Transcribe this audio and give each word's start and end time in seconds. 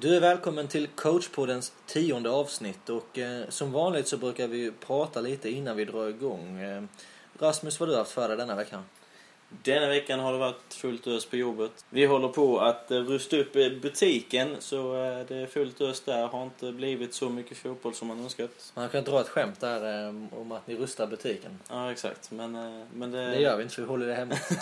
Du 0.00 0.16
är 0.16 0.20
välkommen 0.20 0.68
till 0.68 0.86
coachpoddens 0.86 1.72
tionde 1.86 2.30
avsnitt 2.30 2.88
och 2.88 3.18
eh, 3.18 3.48
som 3.48 3.72
vanligt 3.72 4.08
så 4.08 4.16
brukar 4.16 4.48
vi 4.48 4.72
prata 4.86 5.20
lite 5.20 5.50
innan 5.50 5.76
vi 5.76 5.84
drar 5.84 6.08
igång. 6.08 6.60
Eh, 6.60 6.82
Rasmus, 7.38 7.80
vad 7.80 7.88
har 7.88 7.94
du 7.94 7.98
haft 7.98 8.10
för 8.10 8.28
dig 8.28 8.36
denna 8.36 8.54
veckan? 8.54 8.84
Denna 9.48 9.88
veckan 9.88 10.20
har 10.20 10.32
det 10.32 10.38
varit 10.38 10.74
fullt 10.74 11.06
ös 11.06 11.26
på 11.26 11.36
jobbet. 11.36 11.84
Vi 11.90 12.06
håller 12.06 12.28
på 12.28 12.60
att 12.60 12.90
eh, 12.90 12.98
rusta 12.98 13.36
upp 13.36 13.56
eh, 13.56 13.70
butiken 13.82 14.56
så 14.58 14.94
eh, 14.96 15.26
det 15.28 15.36
är 15.36 15.46
fullt 15.46 15.80
ös 15.80 16.00
där. 16.00 16.26
Har 16.26 16.42
inte 16.42 16.72
blivit 16.72 17.14
så 17.14 17.28
mycket 17.28 17.58
fotboll 17.58 17.94
som 17.94 18.08
man 18.08 18.20
önskat. 18.20 18.72
Man 18.74 18.88
kan 18.88 19.04
dra 19.04 19.20
ett 19.20 19.28
skämt 19.28 19.60
där 19.60 20.08
om 20.08 20.52
att 20.52 20.66
ni 20.66 20.76
rustar 20.76 21.06
butiken. 21.06 21.58
Ja, 21.70 21.92
exakt. 21.92 22.30
Men, 22.30 22.52
men 22.94 23.10
det... 23.10 23.26
Det 23.26 23.40
gör 23.40 23.56
vi 23.56 23.62
inte 23.62 23.74
för 23.74 23.82
vi 23.82 23.88
håller 23.88 24.06
det 24.06 24.14
hemligt. 24.14 24.50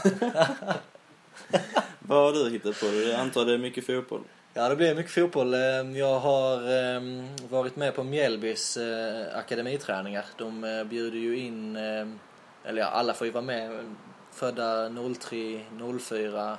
Vad 1.99 2.25
har 2.25 2.45
du 2.45 2.51
hittat 2.51 2.81
på? 2.81 2.87
Jag 2.87 3.21
antar 3.21 3.45
det 3.45 3.55
är 3.55 3.59
mycket 3.59 3.87
fotboll. 3.87 4.23
Ja, 4.59 4.69
det 4.69 4.77
blir 4.77 4.95
mycket 4.95 5.13
fotboll. 5.13 5.55
Ehm, 5.55 5.97
jag 5.97 6.21
har 6.21 6.73
ehm, 6.73 7.29
varit 7.49 7.77
med 7.77 7.95
på 7.95 8.05
Mjällbys 8.05 8.77
eh, 8.77 9.39
akademiträningar. 9.39 10.25
De 10.39 10.65
eh, 10.65 10.85
bjuder 10.85 11.19
ju 11.19 11.39
in, 11.39 11.77
ehm, 11.77 12.19
eller 12.65 12.81
ja, 12.81 12.87
alla 12.87 13.15
får 13.15 13.27
ju 13.27 13.33
vara 13.33 13.45
med. 13.45 13.95
Födda 14.33 14.89
03, 15.21 15.61
04, 16.01 16.59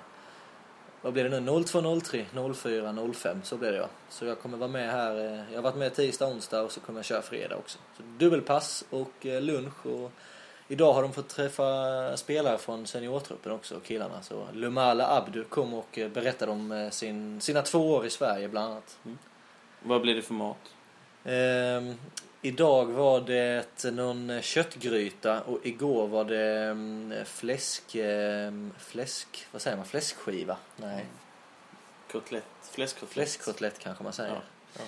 vad 1.01 1.13
blir 1.13 1.29
det 1.29 1.39
nu? 1.39 1.63
02, 1.63 1.99
03, 2.01 2.25
04, 2.55 3.13
05. 3.13 3.41
Så 3.43 3.57
blir 3.57 3.71
det 3.71 3.77
ja. 3.77 3.89
Så 4.09 4.25
jag 4.25 4.39
kommer 4.39 4.57
vara 4.57 4.69
med 4.69 4.91
här. 4.91 5.15
Eh, 5.15 5.39
jag 5.49 5.57
har 5.57 5.61
varit 5.61 5.75
med 5.75 5.95
tisdag, 5.95 6.27
onsdag 6.27 6.61
och 6.61 6.71
så 6.71 6.79
kommer 6.79 6.99
jag 6.99 7.05
köra 7.05 7.21
fredag 7.21 7.55
också. 7.55 7.79
Så 7.97 8.03
dubbelpass 8.17 8.85
och 8.89 9.25
lunch 9.25 9.85
och 9.85 10.11
Idag 10.69 10.93
har 10.93 11.01
de 11.01 11.13
fått 11.13 11.29
träffa 11.29 12.17
spelare 12.17 12.57
från 12.57 12.87
seniortruppen 12.87 13.51
också, 13.51 13.79
killarna. 13.79 14.21
Så 14.21 14.47
Lumala 14.53 15.17
Abdu 15.17 15.43
kom 15.43 15.73
och 15.73 15.97
eh, 15.97 16.09
berättade 16.09 16.51
om 16.51 16.71
eh, 16.71 16.89
sin, 16.89 17.41
sina 17.41 17.61
två 17.61 17.91
år 17.91 18.05
i 18.05 18.09
Sverige 18.09 18.47
bland 18.47 18.71
annat. 18.71 18.97
Vad 19.83 20.01
blir 20.01 20.15
det 20.15 20.21
för 20.21 20.33
mat? 20.33 20.57
Ehm, 21.23 21.95
idag 22.41 22.85
var 22.85 23.21
det 23.21 23.91
någon 23.91 24.41
köttgryta 24.41 25.41
och 25.41 25.59
igår 25.63 26.07
var 26.07 26.25
det 26.25 26.63
mm, 26.63 27.25
fläsk, 27.25 27.95
ehm, 27.95 28.73
fläsk, 28.79 29.47
vad 29.51 29.61
säger 29.61 29.77
man, 29.77 29.85
fläskskiva? 29.85 30.57
Nej, 30.75 31.05
Kotlett? 32.11 32.43
Fläskkotlett? 32.61 33.13
fläskkotlett 33.13 33.79
kanske 33.79 34.03
man 34.03 34.13
säger. 34.13 34.33
Ja. 34.33 34.41
Ja. 34.77 34.83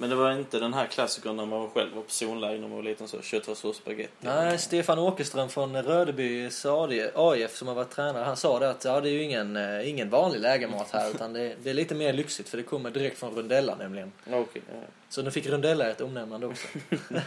Men 0.00 0.10
det 0.10 0.16
var 0.16 0.32
inte 0.32 0.58
den 0.58 0.74
här 0.74 0.86
klassikern 0.86 1.36
när 1.36 1.46
man 1.46 1.70
själv 1.70 1.94
var 1.94 2.02
på 2.02 2.10
zonläge 2.10 2.60
när 2.60 2.68
man 2.68 2.76
var 2.76 2.82
liten 2.82 3.08
så. 3.08 3.22
Köttfärssås 3.22 3.76
spagetti. 3.76 4.12
Nej, 4.20 4.58
Stefan 4.58 4.98
Åkerström 4.98 5.48
från 5.48 5.82
Rödebys 5.82 6.66
AIF 7.14 7.56
som 7.56 7.68
har 7.68 7.74
varit 7.74 7.90
tränare, 7.90 8.24
han 8.24 8.36
sa 8.36 8.58
det 8.58 8.70
att 8.70 8.84
ja, 8.84 9.00
det 9.00 9.08
är 9.08 9.12
ju 9.12 9.22
ingen, 9.22 9.56
eh, 9.56 9.88
ingen 9.88 10.10
vanlig 10.10 10.40
lägermat 10.40 10.90
här 10.90 11.10
utan 11.10 11.32
det, 11.32 11.54
det 11.62 11.70
är 11.70 11.74
lite 11.74 11.94
mer 11.94 12.12
lyxigt 12.12 12.48
för 12.48 12.56
det 12.56 12.62
kommer 12.62 12.90
direkt 12.90 13.18
från 13.18 13.34
Rundella 13.34 13.74
nämligen. 13.74 14.12
Okej. 14.26 14.62
ja. 14.68 14.74
Så 15.08 15.22
nu 15.22 15.30
fick 15.30 15.46
Rundella 15.46 15.90
ett 15.90 16.00
omnämnande 16.00 16.46
också. 16.46 16.68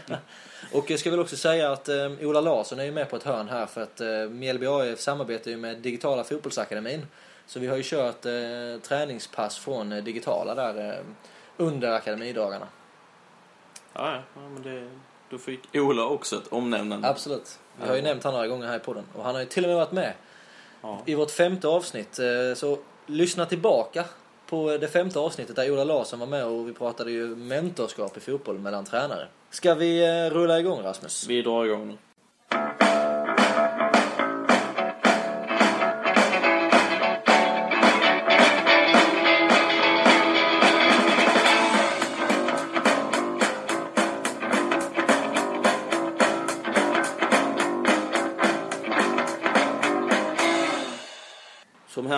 och 0.71 0.91
jag 0.91 0.99
ska 0.99 1.09
väl 1.09 1.19
också 1.19 1.37
säga 1.37 1.71
att 1.71 1.89
eh, 1.89 2.11
Ola 2.21 2.41
Larsson 2.41 2.79
är 2.79 2.83
ju 2.83 2.91
med 2.91 3.09
på 3.09 3.15
ett 3.15 3.23
hörn 3.23 3.49
här 3.49 3.65
för 3.65 3.81
att 3.81 4.01
eh, 4.01 4.29
Mjällby 4.29 4.65
AIF 4.67 4.99
samarbetar 4.99 5.51
ju 5.51 5.57
med 5.57 5.77
Digitala 5.77 6.23
Fotbollsakademin. 6.23 7.05
Så 7.47 7.59
vi 7.59 7.67
har 7.67 7.77
ju 7.77 7.83
kört 7.83 8.25
eh, 8.25 8.81
träningspass 8.81 9.57
från 9.57 9.91
eh, 9.91 10.03
Digitala 10.03 10.55
där 10.55 10.89
eh, 10.89 11.03
under 11.57 11.91
akademidagarna. 11.91 12.67
Ja, 13.93 14.11
ja. 14.11 14.21
ja 14.35 14.49
men 14.53 14.61
det, 14.63 14.89
då 15.29 15.37
fick 15.37 15.59
Ola 15.75 16.05
också 16.05 16.35
ett 16.35 16.47
omnämnande. 16.53 17.07
Absolut. 17.07 17.59
Vi 17.81 17.87
har 17.87 17.95
ju 17.95 18.01
nämnt 18.01 18.23
honom 18.23 18.35
några 18.37 18.47
gånger 18.47 18.67
här 18.67 18.75
i 18.75 18.79
podden. 18.79 19.03
Och 19.15 19.23
han 19.23 19.33
har 19.35 19.41
ju 19.41 19.47
till 19.47 19.63
och 19.63 19.67
med 19.69 19.77
varit 19.77 19.91
med 19.91 20.13
Ja. 20.81 21.01
i 21.05 21.15
vårt 21.15 21.31
femte 21.31 21.67
avsnitt. 21.67 22.19
eh, 22.19 22.55
Så 22.55 22.77
lyssna 23.05 23.45
tillbaka 23.45 24.05
på 24.49 24.77
det 24.77 24.87
femte 24.87 25.19
avsnittet 25.19 25.55
där 25.55 25.71
Ola 25.71 25.83
Larsson 25.83 26.19
var 26.19 26.27
med 26.27 26.45
och 26.45 26.67
vi 26.69 26.73
pratade 26.73 27.11
ju 27.11 27.35
mentorskap 27.35 28.17
i 28.17 28.19
fotboll 28.19 28.59
mellan 28.59 28.85
tränare. 28.85 29.27
Ska 29.49 29.73
vi 29.73 30.03
eh, 30.25 30.33
rulla 30.33 30.59
igång 30.59 30.81
Rasmus? 30.83 31.27
Vi 31.27 31.41
drar 31.41 31.65
igång 31.65 31.87
nu. 31.87 31.97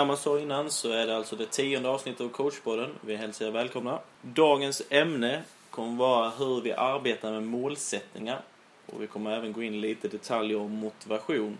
Som 0.05 0.07
man 0.07 0.17
sa 0.17 0.39
innan 0.39 0.71
så 0.71 0.91
är 0.91 1.07
det 1.07 1.15
alltså 1.15 1.35
det 1.35 1.45
tionde 1.45 1.89
avsnittet 1.89 2.21
av 2.21 2.29
coachpodden. 2.29 2.89
Vi 3.01 3.15
hälsar 3.15 3.45
er 3.45 3.51
välkomna. 3.51 3.99
Dagens 4.21 4.81
ämne 4.89 5.43
kommer 5.69 5.97
vara 5.97 6.29
hur 6.29 6.61
vi 6.61 6.73
arbetar 6.73 7.31
med 7.31 7.43
målsättningar. 7.43 8.41
Och 8.85 9.01
vi 9.01 9.07
kommer 9.07 9.37
även 9.37 9.53
gå 9.53 9.63
in 9.63 9.81
lite 9.81 10.07
detaljer 10.07 10.59
om 10.59 10.71
motivation. 10.71 11.57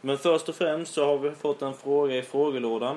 Men 0.00 0.18
först 0.18 0.48
och 0.48 0.54
främst 0.54 0.94
så 0.94 1.06
har 1.06 1.18
vi 1.18 1.30
fått 1.30 1.62
en 1.62 1.74
fråga 1.74 2.16
i 2.16 2.22
frågelådan. 2.22 2.96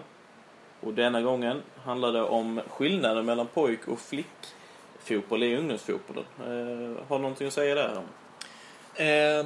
Och 0.81 0.94
denna 0.94 1.22
gången 1.22 1.62
handlar 1.84 2.12
det 2.12 2.24
om 2.24 2.62
skillnaden 2.69 3.25
mellan 3.25 3.47
pojk 3.47 3.88
och 3.88 4.00
flickfotboll 4.00 5.44
i 5.44 5.57
ungdomsfotbollen. 5.57 6.25
Eh, 6.40 7.07
har 7.07 7.16
du 7.16 7.22
någonting 7.22 7.47
att 7.47 7.53
säga 7.53 7.75
där? 7.75 8.02
Eh, 9.40 9.46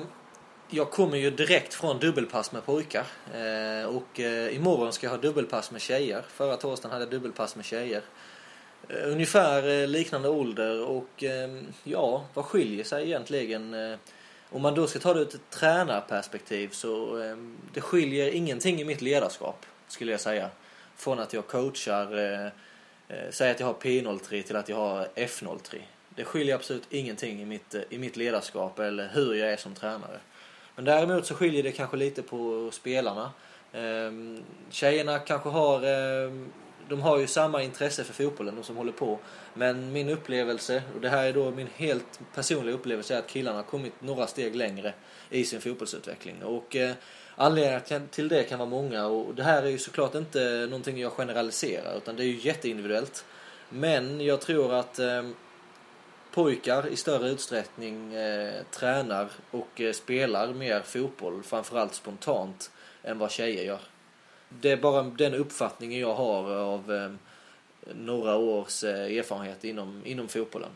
jag 0.70 0.92
kommer 0.92 1.18
ju 1.18 1.32
direkt 1.32 1.74
från 1.74 2.00
dubbelpass 2.00 2.52
med 2.52 2.66
pojkar. 2.66 3.06
Eh, 3.34 3.86
och 3.86 4.20
eh, 4.20 4.56
imorgon 4.56 4.94
ska 4.94 5.08
jag 5.08 5.12
ha 5.12 5.18
dubbelpass 5.18 5.72
med 5.72 5.82
tjejer. 5.82 6.24
Förra 6.28 6.58
torsdagen 6.58 6.92
hade 6.92 7.04
jag 7.04 7.12
dubbelpass 7.12 7.56
med 7.56 7.66
tjejer. 7.66 8.02
Eh, 8.90 9.12
ungefär 9.12 9.82
eh, 9.82 9.88
liknande 9.88 10.30
ålder 10.30 10.86
och 10.86 11.24
ehm, 11.24 11.68
ja, 11.84 12.26
vad 12.34 12.46
skiljer 12.46 12.84
sig 12.84 13.06
egentligen? 13.06 13.74
Eh, 13.74 13.98
om 14.50 14.62
man 14.62 14.76
då 14.76 14.88
ska 14.88 15.00
ta 15.00 15.14
det 15.14 15.20
ur 15.20 15.28
ett 15.28 15.50
tränarperspektiv 15.50 16.70
så 16.72 17.22
ehm, 17.22 17.58
det 17.74 17.82
skiljer 17.82 18.32
ingenting 18.32 18.82
i 18.82 18.84
mitt 18.84 19.02
ledarskap 19.02 19.66
skulle 19.88 20.12
jag 20.12 20.22
säga. 20.22 20.50
Från 20.96 21.20
att 21.20 21.34
jag 21.34 21.48
coachar, 21.48 22.18
eh, 22.18 22.50
säg 23.30 23.52
att 23.52 23.60
jag 23.60 23.68
har 23.68 23.74
P03 23.74 24.42
till 24.42 24.56
att 24.56 24.70
jag 24.70 24.78
har 24.78 25.08
F03. 25.16 25.80
Det 26.16 26.24
skiljer 26.24 26.56
absolut 26.56 26.88
ingenting 26.90 27.42
i 27.42 27.46
mitt, 27.46 27.76
i 27.90 27.98
mitt 27.98 28.18
ledarskap 28.18 28.80
eller 28.80 29.10
hur 29.14 29.34
jag 29.34 29.52
är 29.52 29.58
som 29.58 29.76
tränare. 29.76 30.20
Men 30.80 30.86
däremot 30.86 31.26
så 31.26 31.36
skiljer 31.36 31.64
det 31.64 31.72
kanske 31.72 31.98
lite 31.98 32.22
på 32.22 32.70
spelarna. 32.72 33.32
Ehm, 33.74 34.44
tjejerna 34.70 35.20
kanske 35.20 35.50
har, 35.50 35.84
ehm, 35.84 36.52
de 36.90 37.02
har 37.02 37.20
ju 37.20 37.28
samma 37.28 37.64
intresse 37.64 38.04
för 38.04 38.14
fotbollen, 38.14 38.56
de 38.56 38.64
som 38.64 38.78
håller 38.78 38.92
på. 38.92 39.20
Men 39.54 39.92
min 39.92 40.10
upplevelse, 40.10 40.84
och 40.96 41.02
det 41.02 41.10
här 41.10 41.26
är 41.26 41.34
då 41.34 41.52
min 41.52 41.68
helt 41.76 42.20
personliga 42.36 42.76
upplevelse, 42.76 43.16
är 43.16 43.20
att 43.20 43.28
killarna 43.28 43.58
har 43.58 43.64
kommit 43.64 43.94
några 44.00 44.28
steg 44.28 44.56
längre 44.56 44.94
i 45.30 45.44
sin 45.46 45.62
fotbollsutveckling. 45.62 46.44
Och 46.44 46.76
eh, 46.76 46.92
anledningarna 47.36 48.06
till 48.12 48.28
det 48.28 48.44
kan 48.44 48.60
vara 48.60 48.70
många 48.70 49.06
och 49.06 49.36
det 49.36 49.44
här 49.44 49.64
är 49.64 49.70
ju 49.70 49.78
såklart 49.78 50.16
inte 50.16 50.68
någonting 50.70 51.00
jag 51.00 51.12
generaliserar 51.12 51.98
utan 51.98 52.16
det 52.16 52.24
är 52.24 52.28
ju 52.28 52.40
jätteindividuellt. 52.42 53.26
Men 53.70 54.22
jag 54.22 54.42
tror 54.42 54.74
att 54.74 55.00
eh, 55.00 55.24
pojkar 56.32 56.88
i 56.88 56.96
större 56.96 57.30
utsträckning 57.30 58.14
eh, 58.14 58.64
tränar 58.72 59.30
och 59.52 59.82
eh, 59.82 59.94
spelar 59.94 60.54
mer 60.54 60.82
fotboll, 60.82 61.44
framförallt 61.44 61.94
spontant, 61.94 62.72
än 63.04 63.20
vad 63.20 63.32
tjejer 63.32 63.64
gör. 63.64 63.80
Det 64.50 64.72
är 64.72 64.78
bara 64.78 65.04
den 65.04 65.34
uppfattningen 65.34 66.00
jag 66.00 66.14
har 66.14 66.52
av 66.52 66.94
eh, 66.94 67.12
några 67.96 68.38
års 68.38 68.84
eh, 68.84 69.18
erfarenhet 69.18 69.64
inom, 69.64 70.02
inom 70.06 70.28
fotbollen. 70.28 70.72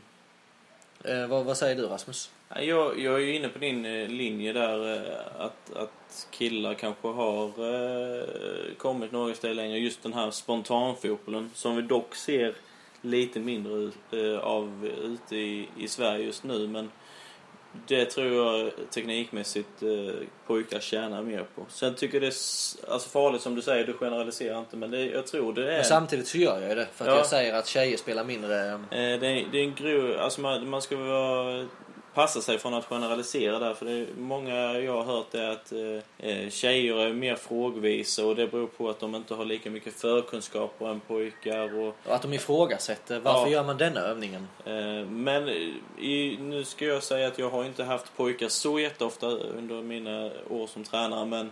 Eh, 1.03 1.28
vad, 1.28 1.46
vad 1.46 1.58
säger 1.58 1.75
du 1.75 1.81
Rasmus? 1.81 2.31
Jag, 2.56 3.00
jag 3.00 3.16
är 3.16 3.20
ju 3.20 3.35
inne 3.35 3.50
på 3.50 3.59
din 3.59 3.85
eh, 3.85 4.08
linje 4.08 4.53
där 4.53 4.96
eh, 4.96 5.41
att, 5.46 5.75
att 5.75 6.28
killar 6.31 6.74
kanske 6.74 7.08
har 7.08 7.47
eh, 7.47 8.24
kommit 8.78 9.12
några 9.12 9.34
steg 9.34 9.56
längre. 9.56 9.80
Just 9.80 10.03
den 10.03 10.14
här 10.14 10.31
spontanfotbollen 10.31 11.52
som 11.53 11.75
vi 11.75 11.81
dock 11.81 12.16
ser 12.16 12.56
lite 13.06 13.40
mindre 13.40 13.91
eh, 14.12 14.40
av 14.40 14.90
ute 15.03 15.35
i, 15.35 15.67
i 15.78 15.88
Sverige 15.88 16.26
just 16.26 16.44
nu. 16.44 16.67
Men 16.67 16.91
det 17.88 18.05
tror 18.05 18.28
jag 18.28 18.72
teknikmässigt 18.90 19.84
eh, 19.84 20.16
pojkar 20.47 20.79
tjänar 20.79 21.22
mer 21.22 21.46
på. 21.55 21.66
Sen 21.70 21.96
tycker 21.96 22.14
jag 22.16 22.22
det 22.22 22.28
är 22.28 22.91
alltså 22.94 23.09
farligt 23.09 23.41
som 23.41 23.55
du 23.55 23.61
säger, 23.61 23.85
du 23.85 23.94
generaliserar 23.94 24.59
inte. 24.59 24.78
Men 24.78 24.91
det, 24.91 25.05
jag 25.05 25.28
tror 25.28 25.53
det 25.53 25.72
är... 25.72 25.76
Men 25.76 25.84
samtidigt 25.84 26.28
så 26.28 26.38
gör 26.38 26.59
jag 26.59 26.70
ju 26.70 26.76
det 26.76 26.88
för 26.94 27.05
att 27.05 27.11
Ja. 27.11 27.17
jag 27.17 27.26
säger 27.26 27.53
att 27.53 27.67
tjejer 27.67 27.97
spelar 27.97 28.23
mindre. 28.23 28.72
Eh, 28.72 28.79
det, 28.91 28.97
är, 29.28 29.46
det 29.52 29.58
är 29.59 29.64
en 29.64 29.76
grov... 29.76 30.17
Alltså 30.20 30.41
man, 30.41 30.70
man 30.70 30.82
ska 30.82 30.96
vara, 30.97 31.66
passa 32.13 32.41
sig 32.41 32.57
från 32.57 32.73
att 32.73 32.85
generalisera 32.85 33.59
där. 33.59 33.73
För 33.73 33.85
det 33.85 33.91
är, 33.91 34.05
många 34.17 34.55
jag 34.79 34.93
har 34.93 35.03
hört 35.03 35.33
är 35.33 35.49
att 35.49 35.71
eh, 35.71 36.29
eh, 36.29 36.49
tjejer 36.49 36.97
är 36.97 37.13
mer 37.13 37.35
frågvisa 37.35 38.25
och 38.25 38.35
det 38.35 38.47
beror 38.47 38.67
på 38.67 38.89
att 38.89 38.99
de 38.99 39.15
inte 39.15 39.33
har 39.33 39.45
lika 39.45 39.69
mycket 39.69 39.93
förkunskaper 39.93 40.87
än 40.89 40.99
pojkar. 40.99 41.79
Och, 41.79 41.95
Och 42.05 42.15
att 42.15 42.21
de 42.21 42.33
ifrågasätter 42.33 43.19
varför 43.19 43.41
Ja. 43.41 43.49
gör 43.57 43.63
man 43.63 43.77
denna 43.77 43.99
övningen? 43.99 44.47
eh, 44.65 45.05
men 45.09 45.49
i, 45.99 46.37
nu 46.41 46.63
ska 46.63 46.85
jag 46.85 47.03
säga 47.03 47.27
att 47.27 47.39
jag 47.39 47.49
har 47.49 47.65
inte 47.65 47.83
haft 47.83 48.17
pojkar 48.17 48.47
så 48.47 48.79
jätteofta 48.79 49.27
under 49.27 49.81
mina 49.81 50.31
år 50.49 50.67
som 50.67 50.83
tränare. 50.83 51.25
Men 51.25 51.51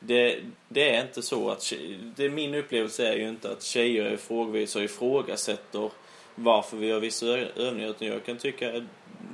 det, 0.00 0.38
det 0.68 0.90
är 0.96 1.02
inte 1.02 1.22
så 1.22 1.50
att... 1.50 1.72
Det, 2.16 2.28
min 2.28 2.54
upplevelse 2.54 3.08
är 3.08 3.16
ju 3.16 3.28
inte 3.28 3.50
att 3.50 3.62
tjejer 3.62 4.04
är 4.04 4.16
frågvis 4.16 4.76
och 4.76 4.82
ifrågasätter 4.82 5.90
varför 6.34 6.76
vi 6.76 6.86
gör 6.86 7.00
vissa 7.00 7.26
övningar. 7.26 7.88
Utan 7.88 8.08
jag 8.08 8.24
kan 8.24 8.36
tycka 8.36 8.86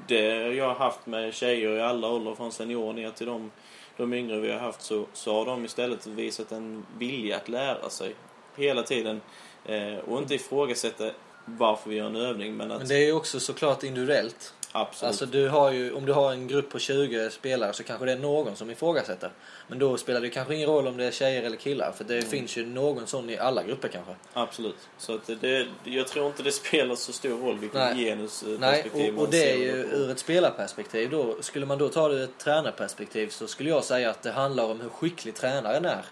det 0.08 0.54
jag 0.54 0.66
har 0.66 0.74
haft 0.74 1.06
med 1.06 1.34
tjejer 1.34 1.76
i 1.76 1.80
alla 1.80 2.08
åldrar, 2.08 2.34
från 2.34 2.52
senior 2.52 2.92
ner 2.92 3.10
till 3.10 3.26
de, 3.26 3.50
de 3.96 4.12
yngre 4.14 4.40
vi 4.40 4.52
har 4.52 4.58
haft, 4.58 4.82
så, 4.82 5.06
så 5.12 5.34
har 5.34 5.46
de 5.46 5.64
istället 5.64 6.06
visat 6.06 6.52
en 6.52 6.86
vilja 6.98 7.36
att 7.36 7.48
lära 7.48 7.90
sig 7.90 8.14
hela 8.56 8.82
tiden. 8.82 9.20
Eh, 9.64 9.96
och 9.96 10.18
inte 10.18 10.34
ifrågasätta 10.34 11.10
varför 11.44 11.90
vi 11.90 11.96
gör 11.96 12.06
en 12.06 12.16
övning, 12.16 12.56
men 12.56 12.70
att 12.70 12.78
Men 12.78 12.88
det 12.88 12.94
är 12.94 13.06
ju 13.06 13.12
också 13.12 13.40
såklart 13.40 13.82
individuellt 13.82 14.54
absolut. 14.72 15.08
Alltså 15.08 15.26
du 15.26 15.48
har 15.48 15.70
ju, 15.72 15.92
om 15.92 16.06
du 16.06 16.12
har 16.12 16.32
en 16.32 16.48
grupp 16.48 16.70
på 16.70 16.78
20 16.78 17.30
spelare 17.30 17.72
så 17.72 17.82
kanske 17.84 18.06
det 18.06 18.12
är 18.12 18.16
någon 18.18 18.56
som 18.56 18.70
ifrågasätter. 18.70 19.30
Men 19.68 19.78
då 19.78 19.96
spelar 19.96 20.20
det 20.20 20.30
kanske 20.30 20.54
ingen 20.54 20.68
roll 20.68 20.86
om 20.86 20.96
det 20.96 21.04
är 21.04 21.10
tjejer 21.10 21.42
eller 21.42 21.56
killar. 21.56 21.92
För 21.92 22.04
det 22.04 22.14
Mm. 22.16 22.28
finns 22.28 22.56
ju 22.56 22.66
någon 22.66 23.06
sån 23.06 23.30
i 23.30 23.38
alla 23.38 23.62
grupper 23.64 23.88
kanske. 23.88 24.14
Absolut. 24.32 24.76
Så 24.98 25.14
att 25.14 25.30
det, 25.40 25.66
jag 25.84 26.08
tror 26.08 26.26
inte 26.26 26.42
det 26.42 26.52
spelar 26.52 26.94
så 26.94 27.12
stor 27.12 27.38
roll 27.46 27.58
vilket 27.58 27.78
Nej. 27.78 28.04
genusperspektiv 28.04 28.60
Nej, 28.60 29.08
och, 29.08 29.14
man 29.14 29.24
och 29.24 29.30
det 29.30 29.50
är 29.52 29.56
ju 29.56 29.82
på. 29.82 29.96
ur 29.96 30.10
ett 30.10 30.18
spelarperspektiv 30.18 31.10
då. 31.10 31.36
Skulle 31.40 31.66
man 31.66 31.78
då 31.78 31.88
ta 31.88 32.08
det 32.08 32.14
ur 32.14 32.24
ett 32.24 32.38
tränarperspektiv 32.38 33.28
så 33.28 33.46
skulle 33.46 33.70
jag 33.70 33.84
säga 33.84 34.10
att 34.10 34.22
det 34.22 34.30
handlar 34.32 34.64
om 34.64 34.80
hur 34.80 34.88
skicklig 34.88 35.34
tränaren 35.34 35.84
är. 35.84 36.04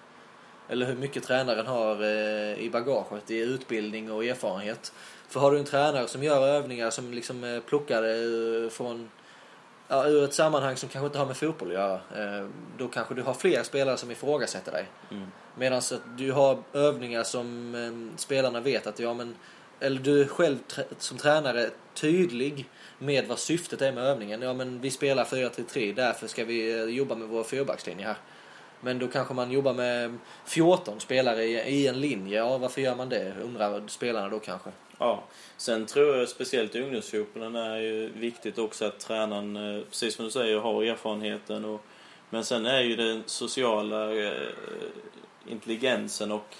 Eller 0.71 0.87
hur 0.87 0.95
mycket 0.95 1.23
tränaren 1.25 1.67
har 1.67 2.03
eh, 2.03 2.59
i 2.59 2.71
bagaget 2.73 3.31
i 3.31 3.39
utbildning 3.39 4.13
och 4.13 4.25
erfarenhet. 4.25 4.93
För 5.29 5.41
har 5.41 5.53
du 5.53 5.59
en 5.59 5.65
tränare 5.65 6.09
som 6.09 6.23
gör 6.23 6.47
övningar 6.47 6.91
som 6.91 7.13
liksom 7.13 7.45
eh, 7.45 7.61
plockar 7.61 8.03
eh, 8.03 8.71
från 8.71 9.11
ja, 9.89 10.07
ur 10.09 10.25
ett 10.25 10.35
sammanhang 10.35 10.77
som 10.77 10.89
kanske 10.89 11.07
inte 11.07 11.19
har 11.19 11.27
med 11.27 11.37
fotboll 11.37 11.69
att 11.69 11.75
göra. 11.75 11.95
Eh, 11.95 12.47
då 12.79 12.89
kanske 12.89 13.15
du 13.15 13.23
har 13.23 13.35
fler 13.35 13.63
spelare 13.63 13.97
som 13.97 14.11
ifrågasätter 14.11 14.73
dig. 14.73 14.87
Mm. 15.11 15.27
Medan 15.59 15.83
du 16.17 16.33
har 16.33 16.63
övningar 16.73 17.23
som 17.23 18.11
spelarna 18.17 18.61
vet 18.61 18.87
att 18.87 18.99
ja 18.99 19.15
men 19.15 19.35
eller 19.81 20.01
du 20.01 20.21
är 20.21 20.27
själv 20.27 20.59
som 20.99 21.19
tränare 21.19 21.71
tydlig 21.95 22.69
med 22.99 23.27
vad 23.27 23.39
syftet 23.39 23.83
är 23.83 23.93
med 23.93 24.05
övningen. 24.05 24.43
Ja 24.43 24.53
men 24.53 24.81
vi 24.81 24.91
spelar 24.91 25.25
4-3-3 25.25 25.95
därför 25.95 26.27
ska 26.27 26.45
vi 26.45 26.85
jobba 26.85 27.15
med 27.15 27.29
vår 27.29 27.45
fyrbackslinje 27.45 28.07
här. 28.07 28.17
Men 28.81 28.99
då 28.99 29.09
kanske 29.09 29.35
man 29.35 29.51
jobbar 29.51 29.75
med 29.75 30.19
14 30.45 31.01
spelare 31.01 31.45
i, 31.45 31.55
i 31.55 31.87
en 31.87 32.01
linje. 32.01 32.39
Ja 32.39 32.59
varför 32.59 32.81
gör 32.81 32.97
man 32.97 33.09
det? 33.09 33.35
Undrar 33.43 33.89
spelarna 33.89 34.29
då 34.29 34.39
kanske. 34.39 34.71
Ja. 34.99 35.23
Sen 35.56 35.87
tror 35.87 36.17
jag 36.17 36.29
speciellt 36.29 36.75
i 36.75 36.83
ungdomsfotbollen 36.83 37.56
är 37.56 37.77
ju 37.77 38.09
viktigt 38.09 38.59
också 38.59 38.85
att 38.85 39.00
tränaren, 39.00 39.56
eh, 39.56 39.85
precis 39.85 40.15
som 40.15 40.25
du 40.25 40.31
säger, 40.31 40.59
har 40.59 40.83
erfarenheten. 40.83 41.65
Och, 41.65 41.81
men 42.31 42.45
sen 42.45 42.67
är 42.67 42.81
ju 42.81 42.97
den 42.97 43.23
sociala 43.27 44.15
eh, 44.15 44.49
intelligensen 45.47 46.33
och, 46.33 46.55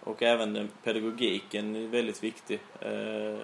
och 0.00 0.22
även 0.22 0.52
den 0.52 0.68
pedagogiken 0.84 1.90
väldigt 1.90 2.24
viktig. 2.24 2.60
Eh, 2.80 3.38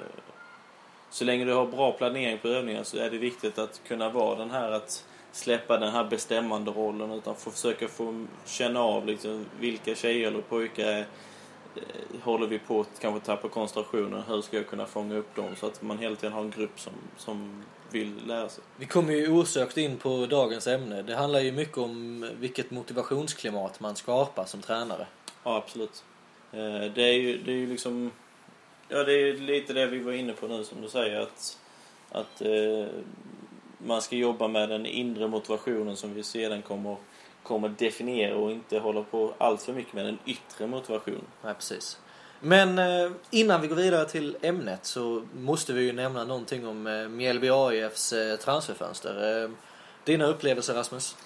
så 1.10 1.24
länge 1.24 1.44
du 1.44 1.52
har 1.52 1.66
bra 1.66 1.92
planering 1.92 2.38
på 2.38 2.48
övningar 2.48 2.82
så 2.82 2.98
är 2.98 3.10
det 3.10 3.18
viktigt 3.18 3.58
att 3.58 3.80
kunna 3.88 4.08
vara 4.08 4.38
den 4.38 4.50
här 4.50 4.70
att 4.70 5.04
släppa 5.32 5.78
den 5.78 5.92
här 5.92 6.04
bestämmande 6.04 6.70
rollen 6.70 7.12
utan 7.12 7.36
få 7.36 7.50
försöka 7.50 7.88
få 7.88 8.26
känna 8.46 8.80
av 8.80 9.06
liksom 9.06 9.46
vilka 9.60 9.94
tjejer 9.94 10.28
eller 10.28 10.40
pojkar 10.40 10.86
är, 10.86 11.06
håller 12.22 12.46
vi 12.46 12.58
på 12.58 12.80
att 12.80 13.00
kanske 13.00 13.26
tappa 13.26 13.48
koncentrationen. 13.48 14.22
Hur 14.28 14.42
ska 14.42 14.56
jag 14.56 14.66
kunna 14.66 14.86
fånga 14.86 15.14
upp 15.14 15.36
dem 15.36 15.56
så 15.56 15.66
att 15.66 15.82
man 15.82 15.98
hela 15.98 16.16
tiden 16.16 16.32
har 16.32 16.40
en 16.40 16.50
grupp 16.50 16.80
som, 16.80 16.92
som 17.16 17.64
vill 17.90 18.26
lära 18.26 18.48
sig. 18.48 18.64
Vi 18.76 18.86
kommer 18.86 19.12
ju 19.12 19.32
osökt 19.32 19.76
in 19.76 19.96
på 19.96 20.26
dagens 20.26 20.66
ämne. 20.66 21.02
Det 21.02 21.16
handlar 21.16 21.40
ju 21.40 21.52
mycket 21.52 21.78
om 21.78 22.26
vilket 22.40 22.70
motivationsklimat 22.70 23.80
man 23.80 23.96
skapar 23.96 24.44
som 24.44 24.62
tränare. 24.62 25.06
Ja, 25.44 25.56
absolut. 25.56 26.04
Eh, 26.52 26.92
Det 26.94 27.02
är 27.02 27.12
ju, 27.18 27.38
det 27.42 27.52
är 27.52 27.56
ju 27.56 27.66
liksom... 27.66 28.10
Ja, 28.88 29.04
det 29.04 29.12
är 29.12 29.34
lite 29.34 29.72
det 29.72 29.86
vi 29.86 29.98
var 29.98 30.12
inne 30.12 30.32
på 30.32 30.46
nu 30.46 30.64
som 30.64 30.82
du 30.82 30.88
säger 30.88 31.20
att, 31.20 31.58
att 32.10 32.40
eh, 32.40 32.86
man 33.78 34.02
ska 34.02 34.16
jobba 34.16 34.48
med 34.48 34.68
den 34.68 34.86
inre 34.86 35.28
motivationen 35.28 35.96
som 35.96 36.14
vi 36.14 36.22
sedan 36.22 36.62
kommer, 36.62 36.96
kommer 37.48 37.68
definiera 37.68 38.36
och 38.36 38.50
inte 38.50 38.78
hålla 38.78 39.02
på 39.02 39.34
allt 39.38 39.62
för 39.62 39.72
mycket 39.72 39.94
med 39.94 40.04
den 40.04 40.18
yttre 40.26 40.66
motivationen. 40.66 41.24
Nej, 41.44 41.54
precis. 41.54 41.98
Men 42.40 42.78
eh, 42.78 43.10
innan 43.30 43.60
vi 43.60 43.68
går 43.68 43.76
vidare 43.76 44.08
till 44.08 44.36
ämnet 44.42 44.84
så 44.84 45.22
måste 45.36 45.72
vi 45.72 45.82
ju 45.82 45.92
nämna 45.92 46.24
någonting 46.24 46.66
om 46.66 46.86
eh, 46.86 47.08
Mjällby 47.08 47.50
AIFs 47.50 48.12
eh, 48.12 48.36
transferfönster. 48.36 49.50
Dina 50.04 50.26
upplevelser 50.26 50.74
Rasmus? 50.74 51.16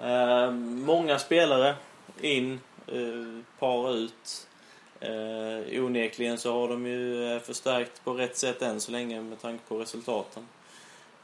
Eh, 0.00 0.50
många 0.50 1.18
spelare 1.18 1.74
in, 2.20 2.60
eh, 2.86 3.44
par 3.58 3.94
ut. 3.94 4.46
Eh, 5.00 5.82
onekligen 5.84 6.38
så 6.38 6.52
har 6.52 6.68
de 6.68 6.86
ju 6.86 7.40
förstärkt 7.40 8.04
på 8.04 8.12
rätt 8.12 8.36
sätt 8.36 8.62
än 8.62 8.80
så 8.80 8.92
länge 8.92 9.20
med 9.20 9.40
tanke 9.40 9.64
på 9.68 9.78
resultaten. 9.78 10.48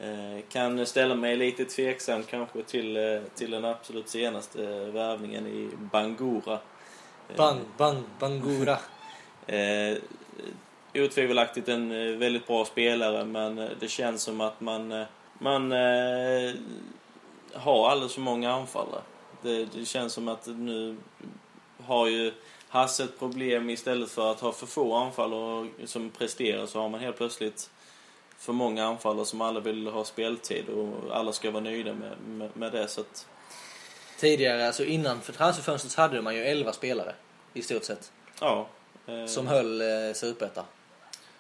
Eh, 0.01 0.43
kan 0.49 0.87
ställa 0.87 1.15
mig 1.15 1.37
lite 1.37 1.65
tveksam 1.65 2.23
kanske 2.23 2.63
till, 2.63 2.97
eh, 2.97 3.21
till 3.35 3.51
den 3.51 3.65
absolut 3.65 4.09
senaste 4.09 4.91
värvningen 4.91 5.47
i 5.47 5.71
Bangura. 5.93 6.59
Eh, 7.29 7.37
Bang, 7.37 7.61
bang, 7.77 8.03
bangura. 8.19 8.79
Eh, 9.47 9.97
otvivelaktigt 10.95 11.69
en 11.69 11.93
eh, 11.93 12.17
väldigt 12.17 12.47
bra 12.47 12.65
spelare 12.65 13.25
men 13.25 13.59
eh, 13.59 13.69
det 13.81 13.89
känns 13.89 14.23
som 14.23 14.41
att 14.41 14.61
man, 14.61 14.93
eh, 14.93 15.07
man 15.39 15.73
eh, 15.73 16.55
har 17.53 17.91
alldeles 17.91 18.15
för 18.15 18.21
många 18.21 18.53
anfallare. 18.53 19.01
Det, 19.43 19.65
det 19.65 19.85
känns 19.85 20.13
som 20.13 20.29
att 20.29 20.47
nu 20.47 20.97
har 21.87 22.07
ju 22.07 22.33
Hasse 22.69 23.05
ett 23.05 23.19
problem 23.19 23.71
istället 23.71 24.11
för 24.11 24.31
att 24.31 24.41
ha 24.41 24.53
för 24.53 24.67
få 24.67 24.95
anfallare 24.95 25.69
som 25.85 26.11
presterar 26.11 26.67
så 26.67 26.81
har 26.81 26.89
man 26.89 27.01
helt 27.01 27.17
plötsligt 27.17 27.71
för 28.39 28.53
många 28.53 28.85
anfallare 28.87 29.27
som 29.27 29.41
alla 29.41 29.61
vill 29.61 29.87
ha 29.87 30.05
speltid 30.05 30.69
och 30.69 31.17
alla 31.17 31.33
ska 31.33 31.51
vara 31.51 31.63
nöjda 31.65 31.93
med, 31.95 32.13
med, 32.27 32.51
med 32.55 32.73
det. 32.73 32.89
Så 32.89 33.01
att, 33.01 33.27
Tidigare, 34.19 34.67
alltså 34.67 34.85
innan 34.85 35.21
för 35.21 35.33
transferfönstret 35.33 35.95
hade 35.95 36.23
man 36.23 36.35
ju 36.37 36.43
11 36.43 36.73
spelare 36.73 37.15
i 37.55 37.63
stort 37.63 37.85
sett. 37.85 38.13
ja. 38.41 38.67
eh, 39.07 39.27
Som 39.27 39.47
höll 39.47 39.81
eh, 39.81 40.13
Superettan. 40.15 40.65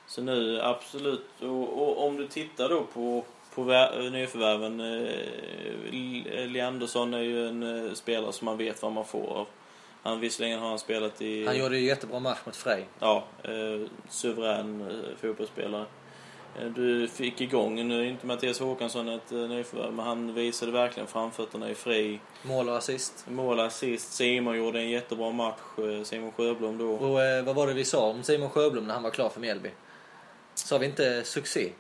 Så 0.07 0.23
nu 0.23 0.61
absolut, 0.63 1.25
och, 1.41 1.83
och 1.83 2.07
om 2.07 2.17
du 2.17 2.27
tittar 2.29 2.69
då 2.69 2.85
på, 2.95 3.25
på 3.55 3.63
vär- 3.63 4.11
nyförvärven. 4.11 4.81
Eh, 4.81 6.47
Leandersson 6.49 7.15
är 7.15 7.19
ju 7.21 7.49
en 7.49 7.87
eh, 7.89 7.95
spelare 7.95 8.33
som 8.33 8.45
man 8.45 8.57
vet 8.57 8.83
vad 8.83 8.93
man 8.93 9.05
får 9.05 9.27
av. 9.37 9.47
Han, 10.03 10.21
visserligen 10.21 10.59
har 10.61 10.69
han 10.69 10.79
spelat 10.79 11.23
i... 11.23 11.47
Han 11.47 11.59
gjorde 11.59 11.79
ju 11.79 11.87
jättebra 11.87 12.21
match 12.21 12.39
mot 12.47 12.57
Frej. 12.57 12.87
Ja, 13.01 13.25
eh, 13.43 13.89
suverän 14.09 14.81
eh, 14.81 15.17
fotbollsspelare. 15.21 15.85
Eh, 16.59 16.67
du 16.67 17.09
fick 17.09 17.41
igång, 17.41 17.89
nu 17.89 18.01
är 18.01 18.05
inte 18.05 18.27
Mattias 18.27 18.61
Håkansson 18.61 19.09
ett 19.09 19.33
eh, 19.33 19.39
nyförvärv, 19.39 19.93
men 19.93 20.07
han 20.07 20.35
visade 20.35 20.73
verkligen 20.73 21.07
framfötterna 21.07 21.71
i 21.71 21.75
fri. 21.75 22.21
Mål 22.43 22.69
och 22.69 22.77
assist. 22.77 23.25
Mål, 23.29 23.61
assist, 23.61 24.13
Simon 24.13 24.57
gjorde 24.57 24.81
en 24.81 24.91
jättebra 24.91 25.31
match, 25.31 25.61
eh, 25.79 26.03
Simon 26.05 26.33
Sjöblom 26.33 26.79
då. 26.79 26.91
Och 26.91 27.23
eh, 27.23 27.45
vad 27.45 27.55
var 27.55 27.67
det 27.67 27.75
vi 27.75 27.85
sa 27.85 28.07
om 28.07 28.23
Simon 28.23 28.51
Sjöblom 28.51 28.87
när 28.87 28.95
han 28.95 29.03
var 29.03 29.11
klar 29.11 29.29
för 29.29 29.41
Mjällby? 29.41 29.71
Sa 30.55 30.79
vi 30.79 30.87
inte 30.87 31.25
succé? 31.25 31.73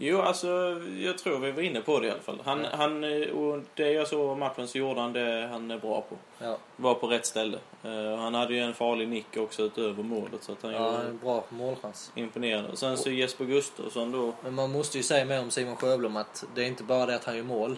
Jo, 0.00 0.20
alltså 0.20 0.80
jag 0.98 1.18
tror 1.18 1.38
vi 1.38 1.50
var 1.52 1.62
inne 1.62 1.80
på 1.80 2.00
det 2.00 2.06
i 2.06 2.10
alla 2.10 2.20
fall. 2.20 2.38
Han, 2.44 2.60
Ja. 2.64 2.68
han, 2.72 3.04
eh, 3.04 3.28
och 3.28 3.60
det 3.74 3.90
jag 3.92 4.08
såg 4.08 4.30
av 4.30 4.38
matchen 4.38 4.68
så 4.68 4.78
gjorde 4.78 5.00
han 5.00 5.12
det 5.12 5.48
han 5.52 5.70
är 5.70 5.78
bra 5.78 6.00
på. 6.08 6.16
Ja, 6.44 6.58
Var 6.76 6.94
på 6.94 7.06
rätt 7.06 7.26
ställe. 7.26 7.58
Eh, 7.84 8.16
han 8.16 8.34
hade 8.34 8.54
ju 8.54 8.60
en 8.60 8.74
farlig 8.74 9.08
nick 9.08 9.36
också 9.36 9.62
utöver 9.62 10.02
målet 10.02 10.42
så 10.42 10.52
att 10.52 10.62
han 10.62 10.72
ja 10.72 10.92
gjorde 10.92 11.08
en 11.08 11.18
bra 11.18 11.44
målchans. 11.48 12.12
imponerande. 12.14 12.70
Och 12.70 12.78
sen 12.78 12.96
så 12.96 13.10
Jesper 13.10 13.44
Gustafsson 13.44 14.12
då. 14.12 14.32
Men 14.44 14.54
man 14.54 14.72
måste 14.72 14.96
ju 14.96 15.02
säga 15.02 15.24
mer 15.24 15.40
om 15.40 15.50
Simon 15.50 15.76
Sjöblom 15.76 16.16
att 16.16 16.44
det 16.54 16.62
är 16.62 16.66
inte 16.66 16.82
bara 16.84 17.06
det 17.06 17.14
att 17.16 17.24
han 17.24 17.36
gör 17.36 17.42
mål. 17.44 17.76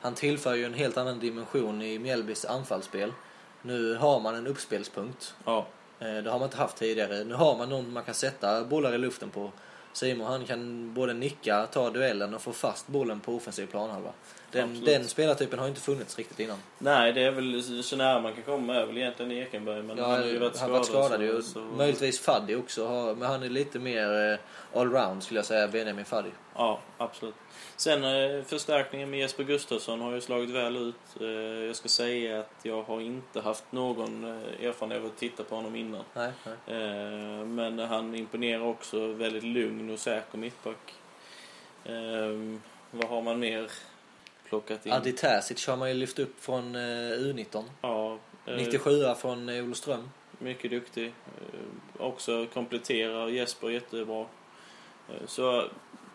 Han 0.00 0.14
tillför 0.14 0.54
ju 0.54 0.64
en 0.64 0.74
helt 0.74 0.96
annan 0.96 1.18
dimension 1.20 1.82
i 1.82 1.98
Mjällbys 1.98 2.44
anfallsspel. 2.44 3.12
Nu 3.62 3.94
har 3.94 4.20
man 4.20 4.34
en 4.34 4.46
uppspelspunkt. 4.46 5.34
Ja, 5.44 5.66
Eh, 5.98 6.14
Det 6.22 6.30
har 6.30 6.38
man 6.38 6.46
inte 6.46 6.56
haft 6.56 6.76
tidigare. 6.76 7.24
Nu 7.24 7.34
har 7.34 7.56
man 7.58 7.68
någon 7.68 7.92
man 7.92 8.02
kan 8.04 8.14
sätta 8.14 8.64
bollar 8.64 8.94
i 8.94 8.98
luften 8.98 9.30
på. 9.30 9.50
Simon 9.92 10.26
han 10.26 10.44
kan 10.46 10.94
både 10.94 11.14
nicka, 11.14 11.66
ta 11.66 11.90
duellen 11.90 12.34
och 12.34 12.42
få 12.42 12.52
fast 12.52 12.88
bollen 12.88 13.20
på 13.20 13.34
offensiv 13.36 13.66
planhalva. 13.66 14.10
Den, 14.50 14.64
Absolut. 14.70 14.86
den 14.86 15.08
spelartypen 15.08 15.58
har 15.58 15.68
inte 15.68 15.80
funnits 15.80 16.18
riktigt 16.18 16.40
innan. 16.40 16.58
nej 16.78 17.12
det 17.12 17.22
är 17.22 17.30
väl 17.30 17.82
så 17.84 17.96
nära 17.96 18.20
man 18.20 18.34
kan 18.34 18.42
komma 18.42 18.74
är 18.76 18.86
väl 18.86 18.98
egentligen 18.98 19.32
Ekenberg. 19.32 19.82
Men 19.82 19.98
Ja, 19.98 20.04
han 20.06 20.20
har 20.20 20.26
ju 20.26 20.38
varit 20.38 20.56
skadad. 20.56 20.72
varit 20.72 20.86
skadad 20.86 21.22
ju. 21.22 21.42
så, 21.42 21.48
så, 21.48 21.58
Möjligtvis 21.58 22.20
Faddi 22.20 22.54
också, 22.56 23.14
men 23.18 23.28
han 23.28 23.42
är 23.42 23.48
lite 23.48 23.78
mer 23.78 24.32
eh, 24.32 24.80
allround 24.80 25.22
skulle 25.22 25.38
jag 25.38 25.46
säga, 25.46 25.68
Benjamin 25.68 26.04
Faddi. 26.04 26.30
Ja, 26.54 26.80
absolut. 26.98 27.34
Sen 27.76 28.04
eh, 28.04 28.44
förstärkningen 28.44 29.10
med 29.10 29.20
Jesper 29.20 29.44
Gustafsson 29.44 30.00
har 30.00 30.12
ju 30.12 30.20
slagit 30.20 30.50
väl 30.50 30.76
ut. 30.76 31.20
Eh, 31.20 31.26
jag 31.66 31.76
ska 31.76 31.88
säga 31.88 32.40
att 32.40 32.54
jag 32.62 32.82
har 32.82 33.00
inte 33.00 33.40
haft 33.40 33.72
någon 33.72 34.24
eh, 34.24 34.66
erfarenhet 34.66 35.00
av 35.00 35.06
att 35.06 35.16
titta 35.16 35.44
på 35.44 35.54
honom 35.54 35.76
innan. 35.76 36.04
Nej, 36.14 36.32
nej. 36.44 37.44
Men 37.44 37.78
han 37.78 38.14
imponerar 38.14 38.62
också 38.62 39.06
väldigt 39.06 39.44
lugn 39.44 39.90
och 39.90 39.98
säker 39.98 40.38
mittback. 40.38 40.94
Vad 42.90 43.08
har 43.08 43.22
man 43.22 43.40
mer 43.40 43.70
plockat 44.48 44.86
in? 44.86 44.92
Adi 44.92 45.12
Terzic 45.12 45.66
har 45.66 45.76
man 45.76 45.88
ju 45.88 45.94
lyft 45.94 46.18
upp 46.18 46.40
från 46.40 46.74
eh, 46.74 46.78
U19. 46.78 47.64
Ja, 47.80 48.18
Eh, 48.46 48.56
97 48.56 49.14
från 49.14 49.48
Olofström. 49.48 50.10
Mycket 50.38 50.70
duktig. 50.70 51.14
Också 51.98 52.46
kompletterar 52.54 53.28
Jesper 53.28 53.70
jättebra. 53.70 54.26
Så, 55.26 55.68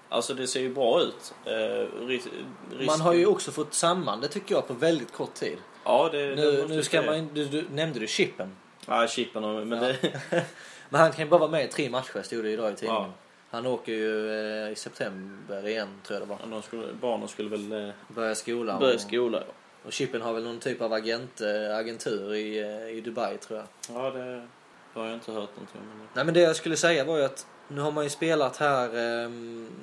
alltså 0.09 0.33
det 0.33 0.47
ser 0.47 0.59
ju 0.61 0.73
bra 0.73 1.01
ut. 1.01 1.33
Eh, 1.45 2.85
Man 2.85 3.01
har 3.01 3.13
ju 3.13 3.25
också 3.25 3.51
fått 3.51 3.73
samman 3.73 4.21
det 4.21 4.27
tycker 4.27 4.55
jag 4.55 4.67
på 4.67 4.73
väldigt 4.73 5.13
kort 5.13 5.33
tid. 5.33 5.57
Ja, 5.83 6.09
det, 6.11 6.29
det 6.29 6.35
Nu, 6.35 6.57
måste 6.61 6.75
nu 6.75 6.83
ska 6.83 7.01
man, 7.01 7.29
du, 7.33 7.45
du, 7.45 7.65
nämnde 7.71 7.99
du 7.99 8.07
Chippen. 8.07 8.55
Ja, 8.85 9.07
chippen 9.07 9.43
och, 9.43 9.67
men 9.67 9.83
Ja. 9.83 9.93
det... 10.29 10.45
Men 10.89 11.01
han 11.01 11.11
kan 11.11 11.25
ju 11.25 11.29
bara 11.29 11.39
vara 11.39 11.51
med 11.51 11.65
i 11.65 11.67
tre 11.67 11.89
matcher, 11.89 12.21
stod 12.21 12.43
det 12.43 12.49
idag 12.51 12.71
i 12.73 12.75
tidningen. 12.75 13.01
Ja. 13.03 13.11
Han 13.49 13.65
åker 13.65 13.91
ju 13.91 14.31
eh, 14.65 14.71
i 14.71 14.75
september 14.75 15.67
igen, 15.67 15.87
tror 16.03 16.19
jag 16.19 16.27
det 16.27 16.31
var. 16.31 16.51
de 16.51 16.61
skulle, 16.61 16.93
barnen 16.93 17.27
skulle 17.27 17.49
väl 17.49 17.71
eh, 17.87 17.93
Börja 18.07 18.35
skolan. 18.35 18.79
börja 18.79 18.95
och, 18.95 19.01
skola. 19.01 19.43
och 19.85 19.91
Chippen 19.93 20.21
har 20.21 20.33
väl 20.33 20.43
någon 20.43 20.59
typ 20.59 20.81
av 20.81 20.93
agent, 20.93 21.41
eh, 21.41 21.77
agentur 21.77 22.33
i, 22.33 22.59
eh, 22.59 22.97
i 22.97 23.01
Dubai, 23.01 23.37
tror 23.37 23.59
jag. 23.59 23.67
Ja, 23.97 24.09
det 24.11 24.47
har 24.93 25.05
jag 25.05 25.13
inte 25.13 25.31
hört 25.31 25.49
någonting 25.55 25.81
om. 25.81 26.07
Nej 26.13 26.25
men 26.25 26.33
det 26.33 26.39
jag 26.39 26.55
skulle 26.55 26.77
säga 26.77 27.03
var 27.03 27.17
ju 27.17 27.23
att 27.23 27.47
nu 27.67 27.81
har 27.81 27.91
man 27.91 28.03
ju 28.03 28.09
spelat 28.09 28.57
här 28.57 28.85
eh, 28.85 29.31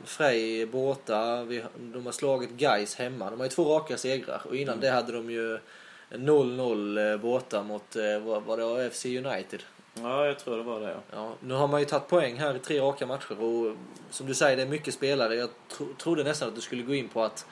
Frej 0.05 0.67
borta, 0.67 1.45
vi, 1.45 1.65
de 1.79 2.07
har 2.07 2.13
slagit 2.13 2.51
Guys 2.51 2.95
hemma. 2.95 3.31
De 3.31 3.41
har 3.41 3.47
ju 3.47 3.51
två 3.51 3.65
raka 3.65 3.97
segrar 3.97 4.43
och 4.49 4.57
innan 4.57 4.75
Mm. 4.75 4.81
det 4.81 4.91
hade 4.91 5.13
de 5.13 5.31
ju 5.31 5.59
0-0 6.11 7.13
eh, 7.13 7.21
borta 7.21 7.63
mot, 7.63 7.97
eh, 7.97 8.19
var 8.19 8.57
det, 8.57 8.87
AFC 8.87 9.05
United. 9.05 9.63
Ja, 9.95 10.27
jag 10.27 10.39
tror 10.39 10.57
det 10.57 10.63
var 10.63 10.81
det. 10.81 10.91
Ja. 10.91 11.01
Ja, 11.13 11.35
nu 11.41 11.55
har 11.55 11.69
man 11.69 11.81
ju 11.81 11.87
tagit 11.87 12.09
poäng 12.09 12.37
här 12.37 12.57
i 12.57 12.59
tre 12.59 12.81
raka 12.81 13.07
matcher 13.07 13.43
och 13.43 13.77
som 14.11 14.27
du 14.27 14.35
säger 14.35 14.57
det 14.57 14.63
är 14.63 14.67
mycket 14.67 14.95
spelare. 14.95 15.35
Jag 15.35 15.51
tro, 15.77 15.87
trodde 15.99 16.25
nästan 16.25 16.49
att 16.49 16.55
du 16.55 16.61
skulle 16.61 16.83
gå 16.83 16.95
in 16.95 17.09
på 17.09 17.23
att 17.23 17.47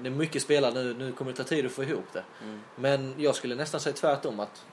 det 0.00 0.08
är 0.08 0.10
mycket 0.10 0.42
spelare 0.42 0.74
nu, 0.74 0.94
nu 0.94 1.12
kommer 1.12 1.30
det 1.30 1.36
ta 1.36 1.44
tid 1.44 1.66
att 1.66 1.72
få 1.72 1.82
ihop 1.82 2.04
det. 2.12 2.24
Mm. 2.42 2.60
Men 2.76 3.14
jag 3.18 3.34
skulle 3.34 3.54
nästan 3.54 3.80
säga 3.80 3.94
tvärtom 3.96 4.40
att 4.40 4.64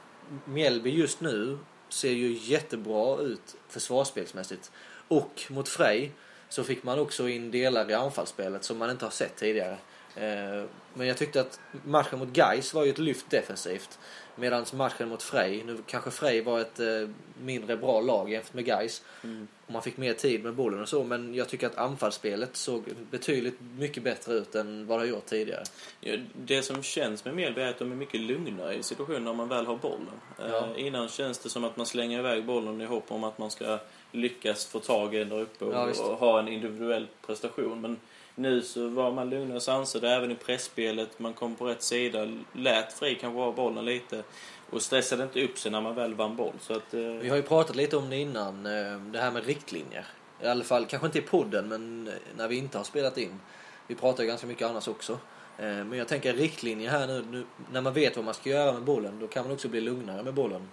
Mjällby 0.45 0.89
just 0.89 1.21
nu 1.21 1.57
ser 1.89 2.11
ju 2.11 2.37
jättebra 2.41 3.17
ut 3.17 3.55
försvarsspelsmässigt. 3.69 4.71
Och 5.17 5.41
mot 5.49 5.69
Frej 5.69 6.11
så 6.49 6.63
fick 6.63 6.83
man 6.83 6.99
också 6.99 7.29
in 7.29 7.51
delar 7.51 7.89
i 7.91 7.93
anfallsspelet 7.93 8.63
som 8.63 8.77
man 8.77 8.89
inte 8.89 9.05
har 9.05 9.11
sett 9.11 9.35
tidigare. 9.35 9.77
Eh, 10.15 10.63
Men 10.95 11.07
jag 11.07 11.17
tyckte 11.17 11.41
att 11.41 11.59
matchen 11.85 12.19
mot 12.19 12.29
Gais 12.29 12.73
var 12.73 12.83
ju 12.83 12.89
ett 12.89 12.97
lyft 12.97 13.29
defensivt. 13.29 13.99
Medan 14.35 14.65
matchen 14.73 15.09
mot 15.09 15.23
Frej, 15.23 15.63
nu 15.65 15.77
kanske 15.87 16.11
Frej 16.11 16.41
var 16.41 16.59
ett 16.59 16.79
eh, 16.79 17.09
mindre 17.41 17.77
bra 17.77 18.01
lag 18.01 18.31
jämfört 18.31 18.53
med 18.53 18.65
Gais 18.65 19.03
Mm. 19.23 19.47
och 19.65 19.73
man 19.73 19.81
fick 19.81 19.97
mer 19.97 20.13
tid 20.13 20.43
med 20.43 20.53
bollen 20.53 20.81
och 20.81 20.89
så. 20.89 21.03
Men 21.03 21.33
jag 21.35 21.49
tycker 21.49 21.67
att 21.67 21.75
anfallsspelet 21.75 22.55
såg 22.55 22.83
betydligt 23.11 23.57
mycket 23.77 24.03
bättre 24.03 24.33
ut 24.33 24.55
än 24.55 24.87
vad 24.87 24.97
det 24.99 25.01
har 25.01 25.07
gjort 25.07 25.25
tidigare. 25.25 25.63
Ja, 25.99 26.17
det 26.35 26.61
som 26.61 26.83
känns 26.83 27.25
med 27.25 27.35
Mjällby 27.35 27.61
är 27.61 27.69
att 27.69 27.79
de 27.79 27.91
är 27.91 27.95
mycket 27.95 28.19
lugnare 28.19 28.73
i 28.75 28.83
situationer 28.83 29.19
när 29.19 29.33
man 29.33 29.47
väl 29.49 29.65
har 29.65 29.75
bollen. 29.77 30.19
Ja. 30.39 30.67
Eh, 30.75 30.85
innan 30.87 31.07
känns 31.09 31.39
det 31.39 31.49
som 31.49 31.63
att 31.63 31.77
man 31.77 31.85
slänger 31.85 32.19
iväg 32.19 32.45
bollen 32.45 32.81
i 32.81 32.85
hopp 32.85 33.11
om 33.11 33.23
att 33.23 33.37
man 33.37 33.51
ska 33.51 33.79
lyckas 34.13 34.65
få 34.65 34.79
tag 34.79 35.15
i 35.15 35.19
den 35.19 35.29
där 35.29 35.39
uppe 35.39 35.65
och, 35.65 35.73
Ja, 35.73 35.89
och 36.03 36.17
ha 36.17 36.39
en 36.39 36.47
individuell 36.47 37.07
prestation. 37.25 37.81
Men 37.81 37.99
nu 38.35 38.61
så 38.61 38.87
var 38.87 39.11
man 39.11 39.29
lugnare 39.29 39.55
och 39.55 39.63
sansad 39.63 40.03
även 40.03 40.31
i 40.31 40.35
pressspelet. 40.35 41.19
Man 41.19 41.33
kom 41.33 41.55
på 41.55 41.65
rätt 41.65 41.81
sida, 41.81 42.27
lät 42.53 42.93
fri 42.93 43.15
kanske 43.21 43.39
ha 43.39 43.51
bollen 43.51 43.85
lite 43.85 44.23
och 44.69 44.81
stressade 44.81 45.23
inte 45.23 45.43
upp 45.43 45.57
sig 45.57 45.71
när 45.71 45.81
man 45.81 45.95
väl 45.95 46.13
vann 46.13 46.35
boll. 46.35 46.53
Så 46.61 46.73
att, 46.73 46.93
eh, 46.93 46.99
Vi 46.99 47.29
har 47.29 47.35
ju 47.35 47.41
pratat 47.43 47.75
lite 47.75 47.97
om 47.97 48.09
det 48.09 48.17
innan, 48.17 48.65
eh, 48.65 48.99
det 49.11 49.19
här 49.19 49.31
med 49.31 49.45
riktlinjer. 49.45 50.05
I 50.41 50.47
alla 50.47 50.63
fall, 50.63 50.85
kanske 50.85 51.05
inte 51.05 51.19
i 51.19 51.21
podden, 51.21 51.67
men 51.67 52.07
eh, 52.07 52.13
när 52.37 52.47
vi 52.47 52.55
inte 52.57 52.77
har 52.77 52.85
spelat 52.85 53.17
in. 53.17 53.39
Vi 53.87 53.95
pratar 53.95 54.23
ju 54.23 54.29
ganska 54.29 54.47
mycket 54.47 54.67
annars 54.67 54.87
också. 54.87 55.13
Eh, 55.57 55.65
Men 55.65 55.93
jag 55.93 56.07
tänker 56.07 56.33
riktlinjer 56.33 56.89
här 56.89 57.07
nu, 57.07 57.25
nu, 57.31 57.43
när 57.71 57.81
man 57.81 57.93
vet 57.93 58.15
vad 58.15 58.25
man 58.25 58.33
ska 58.33 58.49
göra 58.49 58.73
med 58.73 58.81
bollen, 58.83 59.19
då 59.19 59.27
kan 59.27 59.43
man 59.43 59.53
också 59.53 59.67
bli 59.67 59.81
lugnare 59.81 60.23
med 60.23 60.33
bollen. 60.33 60.69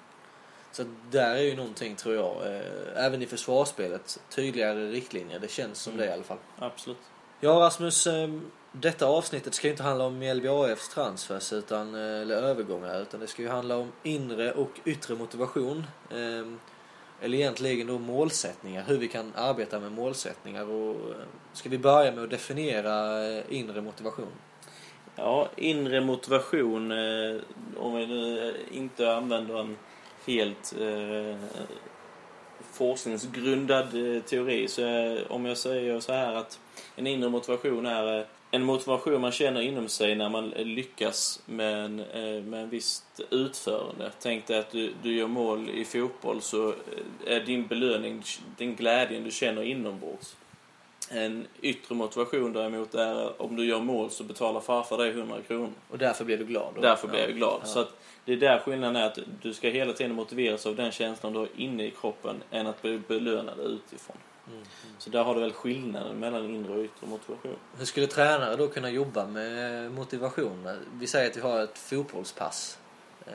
Så 0.72 0.84
där 1.10 1.34
är 1.34 1.42
ju 1.42 1.56
någonting, 1.56 1.96
tror 1.96 2.14
jag, 2.14 2.54
eh, 2.54 3.04
även 3.06 3.22
i 3.22 3.26
försvarsspelet, 3.26 4.20
tydligare 4.30 4.90
riktlinjer. 4.90 5.38
Det 5.38 5.50
känns 5.50 5.78
som 5.82 5.92
Mm. 5.92 6.04
det 6.06 6.10
i 6.10 6.14
alla 6.14 6.22
fall. 6.22 6.38
absolut. 6.58 6.98
Ja, 7.40 7.50
Rasmus, 7.50 8.06
eh, 8.06 8.28
detta 8.72 9.06
avsnittet 9.06 9.54
ska 9.54 9.66
ju 9.66 9.70
inte 9.70 9.82
handla 9.82 10.04
om 10.04 10.18
Mjällby 10.18 10.48
AFs 10.48 10.88
transfers, 10.88 11.52
utan, 11.52 11.94
eh, 11.94 12.20
eller 12.20 12.34
övergångar, 12.36 13.00
utan 13.02 13.20
det 13.20 13.26
ska 13.26 13.42
ju 13.42 13.48
handla 13.48 13.76
om 13.76 13.92
inre 14.02 14.52
och 14.52 14.70
yttre 14.84 15.14
motivation. 15.14 15.86
Eh, 16.10 16.46
Eller 17.22 17.38
egentligen 17.38 17.86
då 17.86 17.98
målsättningar, 17.98 18.84
hur 18.88 18.98
vi 18.98 19.08
kan 19.08 19.32
arbeta 19.36 19.80
med 19.80 19.92
målsättningar. 19.92 20.68
Och 20.70 20.94
eh, 21.10 21.16
ska 21.52 21.68
vi 21.68 21.78
börja 21.78 22.12
med 22.12 22.24
att 22.24 22.30
definiera 22.30 23.18
inre 23.48 23.80
motivation? 23.80 24.26
Ja, 25.16 25.48
inre 25.56 26.00
motivation, 26.00 26.92
om 27.76 27.94
vi 27.94 28.06
nu 28.06 28.56
inte 28.70 29.14
använder 29.14 29.60
en 29.60 29.76
helt 30.26 30.74
eh, 30.80 31.36
forskningsgrundad 32.72 34.16
eh, 34.16 34.22
teori, 34.22 34.68
så 34.68 34.82
eh, 34.82 35.18
om 35.28 35.46
jag 35.46 35.56
säger 35.56 36.00
så 36.00 36.12
här 36.12 36.34
att 36.34 36.58
en 36.96 37.06
inre 37.06 37.28
motivation 37.28 37.86
är 37.86 38.18
eh, 38.18 38.24
en 38.50 38.64
motivation 38.64 39.20
man 39.20 39.32
känner 39.32 39.60
inom 39.60 39.88
sig 39.88 40.14
när 40.14 40.28
man 40.28 40.52
eh, 40.52 40.64
lyckas 40.64 41.42
med 41.46 41.84
en, 41.84 42.00
eh, 42.00 42.42
med 42.42 42.62
en 42.62 42.70
visst 42.70 43.20
utförande. 43.30 44.12
Tänk 44.20 44.46
dig 44.46 44.58
att 44.58 44.70
du, 44.70 44.92
du 45.02 45.14
gör 45.14 45.26
mål 45.26 45.70
i 45.70 45.84
fotboll 45.84 46.40
så 46.40 46.68
eh, 46.68 47.36
är 47.36 47.40
din 47.40 47.66
belöning 47.66 48.22
den 48.58 48.76
glädjen 48.76 49.24
du 49.24 49.30
känner 49.30 49.62
inombords. 49.62 50.36
En 51.12 51.46
yttre 51.60 51.94
motivation 51.94 52.52
däremot 52.52 52.94
är 52.94 53.42
om 53.42 53.56
du 53.56 53.64
gör 53.64 53.80
mål 53.80 54.10
så 54.10 54.24
betalar 54.24 54.60
farfar 54.60 54.98
dig 54.98 55.10
100 55.10 55.36
kronor. 55.46 55.70
Och 55.90 55.98
därför 55.98 56.24
blir 56.24 56.38
du 56.38 56.44
glad? 56.44 56.72
då? 56.74 56.80
Därför 56.80 57.08
blir 57.08 57.20
Ja. 57.20 57.26
jag 57.26 57.36
glad. 57.36 57.60
Ja. 57.62 57.66
Så 57.66 57.80
att 57.80 57.88
det 58.24 58.32
är 58.32 58.36
där 58.36 58.58
skillnaden 58.58 58.96
är 58.96 59.06
att 59.06 59.18
du 59.42 59.54
ska 59.54 59.68
hela 59.68 59.92
tiden 59.92 60.14
motiveras 60.14 60.66
av 60.66 60.76
den 60.76 60.92
känslan 60.92 61.32
du 61.32 61.38
har 61.38 61.48
inne 61.56 61.86
i 61.86 61.90
kroppen 61.90 62.42
än 62.50 62.66
att 62.66 62.82
bli 62.82 62.98
belönad 63.08 63.58
utifrån. 63.60 64.16
Mm. 64.52 64.62
Så 64.98 65.10
där 65.10 65.22
har 65.24 65.34
du 65.34 65.40
väl 65.40 65.52
skillnaden 65.52 66.18
mellan 66.18 66.44
inre 66.54 66.72
och 66.72 66.84
yttre 66.84 67.06
motivation. 67.06 67.56
Hur 67.78 67.84
skulle 67.84 68.06
tränare 68.06 68.56
då 68.56 68.68
kunna 68.68 68.90
jobba 68.90 69.26
med 69.26 69.92
motivation? 69.92 70.68
Vi 70.94 71.06
säger 71.06 71.30
att 71.30 71.36
vi 71.36 71.40
har 71.40 71.60
ett 71.60 71.78
fotbollspass. 71.78 72.78
Eh, 73.26 73.32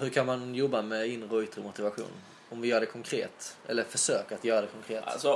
Hur 0.00 0.08
kan 0.10 0.26
man 0.26 0.54
jobba 0.54 0.82
med 0.82 1.08
inre 1.08 1.36
och 1.36 1.42
yttre 1.42 1.62
motivation? 1.62 2.06
Om 2.50 2.60
vi 2.60 2.68
gör 2.68 2.80
det 2.80 2.86
konkret. 2.86 3.56
Eller 3.66 3.84
försöker 3.84 4.34
att 4.34 4.44
göra 4.44 4.60
det 4.60 4.66
konkret. 4.66 5.04
Alltså 5.06 5.32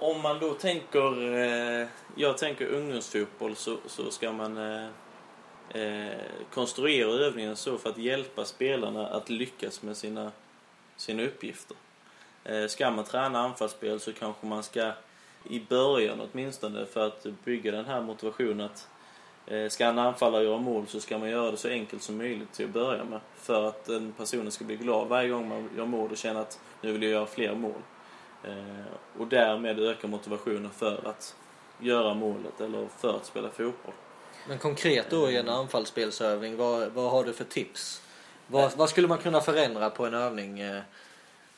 om 0.00 0.20
man 0.20 0.38
då 0.38 0.54
tänker, 0.54 1.34
eh, 1.34 1.88
jag 2.16 2.38
tänker 2.38 2.66
ungdomsfotboll 2.66 3.56
så, 3.56 3.76
så 3.86 4.10
ska 4.10 4.32
man 4.32 4.56
eh, 4.56 4.88
eh, 5.74 6.18
konstruera 6.54 7.10
övningen 7.10 7.56
så 7.56 7.78
för 7.78 7.90
att 7.90 7.98
hjälpa 7.98 8.44
spelarna 8.44 9.08
att 9.08 9.30
lyckas 9.30 9.82
med 9.82 9.96
sina, 9.96 10.32
sina 10.96 11.22
uppgifter. 11.22 11.76
Eh, 12.44 12.66
ska 12.66 12.90
man 12.90 13.04
träna 13.04 13.40
anfallsspel 13.40 14.00
så 14.00 14.12
kanske 14.12 14.46
man 14.46 14.62
ska 14.62 14.92
i 15.50 15.60
början 15.68 16.20
åtminstone 16.20 16.86
för 16.86 17.06
att 17.06 17.26
bygga 17.44 17.72
den 17.72 17.84
här 17.84 18.00
motivationen 18.00 18.60
att 18.60 18.88
eh, 19.46 19.68
ska 19.68 19.86
en 19.86 19.98
anfallare 19.98 20.44
göra 20.44 20.58
mål 20.58 20.86
så 20.86 21.00
ska 21.00 21.18
man 21.18 21.30
göra 21.30 21.50
det 21.50 21.56
så 21.56 21.68
enkelt 21.68 22.02
som 22.02 22.18
möjligt 22.18 22.52
till 22.52 22.64
att 22.64 22.72
börja 22.72 23.04
med. 23.04 23.20
För 23.36 23.68
att 23.68 23.84
den 23.84 24.12
personen 24.12 24.52
ska 24.52 24.64
bli 24.64 24.76
glad 24.76 25.08
varje 25.08 25.28
gång 25.28 25.48
man 25.48 25.70
gör 25.76 25.86
mål 25.86 26.10
och 26.10 26.16
känna 26.16 26.40
att 26.40 26.60
nu 26.80 26.92
vill 26.92 27.02
jag 27.02 27.12
göra 27.12 27.26
fler 27.26 27.54
mål. 27.54 27.82
Eh, 28.44 29.18
och 29.18 29.26
därmed 29.26 29.80
öka 29.80 30.06
motivationen 30.06 30.70
för 30.70 31.08
att 31.08 31.34
göra 31.78 32.14
målet 32.14 32.60
eller 32.60 32.88
för 32.98 33.16
att 33.16 33.26
spela 33.26 33.48
fotboll. 33.48 33.94
Men 34.48 34.58
konkret 34.58 35.10
då 35.10 35.30
i 35.30 35.36
en 35.36 35.48
anfallsspelsövning, 35.48 36.56
vad, 36.56 36.92
vad 36.92 37.10
har 37.10 37.24
du 37.24 37.32
för 37.32 37.44
tips? 37.44 38.02
Vad, 38.46 38.76
vad 38.76 38.90
skulle 38.90 39.08
man 39.08 39.18
kunna 39.18 39.40
förändra 39.40 39.90
på 39.90 40.06
en 40.06 40.14
övning 40.14 40.60
eh, 40.60 40.82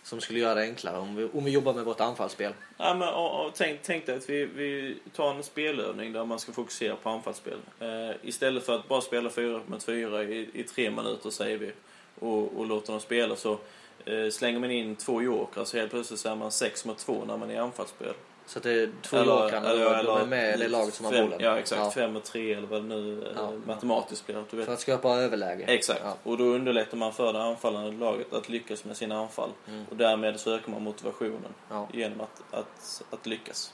som 0.05 0.21
skulle 0.21 0.39
göra 0.39 0.55
det 0.55 0.63
enklare 0.63 0.99
om 0.99 1.17
vi, 1.17 1.29
om 1.33 1.45
vi 1.45 1.51
jobbar 1.51 1.75
med 1.75 1.85
vårt 1.85 2.01
anfallsspel? 2.01 2.53
Ja, 2.77 2.95
men, 2.95 3.09
och, 3.09 3.47
och, 3.47 3.55
tänk, 3.55 3.81
tänk 3.83 4.07
dig 4.07 4.17
att 4.17 4.31
vi, 4.31 4.45
vi 4.45 4.99
tar 5.13 5.35
en 5.35 5.43
spelövning 5.43 6.13
där 6.13 6.25
man 6.25 6.39
ska 6.39 6.53
fokusera 6.53 6.97
på 6.97 7.11
anfallsspel. 7.11 7.59
Eh, 7.81 8.17
istället 8.23 8.67
för 8.67 8.75
att 8.75 8.89
bara 8.89 9.01
spela 9.01 9.31
4 9.31 9.61
mot 9.67 9.85
4 9.85 10.23
i, 10.23 10.51
i 10.53 10.63
tre 10.63 10.91
minuter 10.91 11.31
säger 11.31 11.59
vi 11.59 11.73
och, 12.21 12.57
och 12.57 12.67
låter 12.67 12.93
dem 12.93 13.01
spela 13.01 13.37
så 13.37 13.59
eh, 14.05 14.29
slänger 14.31 14.59
man 14.59 14.71
in 14.71 14.97
två 14.97 15.23
jokrar 15.23 15.65
så 15.65 15.77
helt 15.77 15.91
plötsligt 15.91 16.21
så 16.21 16.29
är 16.29 16.37
man 16.37 16.51
6 16.51 16.85
mot 16.85 16.99
2 16.99 17.25
när 17.25 17.37
man 17.37 17.51
är 17.51 17.55
i 17.55 17.59
anfallsspel. 17.59 18.15
Så 18.47 18.59
att 18.59 18.63
det 18.63 18.73
är 18.73 18.91
två 19.03 19.17
jokrar 19.17 19.73
och 19.99 20.05
de 20.05 20.21
är 20.21 20.27
med 20.27 20.55
i 20.55 20.59
det 20.63 20.69
laget 20.69 20.95
som 20.95 21.05
har 21.05 21.13
fem, 21.13 21.25
bollen? 21.25 21.39
Ja, 21.43 21.59
exakt. 21.59 21.81
Ja. 21.81 21.91
5 21.91 22.13
mot 22.13 22.25
3 22.25 22.53
eller 22.55 22.67
vad 22.67 22.83
det 22.83 22.89
nu 22.89 23.23
eh, 23.23 23.29
Ja. 23.37 23.53
matematiskt 23.67 24.27
blir. 24.27 24.45
Du 24.51 24.57
vet. 24.57 24.67
För 24.67 24.73
att 24.73 24.81
skapa 24.81 25.09
överläge? 25.09 25.65
Exakt. 25.69 26.01
Ja. 26.05 26.17
Och 26.23 26.39
då 26.39 26.45
underlättar 26.45 26.97
man 26.97 27.13
för 27.13 27.33
det 27.33 27.43
anfallande 27.43 27.93
laget 27.93 28.33
att 28.33 28.49
lyckas 28.49 28.85
med 28.85 28.97
sina 28.97 29.19
anfall. 29.19 29.51
Mm. 29.69 29.85
Och 29.91 29.97
därmed 29.97 30.41
så 30.41 30.55
ökar 30.55 30.73
man 30.73 30.83
motivationen 30.83 31.55
Ja. 31.71 31.89
genom 31.93 32.21
att, 32.21 32.43
att, 32.51 33.03
att 33.11 33.27
lyckas. 33.27 33.73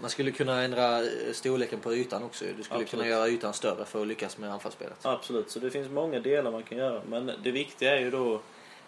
Man 0.00 0.10
skulle 0.10 0.30
kunna 0.30 0.62
ändra 0.62 0.98
eh, 0.98 1.06
storleken 1.32 1.80
på 1.80 1.94
ytan 1.94 2.22
också. 2.22 2.44
Du 2.44 2.50
skulle 2.50 2.64
Absolut. 2.68 2.90
kunna 2.90 3.06
göra 3.06 3.28
ytan 3.28 3.52
större 3.52 3.84
för 3.84 4.00
att 4.02 4.06
lyckas 4.08 4.38
med 4.38 4.52
anfallsspelet. 4.52 4.96
Absolut, 5.02 5.50
så 5.50 5.58
det 5.58 5.70
finns 5.70 5.90
många 5.90 6.20
delar 6.20 6.50
man 6.50 6.62
kan 6.62 6.78
göra. 6.78 7.02
Men 7.08 7.30
det 7.44 7.50
viktiga 7.50 7.96
är 7.96 8.00
ju 8.00 8.10
då... 8.10 8.34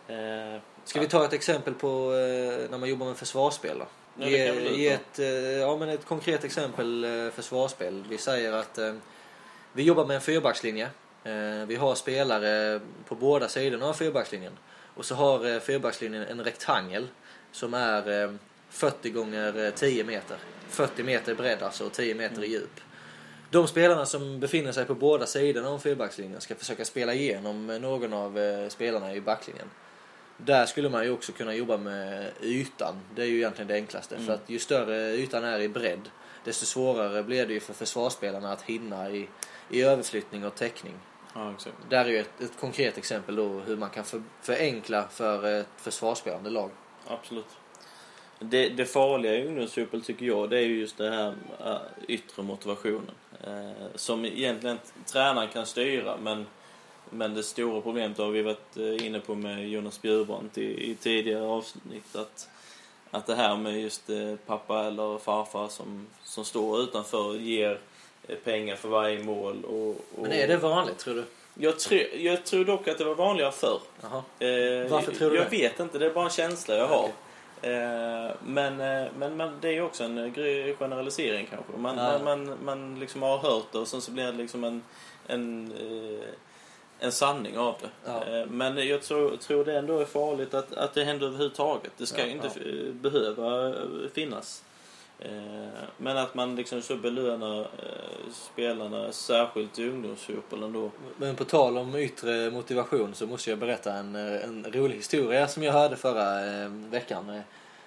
Eh, 0.09 0.61
Ska 0.85 1.01
vi 1.01 1.09
ta 1.09 1.25
ett 1.25 1.33
exempel 1.33 1.75
på 1.75 1.89
eh, 2.13 2.71
när 2.71 2.79
man 2.79 2.89
jobbar 2.89 3.07
med 3.07 3.17
försvarsspel 3.17 3.79
då? 3.79 3.85
Det 4.15 4.31
ge, 4.31 4.71
ge 4.71 4.89
ett, 4.89 5.19
eh, 5.19 5.27
ja, 5.59 5.77
men 5.77 5.89
ett 5.89 6.05
konkret 6.05 6.45
exempel 6.45 7.05
eh, 7.05 7.31
försvarsspel. 7.31 8.05
Vi 8.09 8.19
säger 8.19 8.53
att 8.53 8.79
eh, 8.79 8.95
vi 9.73 9.83
jobbar 9.83 10.07
med 10.07 10.15
en 10.15 10.21
fyrbackslinje. 10.21 10.89
Eh, 11.25 11.67
vi 11.67 11.77
har 11.77 11.95
spelare 11.95 12.81
på 13.09 13.15
båda 13.15 13.49
sidorna 13.49 13.87
av 13.87 13.95
fyrbackslinjen. 13.95 14.53
Och 14.95 15.05
så 15.05 15.15
har 15.15 15.55
eh, 15.55 15.61
fyrbackslinjen 15.61 16.23
en 16.23 16.45
rektangel 16.45 17.09
som 17.53 17.75
är 17.75 18.23
eh, 18.23 18.33
40 18.71 19.11
gånger 19.11 19.71
10 19.71 20.05
meter. 20.05 20.37
40 20.69 21.03
meter 21.03 21.35
bredd 21.35 21.63
alltså 21.63 21.87
och 21.87 21.93
10 21.93 22.15
meter 22.15 22.45
i 22.45 22.51
djup. 22.51 22.81
De 23.51 23.67
spelarna 23.69 24.07
som 24.07 24.41
befinner 24.41 24.73
sig 24.73 24.85
på 24.85 24.95
båda 24.95 25.27
sidorna 25.27 25.69
om 25.69 25.81
fyrbackslinjen 25.81 26.41
ska 26.41 26.55
försöka 26.55 26.85
spela 26.85 27.15
igenom 27.15 27.67
någon 27.67 28.13
av 28.13 28.39
eh, 28.39 28.69
spelarna 28.69 29.15
i 29.15 29.21
backlinjen. 29.21 29.71
Där 30.37 30.67
skulle 30.67 30.89
man 30.89 31.05
ju 31.05 31.11
också 31.11 31.33
kunna 31.33 31.55
jobba 31.55 31.77
med 31.77 32.33
ytan. 32.43 32.95
Det 33.15 33.23
är 33.23 33.27
ju 33.27 33.37
egentligen 33.37 33.69
det 33.69 33.75
enklaste. 33.75 34.15
Mm. 34.15 34.27
För 34.27 34.35
att 34.35 34.51
ju 34.51 34.59
större 34.59 35.13
ytan 35.13 35.45
är 35.45 35.61
i 35.61 35.69
bredd, 35.69 36.11
desto 36.45 36.67
svårare 36.67 37.23
blir 37.23 37.47
det 37.47 37.53
ju 37.53 37.61
för 37.61 37.75
försvarsspelarna 37.75 38.53
att 38.53 38.63
hinna 38.63 39.11
i, 39.11 39.29
i 39.71 39.83
överflyttning 39.83 40.47
och 40.47 40.55
täckning. 40.55 40.95
Ja, 41.35 41.53
exakt. 41.53 41.77
Där 41.89 42.05
är 42.05 42.09
ju 42.09 42.19
ett, 42.19 42.41
ett 42.41 42.61
konkret 42.61 42.99
exempel 42.99 43.37
då 43.37 43.49
hur 43.49 43.77
man 43.77 43.91
kan 43.91 44.05
för, 44.05 44.23
förenkla 44.43 45.09
för 45.09 45.61
ett 45.61 45.69
försvarsspelande 45.77 46.51
lag. 46.51 46.71
Absolut. 47.07 47.47
Det, 48.39 48.69
det 48.69 48.85
farliga 48.85 49.35
i 49.35 49.47
ungdomsfotboll 49.47 50.03
tycker 50.03 50.27
jag, 50.27 50.51
det 50.51 50.59
är 50.59 50.63
ju 50.63 50.81
just 50.81 50.99
det 50.99 51.11
här 51.11 51.35
äh, 51.65 51.77
yttre 52.09 52.43
motivationen. 52.43 53.11
Eh, 53.45 53.87
som 53.95 54.25
egentligen 54.25 54.79
tränaren 55.07 55.49
kan 55.49 55.67
styra, 55.67 56.17
men, 56.17 56.47
men 57.15 57.35
det 57.35 57.43
stora 57.43 57.81
problemet 57.81 58.19
har 58.19 58.31
vi 58.31 58.43
varit 58.43 58.77
eh, 58.77 59.07
inne 59.07 59.21
på 59.21 59.35
med 59.35 59.69
Jonas 59.69 60.03
Bjurbrandt 60.03 60.59
i, 60.59 60.91
i 60.91 60.95
tidigare 60.95 61.43
avsnitt. 61.47 62.17
Att, 62.17 62.49
att 63.11 63.27
det 63.27 63.35
här 63.35 63.57
med 63.57 63.81
just 63.81 64.11
eh, 64.11 64.35
pappa 64.47 64.85
eller 64.85 65.19
farfar 65.19 65.69
som, 65.69 66.07
som 66.25 66.45
står 66.45 66.81
utanför 66.81 67.35
ger 67.35 67.79
eh, 68.29 68.37
pengar 68.37 68.77
för 68.77 68.89
varje 68.89 69.23
mål. 69.25 69.65
Och, 69.65 69.89
och 69.91 70.23
Men 70.23 70.33
är 70.33 70.49
det 70.49 70.57
vanligt 70.57 70.99
tror 70.99 71.15
du? 71.15 71.25
jag, 71.55 71.79
tror, 71.79 72.01
jag 72.17 72.45
tror 72.45 72.65
dock 72.65 72.89
att 72.89 72.99
det 72.99 73.05
var 73.05 73.15
vanligare 73.15 73.53
förr. 73.53 73.81
Jaha. 74.03 74.23
Eh, 74.49 74.91
Varför 74.91 75.13
tror 75.13 75.31
du 75.31 75.37
jag 75.37 75.45
det? 75.51 75.57
vet 75.57 75.81
inte, 75.81 75.99
det 75.99 76.07
är 76.07 76.15
bara 76.15 76.25
en 76.25 76.31
känsla 76.31 76.77
jag 76.77 76.87
har. 76.89 77.09
Eh, 77.63 78.31
men, 78.47 78.77
men, 79.19 79.37
men 79.37 79.53
det 79.61 79.69
är 79.69 79.73
ju 79.73 79.83
också 79.83 80.05
en 80.05 80.35
generalisering 80.79 81.47
kanske. 81.51 81.73
Man, 81.79 81.97
Ja. 81.99 82.19
man, 82.25 82.45
man, 82.47 82.59
man 82.65 82.99
liksom 83.01 83.23
har 83.23 83.39
hört 83.39 83.73
det 83.73 83.79
och 83.79 83.89
sen 83.89 84.01
så 84.01 84.11
blir 84.11 84.25
det 84.25 84.33
liksom 84.33 84.65
en, 84.65 84.83
en, 85.27 85.73
en 87.01 87.13
sanning 87.13 87.59
av 87.59 87.75
det. 87.83 87.89
Ja. 88.05 88.25
Eh, 88.39 88.47
men 88.47 88.89
jag 88.89 89.03
tror, 89.03 89.37
tror 89.37 89.65
det 89.65 89.79
ändå 89.79 89.99
är 89.99 90.05
farligt 90.05 90.55
att, 90.55 90.75
att 90.75 90.95
det 90.95 91.05
händer 91.05 91.27
överhuvudtaget. 91.27 91.93
Det 91.97 92.07
ska 92.07 92.21
Ja, 92.21 92.27
ju 92.27 92.33
inte 92.33 92.51
ja. 92.55 92.71
eh, 92.71 92.93
behöva 92.93 93.69
eh, 93.69 93.75
finnas. 94.15 94.63
Eh, 95.19 95.31
Men 95.97 96.17
att 96.17 96.35
man 96.35 96.57
liksom 96.57 96.83
så 96.83 96.97
belönar 96.97 97.67
spelarna, 98.33 99.13
särskilt 99.13 99.79
i 99.79 99.89
ungdomsfotbollen 99.89 100.73
då. 100.73 100.91
Men 101.17 101.37
på 101.37 101.45
tal 101.45 101.79
om 101.79 101.97
yttre 101.97 102.51
motivation 102.51 103.15
så 103.15 103.27
måste 103.27 103.51
jag 103.51 103.59
berätta 103.59 103.93
en, 103.93 104.15
en 104.17 104.67
rolig 104.73 104.97
historia 104.97 105.49
som 105.49 105.63
jag 105.63 105.73
hörde 105.73 105.97
förra 105.97 106.69
veckan. 106.69 107.41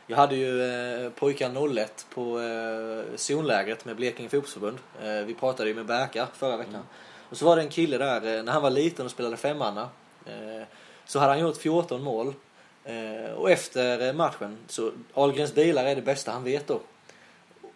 Jag 0.09 0.17
hade 0.17 0.35
ju 0.35 0.63
eh, 0.63 1.09
pojkar 1.11 1.73
01 1.77 2.05
på 2.13 2.39
eh, 2.39 3.15
zonlägret 3.15 3.85
med 3.85 3.95
Blekinge 3.95 4.29
fotbollsförbund. 4.29 4.77
Eh, 5.03 5.25
vi 5.25 5.33
pratade 5.33 5.69
ju 5.69 5.75
med 5.75 5.85
Berka 5.85 6.27
förra 6.33 6.57
veckan. 6.57 6.83
Och 7.29 7.37
så 7.37 7.45
var 7.45 7.55
det 7.55 7.61
en 7.61 7.69
kille 7.69 7.97
där, 7.97 8.37
eh, 8.37 8.43
när 8.43 8.51
han 8.51 8.61
var 8.61 8.69
liten 8.69 9.05
och 9.05 9.11
spelade 9.11 9.37
femmanna. 9.37 9.89
Eh, 10.25 10.63
så 11.05 11.19
hade 11.19 11.31
han 11.31 11.39
gjort 11.39 11.57
14 11.57 12.03
mål. 12.03 12.33
Eh, 12.83 13.31
och 13.35 13.51
efter 13.51 14.13
matchen, 14.13 14.57
så 14.67 14.91
Ahlgrens 15.13 15.55
bilar 15.55 15.85
är 15.85 15.95
det 15.95 16.01
bästa 16.01 16.31
han 16.31 16.43
vet 16.43 16.67
då. 16.67 16.79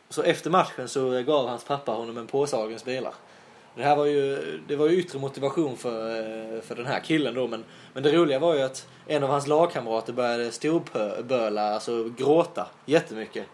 Så 0.10 0.24
efter 0.24 0.50
matchen 0.50 0.88
så 0.88 1.22
gav 1.22 1.48
hans 1.48 1.64
pappa 1.64 1.92
honom 1.92 2.18
en 2.18 2.28
påse 2.28 2.58
Ahlgrens 2.58 2.86
bilar. 2.86 3.14
Det 3.76 3.84
här 3.84 3.96
var 3.96 4.06
ju, 4.06 4.60
det 4.68 4.76
var 4.76 4.88
ju 4.88 4.98
yttre 4.98 5.20
motivation 5.20 5.78
för, 5.78 6.62
för 6.62 6.76
den 6.76 6.86
här 6.86 7.00
killen 7.00 7.34
då 7.34 7.48
men, 7.48 7.64
men 7.94 8.04
det 8.04 8.12
roliga 8.12 8.40
var 8.40 8.56
ju 8.56 8.62
att 8.62 8.88
en 9.08 9.24
av 9.24 9.30
hans 9.30 9.48
lagkamrater 9.48 10.14
började 10.14 10.52
storböla, 10.52 11.74
alltså 11.74 12.10
gråta 12.18 12.68
jättemycket. 12.86 13.46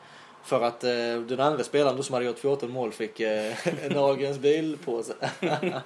För 0.48 0.62
att 0.62 0.84
eh, 0.84 1.20
den 1.28 1.40
andra 1.40 1.64
spelaren 1.64 1.98
då 1.98 2.04
som 2.04 2.14
hade 2.14 2.26
gjort 2.26 2.40
14 2.40 2.72
mål 2.72 2.92
fick 2.92 3.20
eh, 3.20 3.68
en 3.86 3.98
Ahlgrens 3.98 4.40
bilpåse. 4.40 5.14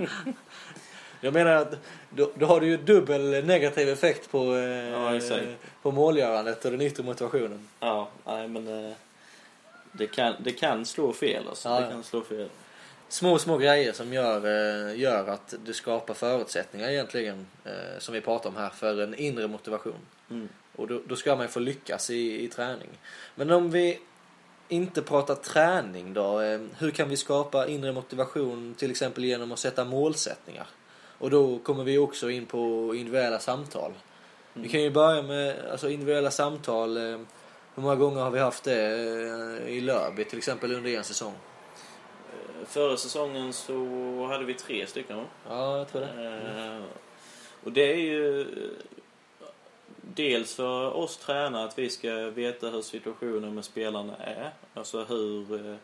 Jag 1.21 1.34
menar 1.34 1.52
att 1.52 1.78
då, 2.10 2.32
då 2.36 2.45
har 2.45 2.60
du 2.60 2.67
ju 2.67 2.78
dubbel 2.78 3.45
negativ 3.45 3.89
effekt 3.89 4.32
på, 4.32 4.56
eh, 4.56 4.89
Ja, 4.89 5.19
på 5.82 5.91
målgörandet 5.91 6.65
och 6.65 6.71
den 6.71 6.82
yttre 6.82 7.04
motivationen. 7.04 7.67
Ja, 7.80 8.10
nej 8.26 8.47
men 8.47 8.86
eh, 8.86 8.91
det 9.91 10.08
kan, 10.08 10.34
det 10.43 10.52
kan 10.52 10.86
slå 10.86 11.13
fel 11.13 11.47
alltså. 11.47 11.69
Ja, 11.69 11.80
det 11.80 11.88
kan 11.88 12.04
slå 12.04 12.21
fel. 12.21 12.50
Små, 13.08 13.38
små 13.38 13.58
grejer 13.58 13.93
som 13.93 14.13
gör, 14.13 14.38
eh, 14.38 15.00
gör 15.00 15.28
att 15.28 15.54
det 15.65 15.74
skapar 15.74 16.13
förutsättningar 16.13 16.89
egentligen, 16.89 17.47
eh, 17.65 18.00
som 18.00 18.13
vi 18.13 18.21
pratar 18.21 18.50
om 18.50 18.56
här, 18.56 18.69
för 18.69 19.02
en 19.02 19.15
inre 19.15 19.47
motivation. 19.47 20.00
Mm. 20.30 20.50
Och 20.76 20.88
då, 20.88 21.02
då 21.08 21.15
ska 21.15 21.36
man 21.36 21.45
ju 21.45 21.52
få 21.52 21.60
lyckas 21.60 22.10
i, 22.10 22.43
i 22.43 22.47
träning. 22.47 22.89
Men 23.36 23.52
om 23.52 23.71
vi 23.71 24.00
inte 24.72 25.02
pratar 25.02 25.36
träning 25.36 26.14
då, 26.14 26.40
eh, 26.42 26.60
hur 26.78 26.92
kan 26.92 27.10
vi 27.10 27.18
skapa 27.18 27.68
inre 27.68 27.92
motivation 27.92 28.76
till 28.78 28.92
exempel 28.92 29.24
genom 29.26 29.52
att 29.52 29.60
sätta 29.60 29.86
målsättningar? 29.86 30.68
Och 31.18 31.30
då 31.30 31.60
kommer 31.60 31.84
vi 31.84 31.98
också 31.98 32.30
in 32.30 32.46
på 32.46 32.94
individuella 32.96 33.40
samtal. 33.40 33.94
Vi 34.54 34.70
kan 34.70 34.82
ju 34.82 34.90
börja 34.90 35.22
med 35.22 35.56
alltså, 35.72 35.90
individuella 35.90 36.32
samtal. 36.32 36.98
eh, 36.98 37.20
Hur 37.76 37.82
många 37.84 37.96
gånger 37.96 38.22
har 38.22 38.32
vi 38.32 38.40
haft 38.40 38.64
det 38.64 38.86
eh, 39.66 39.68
i 39.74 39.82
Lörby 39.82 40.26
till 40.26 40.38
exempel 40.38 40.74
under 40.74 40.92
en 40.98 41.04
säsong? 41.04 41.34
Förra 42.66 42.98
säsongen 42.98 43.54
så 43.54 43.74
hade 44.30 44.46
vi 44.46 44.54
tre 44.54 44.88
stycken 44.88 45.18
va? 45.18 45.24
Ja, 45.50 45.78
jag 45.78 45.88
tror 45.92 46.02
det. 46.02 46.08
Eh, 46.78 46.84
och 47.64 47.72
det 47.72 47.94
är 47.94 47.98
ju 47.98 48.46
dels 50.15 50.56
för 50.56 50.93
oss 50.93 51.17
tränare 51.17 51.63
att 51.65 51.80
vi 51.80 51.89
ska 51.89 52.13
veta 52.15 52.69
hur 52.69 52.82
situationen 52.82 53.56
med 53.56 53.65
spelarna 53.65 54.15
är. 54.17 54.52
Alltså 54.74 55.04
hur, 55.04 55.69
eh, 55.71 55.76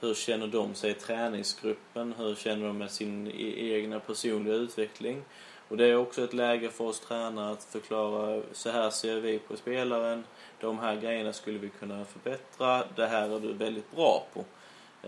hur 0.00 0.14
känner 0.14 0.46
de 0.46 0.74
sig 0.74 0.90
i 0.90 0.94
träningsgruppen? 0.94 2.14
Hur 2.18 2.34
känner 2.34 2.66
de 2.66 2.78
med 2.78 2.90
sin 2.90 3.26
e- 3.26 3.72
egna 3.74 4.00
personliga 4.00 4.54
utveckling? 4.54 5.22
Och 5.68 5.76
det 5.76 5.86
är 5.86 5.96
också 5.96 6.24
ett 6.24 6.32
läge 6.34 6.70
för 6.70 6.84
oss 6.84 7.00
tränare 7.00 7.52
att 7.52 7.64
förklara 7.64 8.42
så 8.52 8.70
här 8.70 8.90
ser 8.90 9.20
vi 9.20 9.38
på 9.38 9.56
spelaren. 9.56 10.24
De 10.60 10.78
här 10.78 10.96
grejerna 10.96 11.32
skulle 11.32 11.58
vi 11.58 11.68
kunna 11.68 12.04
förbättra. 12.04 12.84
Det 12.96 13.06
här 13.06 13.36
är 13.36 13.40
du 13.40 13.52
väldigt 13.52 13.90
bra 13.96 14.26
på. 14.34 14.44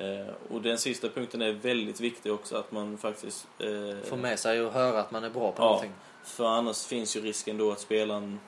Eh, 0.00 0.26
och 0.50 0.62
den 0.62 0.78
sista 0.78 1.08
punkten 1.08 1.42
är 1.42 1.52
väldigt 1.52 2.00
viktig 2.00 2.32
också 2.32 2.56
att 2.56 2.72
man 2.72 2.98
faktiskt 2.98 3.46
eh, 3.58 3.96
Få 4.04 4.16
med 4.16 4.38
sig 4.38 4.62
och 4.62 4.72
höra 4.72 5.00
att 5.00 5.10
man 5.10 5.24
är 5.24 5.30
bra 5.30 5.52
på 5.52 5.62
Ja. 5.62 5.66
någonting. 5.66 5.92
för 6.24 6.44
annars 6.46 6.86
finns 6.86 7.16
ju 7.16 7.20
risken 7.20 7.58
då 7.58 7.72
att 7.72 7.80
spelaren 7.80 8.40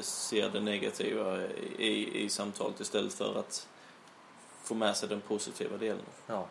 ser 0.00 0.50
det 0.50 0.60
negativa 0.60 1.42
i, 1.78 2.24
i 2.24 2.28
samtalet 2.28 2.80
istället 2.80 3.12
för 3.12 3.38
att 3.38 3.68
få 4.62 4.74
med 4.74 4.96
sig 4.96 5.08
den 5.08 5.20
positiva 5.20 5.76
delen. 5.76 6.04
Ja. 6.26 6.46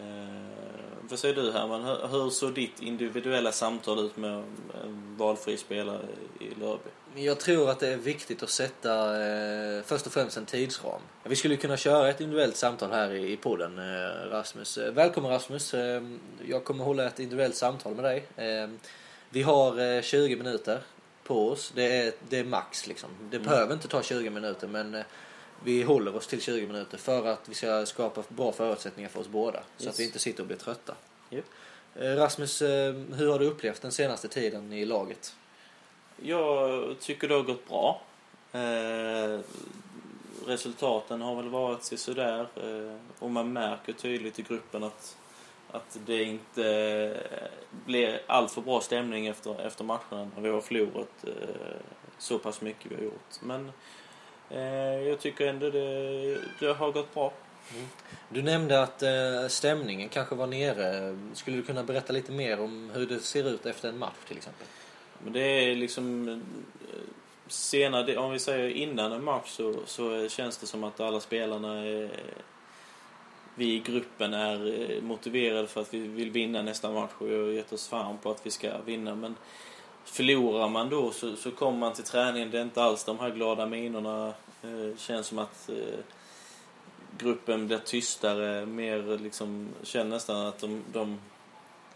Eh, 0.00 0.62
vad 1.00 1.18
säger 1.18 1.34
du 1.34 1.52
Herman? 1.52 1.84
Hur, 1.84 2.08
hur 2.08 2.30
såg 2.30 2.54
ditt 2.54 2.82
individuella 2.82 3.52
samtal 3.52 3.98
ut 3.98 4.16
med 4.16 4.44
en 4.84 5.16
valfri 5.16 5.56
spelare 5.56 6.06
i 6.40 6.60
Lörby? 6.60 6.90
Jag 7.14 7.40
tror 7.40 7.70
att 7.70 7.80
det 7.80 7.88
är 7.88 7.96
viktigt 7.96 8.42
att 8.42 8.50
sätta 8.50 9.22
eh, 9.22 9.82
först 9.82 10.06
och 10.06 10.12
främst 10.12 10.36
en 10.36 10.46
tidsram. 10.46 11.00
Vi 11.24 11.36
skulle 11.36 11.56
kunna 11.56 11.76
köra 11.76 12.08
ett 12.10 12.20
individuellt 12.20 12.56
samtal 12.56 12.90
här 12.90 13.10
i, 13.12 13.32
i 13.32 13.36
podden, 13.36 13.78
eh, 13.78 14.30
Rasmus. 14.30 14.78
Eh, 14.78 14.92
välkommen 14.92 15.30
Rasmus. 15.30 15.74
Eh, 15.74 16.02
jag 16.46 16.64
kommer 16.64 16.84
hålla 16.84 17.06
ett 17.06 17.20
individuellt 17.20 17.56
samtal 17.56 17.94
med 17.94 18.04
dig. 18.04 18.26
Eh, 18.36 18.70
vi 19.30 19.42
har 19.42 19.96
eh, 19.96 20.02
20 20.02 20.36
minuter 20.36 20.80
på 21.24 21.48
oss. 21.50 21.72
Det 21.74 21.96
är, 21.98 22.12
det 22.28 22.38
är 22.38 22.44
max 22.44 22.86
liksom. 22.86 23.10
Det 23.30 23.36
Mm. 23.36 23.48
behöver 23.48 23.74
inte 23.74 23.88
ta 23.88 24.02
20 24.02 24.30
minuter 24.30 24.66
men 24.68 24.94
eh, 24.94 25.02
vi 25.64 25.82
håller 25.82 26.16
oss 26.16 26.26
till 26.26 26.40
20 26.42 26.66
minuter 26.66 26.98
för 26.98 27.26
att 27.26 27.48
vi 27.48 27.54
ska 27.54 27.86
skapa 27.86 28.22
bra 28.28 28.52
förutsättningar 28.52 29.10
för 29.10 29.20
oss 29.20 29.28
båda. 29.28 29.62
Så 29.76 29.84
Yes. 29.84 29.94
att 29.94 30.00
vi 30.00 30.04
inte 30.04 30.18
sitter 30.18 30.40
och 30.42 30.46
blir 30.46 30.56
trötta. 30.56 30.94
Japp. 31.30 31.44
Eh, 31.96 32.02
Rasmus, 32.16 32.62
eh, 32.62 32.94
hur 32.94 33.30
har 33.32 33.38
du 33.38 33.44
upplevt 33.46 33.82
den 33.82 33.92
senaste 33.92 34.28
tiden 34.28 34.72
i 34.72 34.84
laget? 34.84 35.34
Jag 36.22 36.94
tycker 37.00 37.28
det 37.28 37.34
har 37.34 37.42
gått 37.42 37.68
bra. 37.68 38.02
Eh, 38.52 39.40
resultaten 40.46 41.20
har 41.20 41.36
väl 41.36 41.48
varit 41.48 41.84
sådär. 42.00 42.40
Eh, 42.56 42.96
och 43.18 43.30
man 43.30 43.52
märker 43.52 43.92
tydligt 43.92 44.38
i 44.38 44.42
gruppen 44.42 44.82
att, 44.84 45.16
att 45.72 45.98
det 46.06 46.22
inte 46.24 46.66
eh, 47.30 47.86
blir 47.86 48.20
allt 48.26 48.52
för 48.52 48.60
bra 48.60 48.80
stämning 48.80 49.26
efter, 49.26 49.66
efter 49.66 49.84
matcherna 49.84 50.30
när 50.34 50.42
vi 50.42 50.48
har 50.48 50.60
förlorat 50.60 51.24
eh, 51.26 51.32
så 52.18 52.38
pass 52.38 52.60
mycket 52.60 52.92
vi 52.92 52.94
har 52.94 53.02
gjort. 53.02 53.40
Men 53.40 53.72
eh, 54.50 55.08
jag 55.08 55.20
tycker 55.20 55.46
ändå 55.46 55.70
det, 55.70 56.38
det 56.60 56.72
har 56.72 56.92
gått 56.92 57.14
bra. 57.14 57.32
Du 58.28 58.42
nämnde 58.42 58.82
att 58.82 59.02
eh, 59.02 59.48
stämningen 59.48 60.08
kanske 60.08 60.34
var 60.34 60.46
nere. 60.46 61.18
Skulle 61.34 61.56
du 61.56 61.62
kunna 61.62 61.84
berätta 61.84 62.12
lite 62.12 62.32
mer 62.32 62.60
om 62.60 62.90
hur 62.94 63.06
det 63.06 63.20
ser 63.20 63.48
ut 63.48 63.66
efter 63.66 63.88
en 63.88 63.98
match 63.98 64.24
till 64.28 64.36
exempel? 64.36 64.66
Men 65.18 65.32
det 65.32 65.40
är 65.40 65.76
liksom 65.76 66.42
senare, 67.46 68.16
om 68.16 68.32
vi 68.32 68.38
säger 68.38 68.68
innan 68.68 69.12
en 69.12 69.24
match 69.24 69.50
så, 69.50 69.74
så 69.86 70.28
känns 70.28 70.58
det 70.58 70.66
som 70.66 70.84
att 70.84 71.00
alla 71.00 71.20
spelarna 71.20 71.78
är, 71.78 72.10
vi 73.54 73.74
i 73.74 73.78
gruppen 73.78 74.34
är 74.34 74.90
eh, 74.90 75.02
motiverade 75.02 75.66
för 75.68 75.80
att 75.80 75.94
vi 75.94 75.98
vill 75.98 76.30
vinna 76.30 76.62
nästa 76.62 76.90
match 76.90 77.10
och 77.18 77.30
vi 77.30 77.36
har 77.36 77.44
gett 77.44 77.72
oss 77.72 77.88
fan 77.88 78.18
på 78.18 78.30
att 78.30 78.46
vi 78.46 78.50
ska 78.50 78.78
vinna. 78.86 79.14
Men 79.14 79.34
förlorar 80.04 80.68
man 80.68 80.88
då 80.88 81.10
så, 81.10 81.36
så 81.36 81.50
kommer 81.50 81.78
man 81.78 81.92
till 81.92 82.04
träningen, 82.04 82.50
det 82.50 82.58
är 82.58 82.62
inte 82.62 82.82
alls 82.82 83.04
de 83.04 83.18
här 83.18 83.30
glada 83.30 83.66
minerna. 83.66 84.32
Eh, 84.62 84.96
känns 84.98 85.26
som 85.26 85.38
att 85.38 85.68
eh, 85.68 85.98
gruppen 87.18 87.66
blir 87.66 87.78
tystare, 87.78 88.66
mer 88.66 89.18
liksom, 89.18 89.68
känner 89.82 90.10
nästan 90.10 90.46
att 90.46 90.58
de, 90.58 90.82
de 90.92 91.18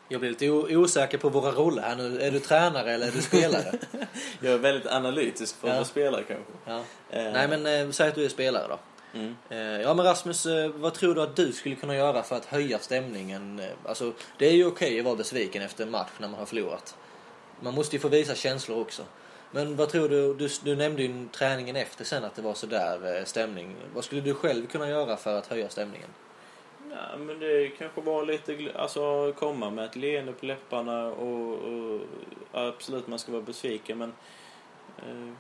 Jag 0.09 0.21
blir 0.21 0.31
lite 0.31 0.51
osäker 0.51 1.19
på 1.19 1.29
våra 1.29 1.51
roller 1.53 1.83
här 1.83 1.97
nu. 1.97 2.21
Är 2.21 2.31
du 2.31 2.39
tränare 2.41 2.93
eller 2.93 3.07
är 3.09 3.13
du 3.13 3.23
spelare? 3.23 3.79
jag 4.41 4.53
är 4.53 4.59
väldigt 4.59 4.87
analytisk 4.93 5.57
för 5.57 5.69
att 5.69 5.73
Ja. 5.73 5.77
vara 5.77 5.85
spelare 5.85 6.23
kanske. 6.29 6.53
ja. 6.67 6.79
Eh, 7.11 7.33
Nej 7.33 7.49
men 7.49 7.67
eh, 7.67 7.91
säg 7.91 8.09
att 8.09 8.15
du 8.15 8.25
är 8.25 8.29
spelare 8.29 8.67
då. 8.69 8.79
Mm. 9.15 9.37
Eh, 9.49 9.59
ja 9.59 9.95
men 9.95 10.05
Rasmus, 10.05 10.47
eh, 10.47 10.71
vad 10.71 10.95
tror 10.95 11.15
du 11.15 11.23
att 11.23 11.37
du 11.37 11.53
skulle 11.53 11.75
kunna 11.75 11.97
göra 11.97 12.23
för 12.23 12.37
att 12.37 12.45
höja 12.45 12.79
stämningen? 12.79 13.59
Eh, 13.59 13.67
alltså, 13.85 14.13
det 14.39 14.47
är 14.47 14.53
ju 14.53 14.67
okej 14.67 14.99
att 14.99 15.05
vara 15.05 15.17
besviken 15.17 15.63
efter 15.63 15.85
en 15.85 15.91
match 15.91 16.11
när 16.19 16.29
man 16.29 16.39
har 16.39 16.47
förlorat. 16.47 16.97
Man 17.61 17.75
måste 17.75 17.97
ju 17.97 18.01
få 18.01 18.09
visa 18.09 18.35
känslor 18.35 18.81
också. 18.81 19.03
Men 19.51 19.77
vad 19.77 19.89
tror 19.89 20.09
du, 20.09 20.35
du, 20.35 20.49
du 20.65 20.77
nämnde 20.77 21.03
ju 21.03 21.29
träningen 21.33 21.77
efter 21.77 22.05
sen 22.05 22.25
att 22.25 22.35
det 22.35 22.43
var 22.43 22.55
sådär 22.55 23.25
stämning. 23.25 23.77
Vad 23.95 24.05
skulle 24.05 24.21
du 24.21 24.35
själv 24.35 24.67
kunna 24.67 24.89
göra 24.89 25.17
för 25.17 25.39
att 25.39 25.47
höja 25.47 25.69
stämningen? 25.69 26.09
Ja, 26.91 27.17
men 27.19 27.39
det 27.39 27.69
kanske 27.69 28.01
var 28.01 28.27
lite, 28.27 28.73
alltså 28.75 29.33
komma 29.33 29.71
med 29.71 29.85
ett 29.85 29.97
leende 29.97 30.33
på 30.33 30.47
läpparna 30.47 31.07
och, 31.07 31.53
och 31.53 32.01
absolut 32.53 33.07
man 33.07 33.19
ska 33.19 33.33
vara 33.33 33.43
besviken 33.43 33.99
men 33.99 34.13
eh, 34.99 35.33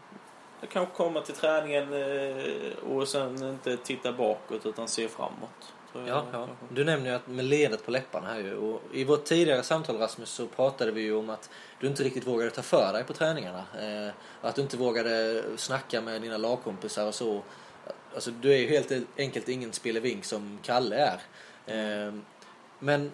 kanske 0.73 0.97
komma 0.97 1.21
till 1.21 1.35
träningen 1.35 1.92
eh, 1.92 2.92
och 2.92 3.09
sen 3.09 3.42
inte 3.42 3.77
titta 3.77 4.12
bakåt 4.12 4.66
utan 4.66 4.88
se 4.88 5.09
framåt. 5.09 5.73
jag 5.92 6.09
Ja, 6.09 6.25
ja. 6.33 6.49
Du 6.69 6.85
nämner 6.85 7.11
ju 7.11 7.16
att 7.16 7.27
med 7.27 7.45
ledet 7.45 7.85
på 7.85 7.90
läpparna 7.90 8.27
här 8.27 8.38
ju. 8.38 8.57
Och 8.57 8.83
I 8.92 9.05
vårt 9.05 9.25
tidigare 9.25 9.62
samtal 9.62 9.97
Rasmus 9.99 10.31
så 10.31 10.47
pratade 10.47 10.92
vi 10.92 11.01
ju 11.01 11.16
om 11.16 11.31
att 11.31 11.51
du 11.81 11.87
inte 11.87 12.05
riktigt 12.05 12.27
vågade 12.27 12.51
ta 12.51 12.62
för 12.62 12.92
dig 12.92 13.05
på 13.05 13.12
träningarna. 13.12 13.64
Eh, 13.81 14.14
att 14.40 14.55
du 14.55 14.62
inte 14.62 14.77
vågade 14.77 15.42
snacka 15.57 16.01
med 16.01 16.23
dina 16.23 16.37
lagkompisar 16.37 17.07
och 17.07 17.14
så. 17.14 17.42
Alltså 18.14 18.31
du 18.31 18.53
är 18.53 18.59
ju 18.59 18.69
helt 18.69 18.92
enkelt 19.19 19.49
ingen 19.49 19.73
spelevink 19.73 20.25
som 20.25 20.59
Kalle 20.62 20.97
är. 20.97 21.21
Eh, 21.66 22.14
men 22.79 23.12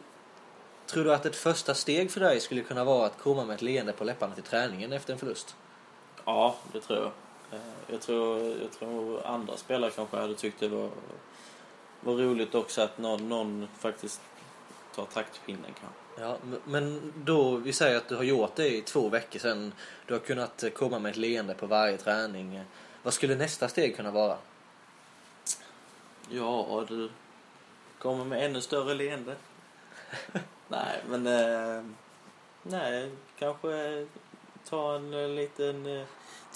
tror 0.86 1.04
du 1.04 1.14
att 1.14 1.26
ett 1.26 1.36
första 1.36 1.74
steg 1.74 2.10
för 2.10 2.20
dig 2.20 2.40
skulle 2.40 2.62
kunna 2.62 2.84
vara 2.84 3.06
att 3.06 3.18
komma 3.18 3.44
med 3.44 3.54
ett 3.54 3.62
leende 3.62 3.92
på 3.92 4.04
läpparna 4.04 4.34
till 4.34 4.42
träningen 4.42 4.92
efter 4.92 5.12
en 5.12 5.18
förlust? 5.18 5.56
Ja, 6.24 6.56
det 6.72 6.80
tror 6.80 6.98
jag. 6.98 7.12
Eh, 7.52 7.58
Jag 7.90 8.00
tror, 8.00 8.38
jag 8.62 8.72
tror 8.78 9.26
andra 9.26 9.56
spelare 9.56 9.90
kanske 9.90 10.16
hade 10.16 10.34
tyckt 10.34 10.60
det 10.60 10.68
var, 10.68 10.90
var 12.00 12.14
roligt 12.14 12.54
också 12.54 12.82
att 12.82 12.98
någon, 12.98 13.28
någon 13.28 13.68
faktiskt 13.78 14.20
tar 14.94 15.04
taktpinnen 15.04 15.70
kanske. 15.80 16.22
Ja, 16.22 16.36
men 16.64 17.12
då, 17.16 17.56
vi 17.56 17.72
säger 17.72 17.96
att 17.96 18.08
du 18.08 18.16
har 18.16 18.22
gjort 18.22 18.56
det 18.56 18.76
i 18.76 18.82
två 18.82 19.08
veckor 19.08 19.38
sedan. 19.38 19.72
Du 20.06 20.14
har 20.14 20.20
kunnat 20.20 20.62
eh, 20.62 20.70
komma 20.70 20.98
med 20.98 21.10
ett 21.10 21.16
leende 21.16 21.54
på 21.54 21.66
varje 21.66 21.96
träning. 21.96 22.60
Vad 23.02 23.14
skulle 23.14 23.34
nästa 23.36 23.68
steg 23.68 23.96
kunna 23.96 24.10
vara? 24.10 24.36
Ja, 26.30 26.84
du 26.88 27.10
kommer 27.98 28.24
med 28.24 28.44
ännu 28.44 28.60
större 28.60 28.94
leende. 28.94 29.36
nej, 30.68 31.02
men... 31.08 31.26
Eh, 31.26 31.84
nej, 32.62 33.10
kanske 33.38 34.06
ta 34.68 34.94
en 34.96 35.34
liten... 35.34 36.04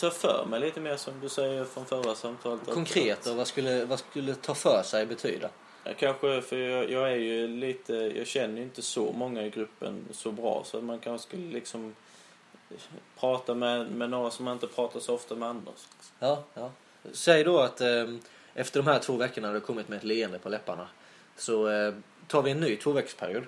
Ta 0.01 0.11
för 0.11 0.47
mig 0.47 0.61
lite 0.61 0.81
mer 0.81 0.97
som 0.97 1.21
du 1.21 1.29
säger 1.29 1.65
från 1.65 1.87
förra 1.87 2.15
samtalet. 2.15 2.61
Konkret 2.71 3.25
då, 3.25 3.35
vad 3.35 3.47
skulle, 3.47 3.85
vad 3.85 3.99
skulle 3.99 4.35
ta 4.35 4.55
för 4.55 4.83
sig 4.83 5.07
betyda? 5.07 5.51
Ja, 5.85 5.91
kanske, 5.99 6.43
för 6.43 6.57
jag, 6.57 6.91
jag 6.91 7.13
är 7.13 7.17
ju 7.17 7.49
lite... 7.49 7.95
Jag 7.95 8.27
känner 8.27 8.57
ju 8.57 8.63
inte 8.63 8.83
så 8.83 9.13
många 9.13 9.47
i 9.47 9.51
gruppen 9.51 10.05
så 10.13 10.33
bra 10.33 10.63
så 10.65 10.81
man 10.81 10.99
kanske 10.99 11.29
skulle 11.29 11.53
liksom 11.53 11.95
prata 13.21 13.55
med, 13.55 13.91
med 13.91 14.11
några 14.11 14.31
som 14.31 14.45
man 14.45 14.55
inte 14.55 14.67
pratar 14.67 15.01
så 15.01 15.15
ofta 15.15 15.35
med 15.35 15.49
annars. 15.49 15.89
Ja, 16.19 16.45
ja. 16.55 16.71
Säg 17.13 17.45
då 17.45 17.61
att 17.61 17.81
eh, 17.81 18.05
efter 18.55 18.83
de 18.83 18.87
här 18.87 18.99
två 18.99 19.17
veckorna 19.17 19.49
har 19.49 19.55
du 19.55 19.61
kommit 19.61 19.89
med 19.89 19.97
ett 19.97 20.05
leende 20.05 20.39
på 20.39 20.49
läpparna. 20.49 20.89
Så 21.37 21.69
eh, 21.69 21.95
tar 22.27 22.43
vi 22.43 22.51
en 22.51 22.61
ny 22.61 22.77
tvåveckorsperiod. 22.77 23.45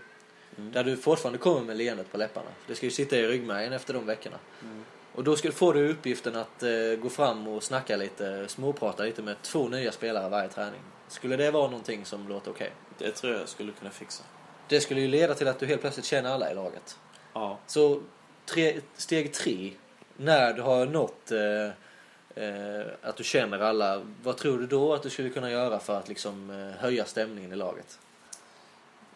Mm. 0.58 0.72
Där 0.72 0.84
du 0.84 0.96
fortfarande 0.96 1.38
kommer 1.38 1.60
med 1.60 1.76
leendet 1.76 2.12
på 2.12 2.16
läpparna. 2.16 2.50
Det 2.66 2.74
ska 2.74 2.86
ju 2.86 2.90
sitta 2.90 3.16
i 3.16 3.26
ryggmärgen 3.26 3.72
efter 3.72 3.94
de 3.94 4.06
veckorna. 4.06 4.36
Mm. 4.62 4.84
Och 5.18 5.24
då 5.24 5.36
får 5.36 5.74
du 5.74 5.90
uppgiften 5.90 6.36
att 6.36 6.62
eh, 6.62 7.00
gå 7.02 7.08
fram 7.08 7.48
och 7.48 7.62
snacka 7.62 7.96
lite, 7.96 8.48
småprata 8.48 9.02
lite 9.02 9.22
med 9.22 9.42
två 9.42 9.68
nya 9.68 9.92
spelare 9.92 10.28
varje 10.28 10.48
träning. 10.48 10.80
Skulle 11.08 11.36
det 11.36 11.50
vara 11.50 11.66
någonting 11.66 12.04
som 12.04 12.28
låter 12.28 12.50
okej? 12.50 12.72
Det 12.98 13.10
tror 13.10 13.34
jag 13.34 13.48
skulle 13.48 13.72
kunna 13.72 13.90
fixa. 13.90 14.24
Det 14.68 14.80
skulle 14.80 15.00
ju 15.00 15.08
leda 15.08 15.34
till 15.34 15.48
att 15.48 15.58
du 15.58 15.66
helt 15.66 15.80
plötsligt 15.80 16.06
känner 16.06 16.30
alla 16.30 16.50
i 16.50 16.54
laget. 16.54 16.98
Ja. 17.32 17.58
Så 17.66 18.00
tre, 18.46 18.80
steg 18.96 19.34
tre, 19.34 19.72
när 20.16 20.52
du 20.52 20.62
har 20.62 20.86
nått 20.86 21.30
eh, 21.30 22.44
eh, 22.44 22.86
att 23.02 23.16
du 23.16 23.24
känner 23.24 23.60
alla, 23.60 24.02
vad 24.22 24.36
tror 24.36 24.58
du 24.58 24.66
då 24.66 24.94
att 24.94 25.02
du 25.02 25.10
skulle 25.10 25.30
kunna 25.30 25.50
göra 25.50 25.78
för 25.78 25.98
att 25.98 26.08
liksom 26.08 26.50
eh, 26.50 26.80
höja 26.80 27.04
stämningen 27.04 27.52
i 27.52 27.56
laget? 27.56 27.98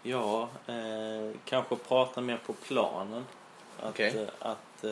Ja, 0.02 0.48
eh, 0.66 1.36
kanske 1.44 1.76
prata 1.76 2.20
mer 2.20 2.40
på 2.46 2.52
planen. 2.52 3.24
Att, 3.80 3.90
Okej. 3.90 4.16
eh, 4.22 4.28
att 4.38 4.84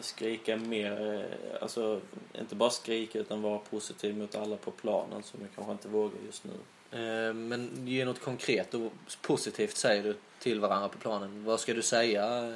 skrika 0.00 0.56
mer, 0.56 1.14
eh, 1.14 1.62
alltså 1.62 2.00
inte 2.38 2.54
bara 2.54 2.70
skrika 2.70 3.18
utan 3.18 3.42
vara 3.42 3.58
positiv 3.58 4.18
mot 4.18 4.34
alla 4.34 4.56
på 4.56 4.70
planen 4.70 5.22
som 5.22 5.40
jag 5.40 5.48
kanske 5.54 5.72
inte 5.72 5.88
vågar 5.88 6.18
just 6.26 6.42
nu. 6.44 6.52
Eh, 6.90 7.34
men 7.34 7.70
ge 7.86 8.04
något 8.04 8.20
konkret 8.20 8.74
och 8.74 8.92
positivt 9.22 9.76
säger 9.76 10.02
du 10.02 10.16
till 10.38 10.60
varandra 10.60 10.88
på 10.88 10.98
planen. 10.98 11.44
Vad 11.44 11.60
ska 11.60 11.74
du 11.74 11.82
säga? 11.82 12.52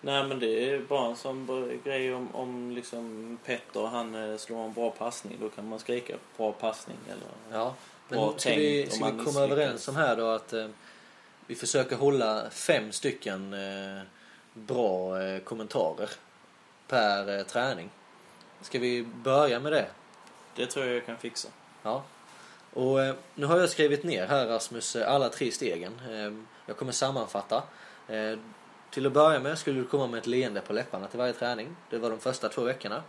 Nej 0.00 0.28
men 0.28 0.38
det 0.38 0.70
är 0.70 0.78
bara 0.78 1.08
en 1.08 1.16
sån 1.16 1.46
bra 1.46 1.66
grej 1.84 2.14
om, 2.14 2.34
om 2.34 2.70
liksom 2.70 3.38
Petter 3.44 3.86
han 3.86 4.14
eh, 4.14 4.36
slår 4.36 4.64
en 4.64 4.72
bra 4.72 4.90
passning. 4.90 5.36
Då 5.40 5.48
kan 5.48 5.68
man 5.68 5.78
skrika 5.78 6.14
bra 6.36 6.52
passning 6.52 6.96
eller... 7.06 7.58
Ja, 7.58 7.74
Bra 8.08 8.30
men 8.30 8.38
ska 8.38 8.50
vi, 8.54 8.82
tänkt 8.82 8.92
om 8.92 8.96
ska 8.98 9.04
vi 9.04 9.10
komma 9.10 9.24
misslyckas. 9.24 9.50
överens 9.50 9.88
om 9.88 9.96
här 9.96 10.16
då 10.16 10.26
att 10.26 10.52
eh, 10.52 10.68
vi 11.46 11.54
försöker 11.54 11.96
hålla 11.96 12.50
fem 12.50 12.92
stycken 12.92 13.54
eh, 13.54 14.02
bra 14.54 15.22
eh, 15.22 15.40
kommentarer 15.40 16.10
per 16.90 17.38
eh, 17.38 17.44
träning. 17.44 17.90
Ska 18.60 18.78
vi 18.78 19.02
börja 19.02 19.60
med 19.60 19.72
det? 19.72 19.86
Det 20.56 20.66
tror 20.66 20.86
jag 20.86 20.96
jag 20.96 21.06
kan 21.06 21.18
fixa. 21.18 21.48
Ja. 21.82 22.02
Och 22.72 23.02
eh, 23.02 23.14
nu 23.34 23.46
har 23.46 23.58
jag 23.58 23.70
skrivit 23.70 24.04
ner 24.04 24.26
här 24.26 24.46
Rasmus 24.46 24.96
eh, 24.96 25.12
alla 25.12 25.28
tre 25.28 25.50
stegen. 25.50 25.92
Eh, 26.10 26.32
jag 26.66 26.76
kommer 26.76 26.92
sammanfatta. 26.92 27.62
Eh, 28.08 28.38
till 28.90 29.06
att 29.06 29.12
börja 29.12 29.40
med 29.40 29.58
skulle 29.58 29.80
du 29.80 29.86
komma 29.86 30.06
med 30.06 30.18
ett 30.18 30.26
leende 30.26 30.60
på 30.60 30.72
läpparna 30.72 31.06
till 31.06 31.18
varje 31.18 31.32
träning. 31.32 31.76
Det 31.90 31.98
var 31.98 32.10
de 32.10 32.18
första 32.18 32.48
två 32.48 32.62
veckorna. 32.62 33.02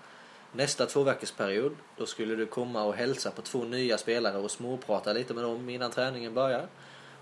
Nästa 0.52 0.86
två 0.86 1.04
veckors 1.04 1.32
period, 1.32 1.76
då 1.98 2.06
skulle 2.06 2.36
du 2.36 2.46
komma 2.46 2.84
och 2.84 2.96
hälsa 2.96 3.32
på 3.32 3.42
två 3.42 3.64
nya 3.64 3.98
spelare 3.98 4.38
och 4.38 4.52
småprata 4.52 5.14
lite 5.14 5.34
med 5.34 5.44
dem 5.44 5.70
innan 5.70 5.92
träningen 5.92 6.34
börjar. 6.34 6.68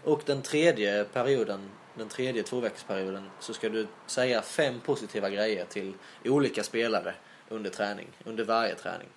Och 0.04 0.22
den 0.26 0.42
tredje 0.42 1.04
perioden, 1.04 1.70
den 2.00 2.10
tredje 2.10 2.44
tvåveckorsperioden, 2.44 3.30
så 3.40 3.54
ska 3.54 3.70
du 3.70 3.88
säga 4.08 4.42
fem 4.42 4.80
positiva 4.80 5.30
grejer 5.30 5.66
till 5.66 5.94
olika 6.26 6.64
spelare 6.64 7.14
under 7.50 7.70
träning, 7.70 8.08
under 8.24 8.44
varje 8.44 8.76
träning. 8.76 9.08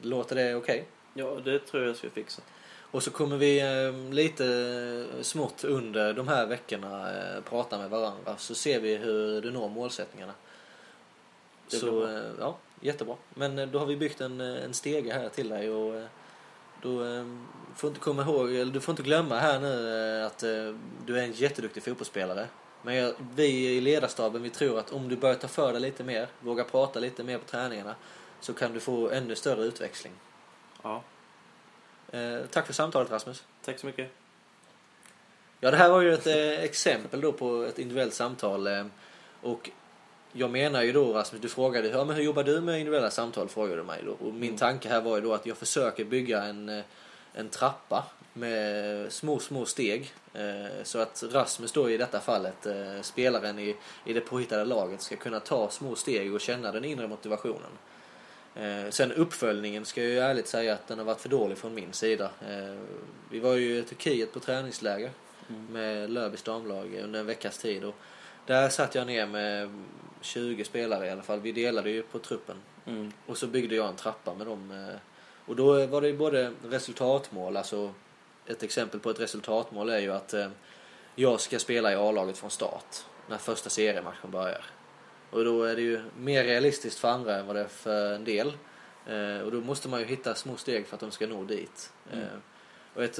Låter 0.00 0.36
det 0.36 0.54
okej? 0.54 0.84
Ja, 1.14 1.38
det 1.44 1.58
tror 1.58 1.86
jag 1.86 1.96
ska 1.96 2.10
fixa. 2.10 2.42
Och 2.90 3.02
så 3.02 3.10
kommer 3.10 3.36
vi 3.36 3.60
eh, 3.60 4.12
lite 4.12 5.06
smått 5.20 5.64
under 5.64 6.12
de 6.12 6.28
här 6.28 6.46
veckorna 6.46 7.10
eh, 7.10 7.40
prata 7.42 7.78
med 7.78 7.90
varandra 7.90 8.36
så 8.36 8.54
ser 8.54 8.80
vi 8.80 8.96
hur 8.96 9.40
du 9.40 9.50
når 9.50 9.68
målsättningarna. 9.68 10.32
Det 11.70 11.76
så 11.76 12.06
eh, 12.06 12.30
ja, 12.40 12.56
jättebra. 12.80 13.16
Men 13.34 13.58
eh, 13.58 13.68
då 13.68 13.78
har 13.78 13.86
vi 13.86 13.96
byggt 13.96 14.20
en, 14.20 14.40
eh, 14.40 14.64
en 14.64 14.74
stege 14.74 15.12
här 15.12 15.28
till 15.28 15.48
dig 15.48 15.70
och 15.70 16.02
eh, 16.86 16.92
då 16.92 17.04
eh, 17.04 17.24
får 17.74 17.88
inte 17.88 18.00
komma 18.00 18.22
ihåg, 18.22 18.54
eller 18.54 18.72
du 18.72 18.80
får 18.80 18.92
inte 18.92 19.02
glömma 19.02 19.38
här 19.38 19.60
nu 19.60 20.18
eh, 20.20 20.26
att 20.26 20.42
eh, 20.42 20.74
du 21.06 21.18
är 21.18 21.22
en 21.22 21.32
jätteduktig 21.32 21.82
fotbollsspelare. 21.82 22.48
Men 22.82 23.14
vi 23.34 23.76
i 23.76 23.80
ledarstaben 23.80 24.42
vi 24.42 24.50
tror 24.50 24.78
att 24.78 24.92
om 24.92 25.08
du 25.08 25.16
börjar 25.16 25.34
ta 25.34 25.48
för 25.48 25.72
dig 25.72 25.80
lite 25.80 26.04
mer, 26.04 26.28
våga 26.40 26.64
prata 26.64 27.00
lite 27.00 27.24
mer 27.24 27.38
på 27.38 27.44
träningarna 27.44 27.94
så 28.40 28.52
kan 28.52 28.72
du 28.72 28.80
få 28.80 29.10
ännu 29.10 29.34
större 29.34 29.62
utväxling. 29.62 30.12
Ja, 30.82 31.02
Eh, 32.12 32.40
tack 32.50 32.66
för 32.66 32.72
samtalet 32.72 33.10
Rasmus. 33.10 33.44
tack 33.64 33.78
så 33.78 33.86
mycket. 33.86 34.10
Ja, 35.60 35.70
det 35.70 35.76
här 35.76 35.90
var 35.90 36.00
ju 36.00 36.14
ett 36.14 36.26
exempel 36.64 37.20
då 37.20 37.32
på 37.32 37.62
ett 37.62 37.78
individuellt 37.78 38.14
samtal. 38.14 38.68
Och 39.42 39.70
jag 40.32 40.50
menar 40.50 40.82
ju 40.82 40.92
då 40.92 41.12
Rasmus, 41.12 41.42
du 41.42 41.48
frågade 41.48 41.88
ja, 41.88 42.04
men 42.04 42.16
hur 42.16 42.22
jobbar 42.22 42.44
du 42.44 42.60
med 42.60 42.78
individuella 42.78 43.10
samtal? 43.10 43.48
Frågade 43.48 43.76
du 43.76 43.82
mig 43.82 44.02
då. 44.06 44.26
Och 44.26 44.34
min 44.34 44.56
tanke 44.56 44.88
här 44.88 45.00
var 45.00 45.16
ju 45.16 45.22
då 45.22 45.34
att 45.34 45.46
jag 45.46 45.56
försöker 45.56 46.04
bygga 46.04 46.42
en, 46.42 46.68
eh, 46.68 46.84
en 47.34 47.48
trappa 47.48 48.04
med 48.32 49.12
små, 49.12 49.38
små 49.38 49.66
steg. 49.66 50.12
Eh, 50.34 50.82
så 50.82 50.98
att 50.98 51.24
Rasmus 51.32 51.72
då 51.72 51.90
i 51.90 51.96
detta 51.96 52.20
fallet, 52.20 52.66
eh, 52.66 53.00
spelaren 53.02 53.58
i, 53.58 53.76
i 54.04 54.12
det 54.12 54.20
påhittade 54.20 54.64
laget, 54.64 55.02
ska 55.02 55.16
kunna 55.16 55.40
ta 55.40 55.70
små 55.70 55.94
steg 55.94 56.34
och 56.34 56.40
känna 56.40 56.72
den 56.72 56.84
inre 56.84 57.08
motivationen. 57.08 57.70
Sen 58.90 59.12
uppföljningen 59.12 59.84
ska 59.84 60.02
jag 60.02 60.10
ju 60.10 60.18
ärligt 60.18 60.48
säga 60.48 60.74
att 60.74 60.88
den 60.88 60.98
har 60.98 61.04
varit 61.04 61.20
för 61.20 61.28
dålig 61.28 61.58
från 61.58 61.74
min 61.74 61.92
sida. 61.92 62.30
Vi 63.30 63.38
var 63.38 63.54
ju 63.54 63.78
i 63.78 63.82
Turkiet 63.82 64.32
på 64.32 64.40
träningsläger 64.40 65.10
Mm. 65.48 65.66
med 65.72 66.10
Löbys 66.10 66.42
damlag 66.42 66.94
under 66.94 67.20
en 67.20 67.26
veckas 67.26 67.58
tid. 67.58 67.84
Och 67.84 67.94
där 68.46 68.68
satt 68.68 68.94
jag 68.94 69.06
ner 69.06 69.26
med 69.26 69.84
20 70.26 70.64
spelare 70.64 71.06
i 71.06 71.10
alla 71.10 71.22
fall. 71.22 71.40
Vi 71.40 71.52
delade 71.52 71.90
ju 71.90 72.02
på 72.02 72.18
truppen. 72.18 72.56
Mm. 72.86 73.12
Och 73.26 73.36
så 73.38 73.46
byggde 73.46 73.74
jag 73.74 73.88
en 73.88 73.96
trappa 73.96 74.34
med 74.34 74.46
dem. 74.46 74.70
eh, 74.70 74.96
Och 75.46 75.56
då 75.56 75.86
var 75.86 76.00
det 76.00 76.06
ju 76.08 76.16
både 76.16 76.52
resultatmål, 76.64 77.56
alltså 77.56 77.92
ett 78.46 78.62
exempel 78.62 79.00
på 79.00 79.10
ett 79.10 79.20
resultatmål 79.20 79.90
är 79.90 79.98
ju 79.98 80.12
att 80.12 80.34
eh, 80.34 80.48
jag 81.14 81.40
ska 81.40 81.58
spela 81.58 81.92
i 81.92 81.94
A-laget 81.94 82.38
från 82.38 82.50
start 82.50 83.04
när 83.28 83.38
första 83.38 83.70
seriematchen 83.70 84.30
börjar. 84.30 84.64
Och 85.30 85.44
då 85.44 85.62
är 85.62 85.76
det 85.76 85.82
ju 85.82 86.02
mer 86.18 86.44
realistiskt 86.44 86.98
för 86.98 87.08
andra 87.08 87.36
än 87.36 87.46
vad 87.46 87.56
det 87.56 87.60
är 87.62 87.68
för 87.68 88.14
en 88.14 88.24
del. 88.24 88.52
Eh, 89.06 89.38
Och 89.44 89.52
då 89.52 89.60
måste 89.60 89.88
man 89.88 90.00
ju 90.00 90.06
hitta 90.06 90.34
små 90.34 90.56
steg 90.56 90.86
för 90.86 90.94
att 90.96 91.00
de 91.00 91.10
ska 91.10 91.26
nå 91.26 91.44
dit. 91.44 91.92
Mm. 92.12 92.26
Och 92.94 93.04
ett, 93.04 93.18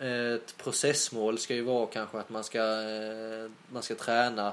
ett 0.00 0.56
processmål 0.56 1.38
ska 1.38 1.54
ju 1.54 1.62
vara 1.62 1.86
kanske 1.86 2.18
att 2.18 2.30
man 2.30 2.44
ska, 2.44 2.58
man 3.72 3.82
ska 3.82 3.94
träna 3.94 4.52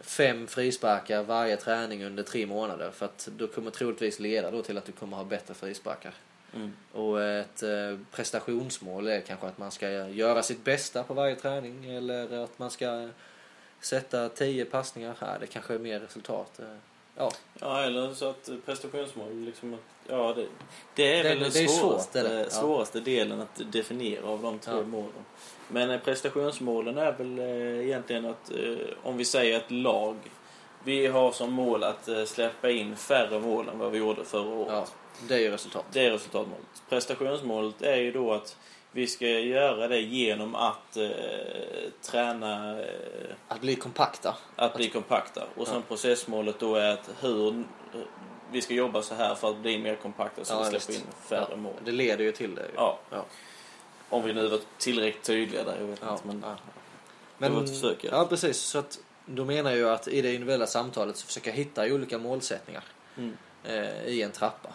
fem 0.00 0.46
frisparkar 0.46 1.22
varje 1.22 1.56
träning 1.56 2.04
under 2.04 2.22
tre 2.22 2.46
månader. 2.46 2.90
För 2.90 3.06
att 3.06 3.28
då 3.36 3.46
kommer 3.46 3.70
troligtvis 3.70 4.20
leda 4.20 4.50
då 4.50 4.62
till 4.62 4.78
att 4.78 4.84
du 4.84 4.92
kommer 4.92 5.16
ha 5.16 5.24
bättre 5.24 5.54
frisparkar. 5.54 6.14
Mm. 6.54 6.72
Och 6.92 7.22
ett 7.22 7.62
eh, 7.62 7.98
prestationsmål 8.10 9.06
är 9.08 9.20
kanske 9.20 9.46
att 9.46 9.58
man 9.58 9.70
ska 9.70 9.90
göra 10.08 10.42
sitt 10.42 10.64
bästa 10.64 11.02
på 11.02 11.14
varje 11.14 11.36
träning 11.36 11.84
eller 11.90 12.44
att 12.44 12.58
man 12.58 12.70
ska 12.70 13.08
sätta 13.80 14.28
tio 14.28 14.64
passningar 14.64 15.14
här. 15.20 15.38
Det 15.40 15.46
kanske 15.46 15.74
är 15.74 15.78
mer 15.78 16.00
resultat. 16.00 16.58
Eh, 16.60 16.66
Ja, 17.16 17.32
Ja, 17.60 17.82
eller 17.84 18.14
så 18.14 18.28
att 18.30 18.50
prestationsmål 18.66 19.32
liksom... 19.34 19.74
att- 19.74 19.80
Ja, 20.08 20.32
det, 20.36 20.46
det 20.94 21.18
är 21.18 21.22
Det- 21.22 21.28
väl 21.28 21.38
det 21.38 21.58
den 21.60 21.68
svåraste, 21.68 22.22
det 22.22 22.28
det. 22.28 22.40
Ja. 22.40 22.50
svåraste 22.50 23.00
delen 23.00 23.40
att 23.40 23.62
definiera 23.72 24.26
av 24.26 24.42
de 24.42 24.58
två 24.58 24.70
Ja. 24.72 24.82
målen. 24.82 25.24
Men 25.68 25.90
eh, 25.90 26.00
prestationsmålen 26.00 26.98
är 26.98 27.12
väl 27.12 27.38
eh, 27.38 27.84
egentligen 27.86 28.24
att, 28.26 28.50
eh, 28.50 28.76
om 29.02 29.16
vi 29.16 29.24
säger 29.24 29.56
ett 29.56 29.70
lag, 29.70 30.16
vi 30.84 31.06
har 31.06 31.32
som 31.32 31.52
mål 31.52 31.84
att 31.84 32.08
släppa 32.26 32.70
in 32.70 32.96
färre 32.96 33.38
mål 33.40 33.68
än 33.68 33.78
vad 33.78 33.90
vi 33.92 33.98
gjorde 33.98 34.24
förra 34.24 34.48
året. 34.54 34.72
ja, 34.72 34.86
det 35.28 35.34
är 35.34 35.38
ju 35.38 35.50
resultat. 35.50 35.84
Det 35.92 36.06
är 36.06 36.10
resultatmålet. 36.10 36.82
Prestationsmålet 36.88 37.82
är 37.82 37.96
ju 37.96 38.12
då 38.12 38.32
att 38.32 38.56
vi 38.92 39.06
ska 39.06 39.26
göra 39.26 39.88
det 39.88 40.00
genom 40.00 40.54
att 40.54 40.96
eh, 40.96 41.08
träna 42.02 42.80
eh, 42.80 42.86
Att 43.48 43.60
bli 43.60 43.74
kompakta. 43.76 44.34
att 44.56 44.74
bli 44.76 44.88
kompakta. 44.88 45.42
Och 45.56 45.66
sen 45.66 45.76
Ja. 45.76 45.82
processmålet 45.88 46.58
då 46.58 46.74
är 46.76 46.92
att 46.92 47.10
hur 47.20 47.64
vi 48.52 48.60
ska 48.62 48.74
jobba 48.74 49.02
så 49.02 49.14
här 49.14 49.34
för 49.34 49.50
att 49.50 49.56
bli 49.58 49.78
mer 49.78 49.96
kompakta 49.96 50.44
så 50.44 50.54
Ja, 50.54 50.68
vi 50.72 50.80
släpper 50.80 50.94
in 51.00 51.06
färre 51.28 51.46
ja, 51.50 51.56
mål. 51.56 51.72
Det 51.84 51.90
leder 51.92 52.24
ju 52.24 52.32
till 52.32 52.54
det. 52.54 52.62
ju. 52.62 52.68
Ja. 52.76 52.98
Ja. 53.10 53.24
Om 54.08 54.24
vi 54.24 54.32
nu 54.32 54.48
var 54.48 54.60
tillräckligt 54.78 55.22
tydliga 55.24 55.64
där, 55.64 55.76
jag 55.80 55.86
vet 55.86 56.00
Ja, 56.02 56.12
inte. 56.12 56.26
Men, 56.26 56.42
ja. 56.46 56.56
Det 57.38 57.48
var 57.48 57.62
ett 57.64 57.70
försök, 57.70 58.04
ja. 58.04 58.08
ja, 58.12 58.26
precis. 58.26 58.56
Så 58.60 58.78
att, 58.78 58.98
då 59.26 59.44
menar 59.44 59.70
jag 59.72 59.92
att 59.92 60.08
i 60.08 60.22
det 60.22 60.28
individuella 60.34 60.66
samtalet 60.66 61.16
så 61.16 61.26
försöka 61.26 61.50
hitta 61.50 61.84
olika 61.84 62.18
målsättningar 62.18 62.84
Mm. 63.16 63.36
eh, 63.64 64.04
i 64.06 64.22
en 64.22 64.30
trappa. 64.30 64.68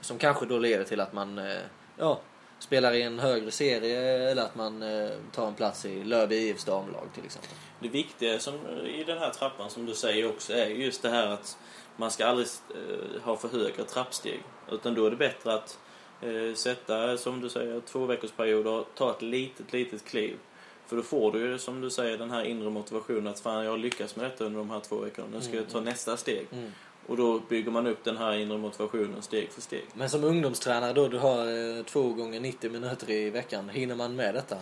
Som 0.00 0.18
kanske 0.18 0.46
då 0.46 0.58
leder 0.58 0.84
till 0.84 1.00
att 1.00 1.12
man 1.12 1.38
eh, 1.38 1.56
ja, 1.98 2.20
spelar 2.58 2.92
i 2.92 3.02
en 3.02 3.18
högre 3.18 3.50
serie 3.50 4.30
eller 4.30 4.42
att 4.42 4.54
man 4.54 4.82
eh, 4.82 5.10
tar 5.32 5.46
en 5.46 5.54
plats 5.54 5.84
i 5.84 6.04
Löby 6.04 6.36
IFs 6.36 6.64
damlag 6.64 7.08
till 7.14 7.24
exempel. 7.24 7.50
Det 7.80 7.88
viktiga 7.88 8.38
som, 8.38 8.54
i 8.86 9.04
den 9.04 9.18
här 9.18 9.30
trappan 9.30 9.70
som 9.70 9.86
du 9.86 9.94
säger 9.94 10.28
också 10.28 10.52
är 10.52 10.66
just 10.66 11.02
det 11.02 11.10
här 11.10 11.26
att 11.26 11.58
man 11.96 12.10
ska 12.10 12.26
aldrig 12.26 12.46
eh, 12.74 13.22
ha 13.22 13.36
för 13.36 13.48
höga 13.48 13.84
trappsteg. 13.84 14.42
Utan 14.70 14.94
då 14.94 15.06
är 15.06 15.10
det 15.10 15.16
bättre 15.16 15.54
att 15.54 15.78
sätta, 16.54 17.16
som 17.16 17.40
du 17.40 17.48
säger, 17.48 17.80
två 17.80 18.06
veckors 18.06 18.30
period 18.30 18.66
och 18.66 18.86
ta 18.94 19.10
ett 19.10 19.22
litet, 19.22 19.72
litet 19.72 20.04
kliv. 20.04 20.36
För 20.86 20.96
då 20.96 21.02
får 21.02 21.32
du 21.32 21.38
ju, 21.38 21.58
som 21.58 21.80
du 21.80 21.90
säger, 21.90 22.18
den 22.18 22.30
här 22.30 22.44
inre 22.44 22.70
motivationen 22.70 23.26
att 23.26 23.40
fan, 23.40 23.64
jag 23.64 23.70
har 23.70 23.78
lyckats 23.78 24.16
med 24.16 24.24
detta 24.24 24.44
under 24.44 24.58
de 24.58 24.70
här 24.70 24.80
två 24.80 24.96
veckorna. 24.96 25.28
Nu 25.32 25.40
ska 25.40 25.56
jag 25.56 25.68
ta 25.68 25.80
nästa 25.80 26.16
steg. 26.16 26.46
Mm. 26.52 26.72
Och 27.06 27.16
då 27.16 27.38
bygger 27.48 27.70
man 27.70 27.86
upp 27.86 28.04
den 28.04 28.16
här 28.16 28.32
inre 28.32 28.58
motivationen 28.58 29.22
steg 29.22 29.52
för 29.52 29.60
steg. 29.60 29.84
Men 29.94 30.10
som 30.10 30.24
ungdomstränare 30.24 30.92
då, 30.92 31.08
du 31.08 31.18
har 31.18 31.38
eh, 31.78 31.84
två 31.84 32.02
gånger 32.02 32.40
90 32.40 32.70
minuter 32.70 33.10
i 33.10 33.30
veckan. 33.30 33.68
Hinner 33.68 33.94
man 33.94 34.16
med 34.16 34.34
detta? 34.34 34.56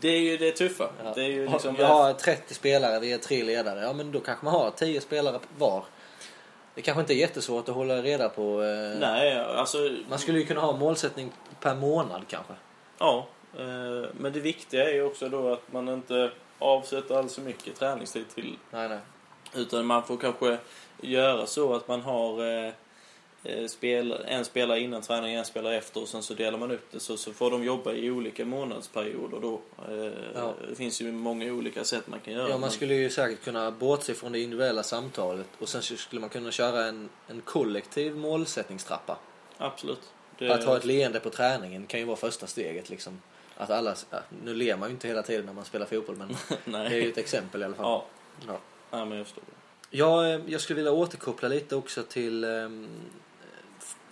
Det 0.00 0.08
är 0.08 0.20
ju 0.20 0.36
det 0.36 0.52
tuffa. 0.52 0.90
Ja. 1.04 1.12
Det 1.14 1.22
är 1.24 1.28
ju 1.28 1.48
liksom... 1.48 1.76
Jag 1.78 1.86
har 1.86 2.12
30 2.12 2.54
spelare, 2.54 3.00
vi 3.00 3.12
är 3.12 3.18
tre 3.18 3.44
ledare. 3.44 3.80
Ja 3.80 3.92
men 3.92 4.12
då 4.12 4.20
kanske 4.20 4.44
man 4.44 4.54
har 4.54 4.70
10 4.70 5.00
spelare 5.00 5.40
var. 5.58 5.84
Det 6.76 6.82
kanske 6.82 7.00
inte 7.00 7.14
är 7.14 7.16
jättesvårt 7.16 7.68
att 7.68 7.74
hålla 7.74 8.02
reda 8.02 8.28
på. 8.28 8.62
Eh, 8.62 8.98
Nej, 9.00 9.38
alltså... 9.38 9.78
Man 10.08 10.18
skulle 10.18 10.38
ju 10.38 10.46
kunna 10.46 10.60
ha 10.60 10.76
målsättning 10.76 11.32
per 11.60 11.74
månad 11.74 12.22
kanske. 12.28 12.52
Ja, 12.98 13.26
eh, 13.58 14.08
men 14.12 14.32
det 14.32 14.40
viktiga 14.40 14.90
är 14.90 14.94
ju 14.94 15.02
också 15.02 15.28
då 15.28 15.52
att 15.52 15.72
man 15.72 15.88
inte 15.88 16.30
avsätter 16.58 17.14
alldeles 17.14 17.34
för 17.34 17.42
mycket 17.42 17.76
träningstid 17.76 18.28
till. 18.34 18.56
Nej, 18.70 18.88
nej. 18.88 18.98
Utan 19.54 19.86
man 19.86 20.02
får 20.02 20.16
kanske 20.16 20.58
göra 21.00 21.46
så 21.46 21.74
att 21.74 21.88
man 21.88 22.00
har 22.00 22.64
eh, 22.66 22.72
spel, 23.68 24.12
en 24.26 24.44
spelare 24.44 24.80
innan 24.80 25.02
träning, 25.02 25.34
en 25.34 25.44
spelare 25.44 25.76
efter 25.76 26.02
och 26.02 26.08
sen 26.08 26.22
så 26.22 26.34
delar 26.34 26.58
man 26.58 26.70
upp 26.70 26.86
det 26.90 27.00
så, 27.00 27.16
så 27.16 27.32
får 27.32 27.50
de 27.50 27.64
jobba 27.64 27.92
i 27.92 28.10
olika 28.10 28.44
månadsperioder 28.44 29.38
då. 29.40 29.60
Eh, 29.88 30.12
Ja. 30.34 30.54
Det 30.68 30.74
finns 30.74 31.00
ju 31.00 31.12
många 31.12 31.52
olika 31.52 31.84
sätt 31.84 32.06
man 32.06 32.20
kan 32.20 32.34
göra. 32.34 32.48
Ja, 32.48 32.58
man 32.58 32.70
skulle 32.70 32.94
ju 32.94 33.10
säkert 33.10 33.44
kunna 33.44 33.70
bortse 33.70 34.14
från 34.14 34.32
det 34.32 34.38
individuella 34.40 34.82
samtalet 34.82 35.46
och 35.58 35.68
sen 35.68 35.82
skulle 35.82 36.20
man 36.20 36.30
kunna 36.30 36.50
köra 36.50 36.84
en, 36.84 37.08
en 37.28 37.40
kollektiv 37.40 38.16
målsättningstrappa. 38.16 39.18
Absolut. 39.58 40.00
Det, 40.38 40.50
Att 40.50 40.64
ha 40.64 40.76
ett 40.76 40.84
leende 40.84 41.20
på 41.20 41.30
träningen 41.30 41.86
kan 41.86 42.00
ju 42.00 42.06
vara 42.06 42.16
första 42.16 42.46
steget 42.46 42.90
liksom. 42.90 43.20
Att 43.56 43.70
alla, 43.70 43.94
ja, 44.10 44.18
nu 44.44 44.54
ler 44.54 44.76
man 44.76 44.88
ju 44.88 44.92
inte 44.92 45.08
hela 45.08 45.22
tiden 45.22 45.46
när 45.46 45.52
man 45.52 45.64
spelar 45.64 45.86
fotboll 45.86 46.16
men 46.16 46.36
det 46.90 46.96
är 46.96 47.00
ju 47.00 47.08
ett 47.10 47.18
exempel 47.18 47.62
i 47.62 47.64
alla 47.64 47.74
fall. 47.74 47.84
Ja, 47.86 48.04
Ja. 48.46 48.58
ja, 48.90 49.04
men 49.04 49.18
jag 49.18 49.26
förstår. 49.26 49.44
Jag, 49.90 50.34
eh, 50.34 50.40
jag 50.46 50.60
skulle 50.60 50.76
vilja 50.76 50.92
återkoppla 50.92 51.48
lite 51.48 51.76
också 51.76 52.02
till 52.02 52.44
ehm, 52.44 52.88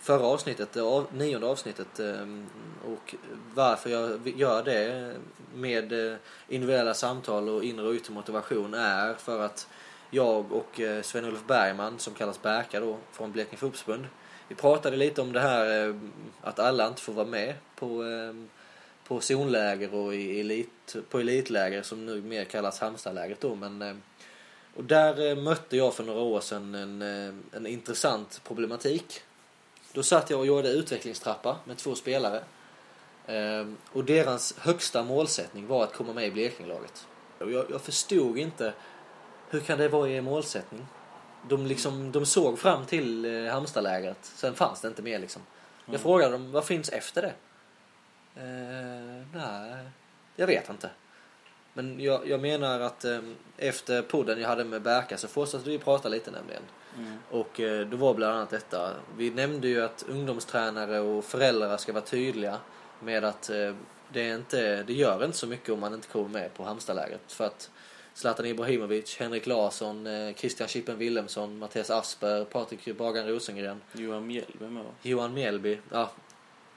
förra 0.05 0.25
avsnittet, 0.25 0.77
av, 0.77 1.07
nionde 1.13 1.47
avsnittet 1.47 1.99
ehm, 1.99 2.45
och 2.85 3.15
varför 3.53 3.89
jag 3.89 4.27
gör 4.37 4.63
det 4.63 5.15
med 5.55 6.11
eh, 6.11 6.17
individuella 6.47 6.93
samtal 6.93 7.49
och 7.49 7.63
inre 7.63 7.87
och 7.87 7.93
yttre 7.93 8.13
motivation 8.13 8.73
är 8.73 9.13
för 9.13 9.39
att 9.41 9.67
jag 10.09 10.51
och 10.51 10.79
eh, 10.79 11.01
Sven-Ulf 11.01 11.47
Bergman 11.47 11.99
som 11.99 12.13
kallas 12.13 12.41
Berka 12.41 12.79
då 12.79 12.97
från 13.11 13.31
Blekinge 13.31 13.57
Fotbollsförbund 13.57 14.05
vi 14.47 14.55
pratade 14.55 14.97
lite 14.97 15.21
om 15.21 15.33
det 15.33 15.39
här 15.39 15.89
ehm, 15.89 16.11
att 16.41 16.59
alla 16.59 16.87
inte 16.87 17.01
får 17.01 17.13
vara 17.13 17.27
med 17.27 17.53
på, 17.75 18.03
ehm, 18.03 18.49
på 19.07 19.19
zonläger 19.19 19.93
och 19.95 20.15
i 20.15 20.39
elit, 20.39 20.95
på 21.09 21.19
elitläger 21.19 21.81
som 21.81 22.05
nu 22.05 22.21
mer 22.21 22.45
kallas 22.45 22.79
Halmstadlägret 22.79 23.41
då 23.41 23.55
men 23.55 24.01
och 24.75 24.83
där 24.83 25.29
eh, 25.29 25.35
mötte 25.35 25.77
jag 25.77 25.93
för 25.93 26.03
några 26.03 26.21
år 26.21 26.39
sedan 26.39 26.75
en, 26.75 27.01
en 27.51 27.67
intressant 27.67 28.41
problematik. 28.43 29.24
Då 29.95 30.03
satt 30.03 30.29
jag 30.29 30.39
och 30.39 30.45
gjorde 30.45 30.69
utvecklingstrappa 30.69 31.57
med 31.65 31.77
två 31.77 31.95
spelare. 31.95 32.43
Ehm, 33.27 33.77
Och 33.93 34.03
deras 34.05 34.57
högsta 34.57 35.03
målsättning 35.03 35.67
var 35.67 35.83
att 35.83 35.93
komma 35.93 36.13
med 36.13 36.27
i 36.27 36.31
Blekingelaget. 36.31 37.07
Och 37.39 37.51
jag, 37.51 37.65
jag 37.71 37.81
förstod 37.81 38.37
inte 38.37 38.73
hur 39.49 39.59
kan 39.59 39.77
det 39.79 39.89
vara 39.89 40.09
er 40.09 40.21
målsättning? 40.21 40.87
De, 41.49 41.65
liksom, 41.65 42.11
de 42.11 42.25
såg 42.25 42.59
fram 42.59 42.85
till 42.85 43.25
eh, 43.45 43.51
Halmstadlägret, 43.53 44.17
sen 44.21 44.55
fanns 44.55 44.81
det 44.81 44.87
inte 44.87 45.01
mer 45.01 45.19
liksom. 45.19 45.41
Jag 45.85 45.89
Mm. 45.89 46.01
frågade 46.01 46.31
dem, 46.31 46.51
vad 46.51 46.65
finns 46.65 46.89
efter 46.89 47.21
det? 47.21 47.33
Eh, 48.35 49.25
nej, 49.33 49.85
jag 50.35 50.47
vet 50.47 50.69
inte. 50.69 50.89
Men 51.73 51.99
jag, 51.99 52.27
jag 52.27 52.39
menar 52.41 52.79
att 52.79 53.05
eh, 53.05 53.19
efter 53.57 54.01
podden 54.01 54.41
jag 54.41 54.47
hade 54.47 54.63
med 54.63 54.81
Berka 54.81 55.17
så 55.17 55.27
fortsatte 55.27 55.69
vi 55.69 55.79
prata 55.79 56.09
lite 56.09 56.31
nämligen. 56.31 56.63
Mm. 56.97 57.17
Och 57.29 57.59
eh, 57.59 57.87
då 57.87 57.97
var 57.97 58.13
bland 58.13 58.33
annat 58.33 58.49
detta. 58.49 58.91
Vi 59.17 59.29
nämnde 59.29 59.67
ju 59.67 59.81
att 59.81 60.05
ungdomstränare 60.09 60.99
och 60.99 61.23
föräldrar 61.23 61.77
ska 61.77 61.93
vara 61.93 62.03
tydliga 62.03 62.57
med 62.99 63.23
att 63.23 63.49
eh, 63.49 63.75
det, 64.13 64.29
är 64.29 64.35
inte, 64.35 64.83
det 64.83 64.93
gör 64.93 65.25
inte 65.25 65.37
så 65.37 65.47
mycket 65.47 65.69
om 65.69 65.79
man 65.79 65.93
inte 65.93 66.07
kommer 66.07 66.29
med 66.29 66.53
på 66.53 66.63
Halmstadlägret. 66.63 67.31
För 67.31 67.45
att 67.45 67.69
Zlatan 68.13 68.45
Ibrahimovic, 68.45 69.17
Henrik 69.17 69.47
Larsson, 69.47 70.07
eh, 70.07 70.35
Christian 70.35 70.67
Chippen 70.67 70.97
Wilhelmsson, 70.97 71.57
Mattias 71.57 71.89
Asper, 71.89 72.45
Patrik 72.45 72.97
Bagan 72.97 73.27
Rosengren, 73.27 73.81
Johan 73.93 74.27
Mjällby 74.27 74.65
med? 74.65 74.85
Johan 75.01 75.33
Mjällby. 75.33 75.79
Ja, 75.91 76.11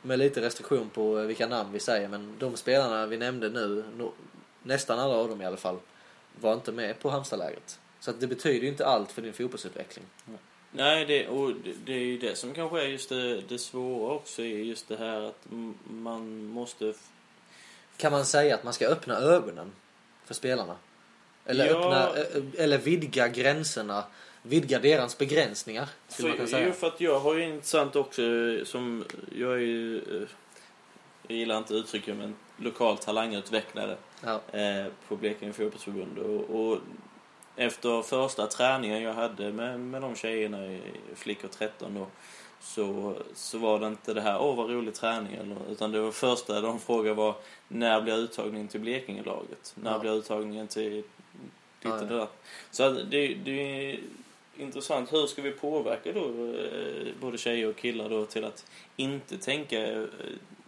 med 0.02 0.18
lite 0.18 0.40
restriktion 0.40 0.90
på 0.90 1.14
vilka 1.14 1.46
namn 1.46 1.72
vi 1.72 1.80
säger 1.80 2.08
men 2.08 2.34
de 2.38 2.56
spelarna 2.56 3.06
vi 3.06 3.16
nämnde 3.16 3.48
nu, 3.48 3.84
nästan 4.62 4.98
alla 4.98 5.14
av 5.14 5.28
dem 5.28 5.42
i 5.42 5.46
alla 5.46 5.56
fall, 5.56 5.78
var 6.40 6.52
inte 6.52 6.72
med 6.72 7.00
på 7.00 7.10
Halmstadlägret. 7.10 7.78
Så 8.00 8.10
att 8.10 8.20
det 8.20 8.26
betyder 8.26 8.60
ju 8.60 8.68
inte 8.68 8.86
allt 8.86 9.12
för 9.12 9.22
din 9.22 9.32
fotbollsutveckling. 9.32 10.04
Nej, 10.72 11.04
det, 11.04 11.28
och 11.28 11.52
det, 11.64 11.72
det 11.84 11.92
är 11.92 11.98
ju 12.04 12.18
det 12.18 12.36
som 12.36 12.54
kanske 12.54 12.80
är 12.82 12.86
just 12.86 13.08
det, 13.08 13.40
det 13.40 13.58
svåra 13.58 14.14
också, 14.14 14.42
är 14.42 14.46
just 14.58 14.88
det 14.88 14.96
här 14.96 15.20
att 15.20 15.46
man 15.90 16.44
måste... 16.46 16.94
Kan 17.96 18.12
man 18.12 18.24
säga 18.26 18.54
att 18.54 18.64
man 18.64 18.72
ska 18.72 18.86
öppna 18.88 19.14
ögonen 19.16 19.72
för 20.24 20.34
spelarna? 20.34 20.76
Eller, 21.44 21.66
Ja. 21.66 21.72
öppna, 21.78 22.20
eh, 22.20 22.64
eller 22.64 22.78
vidga 22.78 23.28
gränserna 23.28 24.04
vidga 24.42 24.78
deras 24.78 25.18
begränsningar. 25.18 25.88
Skulle 26.08 26.28
man 26.28 26.36
För, 26.38 26.46
säga. 26.46 26.66
jo, 26.66 26.72
för 26.72 26.86
att 26.86 27.00
jag 27.00 27.20
har 27.20 27.34
ju 27.34 27.42
intressant 27.44 27.96
också 27.96 28.22
som, 28.64 29.04
jag 29.36 29.52
är 29.52 29.58
ju, 29.58 29.96
eh, 29.98 30.28
jag 31.28 31.36
gillar 31.38 31.58
inte 31.58 31.74
uttrycket 31.74 32.16
men 32.16 32.34
lokal 32.56 32.98
talangutvecklare 32.98 33.96
Ja. 34.24 34.40
eh, 34.58 34.86
på 35.08 35.16
Blekinge 35.16 35.52
fotbollsförbund 35.52 36.18
och, 36.18 36.60
och 36.70 36.78
efter 37.58 38.02
första 38.02 38.46
träningen 38.46 39.02
jag 39.02 39.14
hade 39.14 39.52
med, 39.52 39.80
med 39.80 40.02
de 40.02 40.14
tjejerna, 40.16 40.66
i- 40.66 40.80
flickor 41.14 41.48
13 41.48 41.94
då, 41.94 42.06
så, 42.60 43.14
så 43.34 43.58
var 43.58 43.80
det 43.80 43.86
inte 43.86 44.14
det 44.14 44.20
här, 44.20 44.40
åh 44.42 44.56
vad 44.56 44.70
rolig 44.70 44.94
träning, 44.94 45.34
eller, 45.34 45.56
utan 45.70 45.92
det 45.92 46.00
var 46.00 46.10
första 46.12 46.60
de 46.60 46.80
frågade 46.80 47.14
var, 47.14 47.34
när 47.68 48.00
blir 48.00 48.16
uttagningen 48.16 48.68
till 48.68 48.80
Blekingelaget? 48.80 49.72
När 49.82 49.92
Ja. 49.92 49.98
blir 49.98 50.12
uttagningen 50.14 50.66
till 50.68 50.90
ditt 51.82 51.92
och 51.92 52.06
det? 52.06 52.26
Så 52.70 52.90
det, 52.90 53.34
det 53.34 53.90
är 53.92 53.98
intressant, 54.56 55.12
hur 55.12 55.26
ska 55.26 55.42
vi 55.42 55.50
påverka 55.50 56.12
då 56.12 56.20
eh, 56.54 57.06
både 57.20 57.38
tjejer 57.38 57.68
och 57.68 57.76
killar 57.76 58.08
då 58.08 58.24
till 58.26 58.44
att 58.44 58.64
inte 58.96 59.38
tänka 59.38 59.86
eh, 59.92 60.02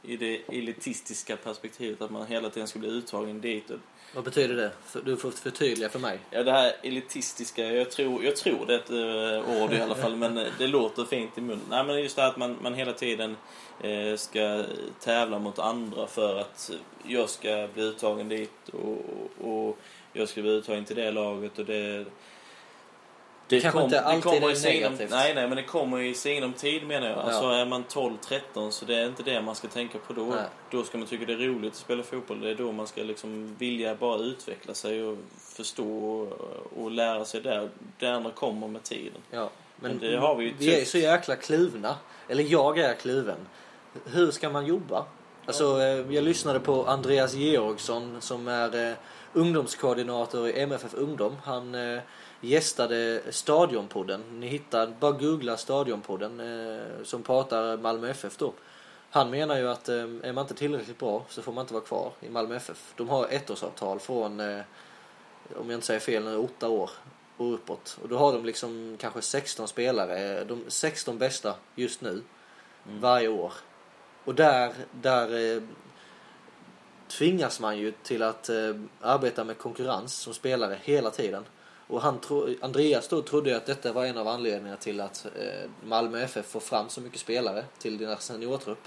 i 0.03 0.17
det 0.17 0.41
elitistiska 0.49 1.37
perspektivet 1.37 2.03
att 2.03 2.11
man 2.11 2.27
hela 2.27 2.51
tiden 2.51 2.69
ska 2.69 2.79
bli 2.79 2.89
uttagen 2.89 3.41
dit. 3.41 3.71
Vad 4.15 4.25
betyder 4.25 4.57
det? 4.57 4.73
Du 5.05 5.17
får 5.17 5.31
förtydliga 5.31 5.89
för 5.89 5.99
mig. 5.99 6.19
ja, 6.31 6.43
det 6.43 6.53
här 6.53 6.73
elitistiska, 6.83 7.65
jag 7.65 7.91
tror, 7.91 8.25
jag 8.25 8.37
tror 8.37 8.67
det 8.67 8.75
är 8.75 8.79
ett 8.79 8.91
eh, 8.91 9.63
ord 9.63 9.73
i 9.73 9.81
alla 9.81 9.95
fall, 9.95 10.17
men 10.17 10.39
eh, 10.39 10.47
det 10.59 10.67
låter 10.67 11.05
fint 11.05 11.39
i 11.39 11.41
munnen. 11.41 11.67
Nej, 11.71 11.85
men 11.85 12.03
just 12.03 12.17
det 12.17 12.23
här 12.23 12.29
att 12.29 12.37
man, 12.37 12.57
man 12.63 12.75
hela 12.75 12.93
tiden 12.93 13.37
eh, 13.81 14.17
ska 14.17 14.65
tävla 15.01 15.39
mot 15.39 15.59
andra 15.59 16.07
för 16.07 16.41
att 16.41 16.71
jag 17.07 17.31
ska 17.31 17.69
bli 17.75 17.83
uttagen 17.83 18.29
dit 18.29 18.69
och, 18.73 18.99
och 19.49 19.79
jag 20.13 20.29
ska 20.29 20.43
bli 20.43 20.51
uttagen 20.51 20.85
till 20.85 20.97
det 20.97 21.11
laget 21.11 21.59
och 21.59 21.65
det... 21.65 22.05
Det, 23.51 23.61
Kanske 23.61 23.83
inte 23.83 24.01
alltid 24.01 24.23
kommer 24.25 24.49
är 24.49 24.53
i 24.53 24.57
sinom, 24.57 24.75
negativt. 24.93 25.11
Nej, 25.11 25.35
nej, 25.35 25.49
men 25.49 25.57
det 25.57 25.63
kommer 25.63 26.01
i 26.01 26.15
sinom 26.15 26.53
tid 26.53 26.87
menar 26.87 27.07
jag. 27.09 27.19
Alltså 27.19 27.43
Ja. 27.43 27.55
är 27.57 27.67
man 27.67 27.85
12-13 27.85 28.71
så 28.71 28.85
det 28.85 28.95
är 28.97 29.07
inte 29.07 29.23
det 29.23 29.41
man 29.43 29.55
ska 29.55 29.69
tänka 29.69 29.99
på 29.99 30.13
då. 30.13 30.25
Nej. 30.25 30.45
Då 30.71 30.83
ska 30.85 30.99
man 30.99 31.07
tycka 31.07 31.25
det 31.25 31.33
är 31.33 31.37
roligt 31.37 31.73
att 31.73 31.79
spela 31.79 32.03
fotboll. 32.03 32.41
Det 32.41 32.51
är 32.51 32.55
då 32.55 32.73
man 32.73 32.87
ska 32.87 33.03
liksom 33.03 33.57
vilja 33.59 33.95
bara 33.95 34.19
utveckla 34.19 34.75
sig 34.75 35.03
och 35.05 35.19
förstå 35.39 36.03
och, 36.03 36.83
och 36.85 36.91
lära 36.91 37.25
sig 37.25 37.41
där. 37.41 37.69
Det 37.99 38.07
andra 38.09 38.31
kommer 38.31 38.69
med 38.69 38.83
tiden. 38.83 39.21
Ja. 39.31 39.51
Men, 39.77 39.91
Men 39.91 40.11
det 40.11 40.17
har 40.19 40.35
vi 40.35 40.45
ju 40.45 40.55
vi 40.59 40.73
är 40.75 40.79
tufft. 40.79 40.91
så 40.91 40.99
jäkla 40.99 41.37
kluvna. 41.37 41.97
Eller 42.29 42.45
jag 42.45 42.79
är 42.79 42.95
kluven. 42.95 43.39
Hur 44.05 44.31
ska 44.31 44.51
man 44.51 44.67
jobba? 44.67 45.05
Alltså, 45.47 45.81
eh, 45.81 46.15
jag 46.15 46.25
lyssnade 46.25 46.61
på 46.61 46.85
Andreas 46.87 47.35
Georgsson 47.35 48.17
som 48.21 48.49
är 48.49 48.89
eh, 48.91 48.95
ungdomskoordinator 49.33 50.49
i 50.49 50.61
MFF 50.61 50.95
Ungdom. 50.95 51.37
Han 51.45 51.75
eh, 51.75 52.01
gästade 52.41 53.23
Stadionpodden. 53.31 54.23
Ni 54.41 54.47
hittar, 54.47 54.87
bara 55.01 55.13
googla 55.13 55.57
Stadionpodden 55.57 56.41
eh, 56.41 57.05
som 57.05 57.23
pratar 57.23 57.77
Malmö 57.77 58.11
FF 58.11 58.37
då. 58.37 58.53
Han 59.11 59.31
menar 59.31 59.57
ju 59.57 59.69
att 59.69 59.89
eh, 59.89 59.97
är 59.97 60.33
man 60.33 60.45
inte 60.45 60.55
tillräckligt 60.55 60.99
bra 60.99 61.25
så 61.29 61.43
får 61.43 61.53
man 61.53 61.63
inte 61.63 61.75
vara 61.75 61.85
kvar 61.85 62.13
i 62.21 62.29
Malmö 62.29 62.57
FF. 62.57 62.93
De 62.97 63.09
har 63.09 63.27
ettårsavtal 63.27 64.01
från, 64.01 64.41
eh, 64.41 64.61
om 65.57 65.71
jag 65.71 65.77
inte 65.77 65.87
säger 65.87 66.01
fel 66.01 66.25
nu, 66.25 66.37
åtta 66.37 66.69
år 66.69 66.91
och 67.37 67.55
uppåt. 67.55 67.99
Och 68.03 68.09
då 68.09 68.19
har 68.19 68.33
de 68.33 68.45
liksom 68.45 68.97
kanske 69.01 69.23
16 69.23 69.69
spelare, 69.69 70.45
de 70.45 70.65
16 70.69 71.19
bästa 71.19 71.55
just 71.75 72.01
nu, 72.01 72.23
varje 72.85 73.29
år. 73.29 73.53
Och 74.25 74.35
där, 74.35 74.73
där 74.93 75.57
eh, 75.57 75.63
tvingas 77.09 77.61
man 77.61 77.79
ju 77.79 77.93
till 78.03 78.23
att 78.23 78.49
eh, 78.49 78.75
arbeta 79.01 79.45
med 79.45 79.59
konkurrens 79.59 80.15
som 80.15 80.35
spelare 80.35 80.79
hela 80.83 81.11
tiden. 81.11 81.45
Och 81.91 82.03
han 82.03 82.21
tro, 82.21 82.55
Andreas 82.61 83.09
då 83.09 83.23
trodde 83.23 83.51
ju 83.51 83.57
att 83.57 83.67
detta 83.67 83.93
var 83.93 84.05
en 84.05 84.19
av 84.19 84.29
anledningarna 84.29 84.77
till 84.77 85.01
att 85.01 85.27
eh, 85.37 85.71
Malmö 85.85 86.21
FF 86.23 86.47
får 86.47 86.61
fram 86.61 86.89
så 86.89 87.01
mycket 87.01 87.21
spelare 87.21 87.65
till 87.79 87.99
deras 87.99 88.25
seniortrupp. 88.25 88.83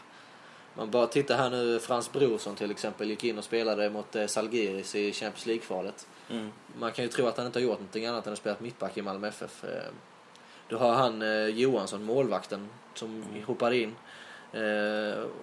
Man 0.75 0.91
bara 0.91 1.07
tittar 1.07 1.37
här 1.37 1.49
nu, 1.49 1.79
Frans 1.79 2.11
Brorsson 2.11 2.55
till 2.55 2.71
exempel 2.71 3.09
gick 3.09 3.23
in 3.23 3.37
och 3.37 3.43
spelade 3.43 3.89
mot 3.89 4.15
eh, 4.15 4.27
Salgiris 4.27 4.95
i 4.95 5.13
Champions 5.13 5.45
League-kvalet. 5.45 6.07
Mm. 6.29 6.51
Man 6.79 6.91
kan 6.91 7.05
ju 7.05 7.09
tro 7.09 7.27
att 7.27 7.37
han 7.37 7.45
inte 7.45 7.59
har 7.59 7.63
gjort 7.63 7.79
någonting 7.79 8.05
annat 8.05 8.27
än 8.27 8.33
att 8.33 8.39
spela 8.39 8.55
mittback 8.59 8.97
i 8.97 9.01
Malmö 9.01 9.27
FF. 9.27 9.63
Eh, 9.63 9.91
Då 10.69 10.77
har 10.77 10.93
han 10.93 11.23
Johansson, 11.57 12.03
målvakten, 12.03 12.69
som 12.93 13.23
hoppade 13.45 13.77
in. 13.77 13.95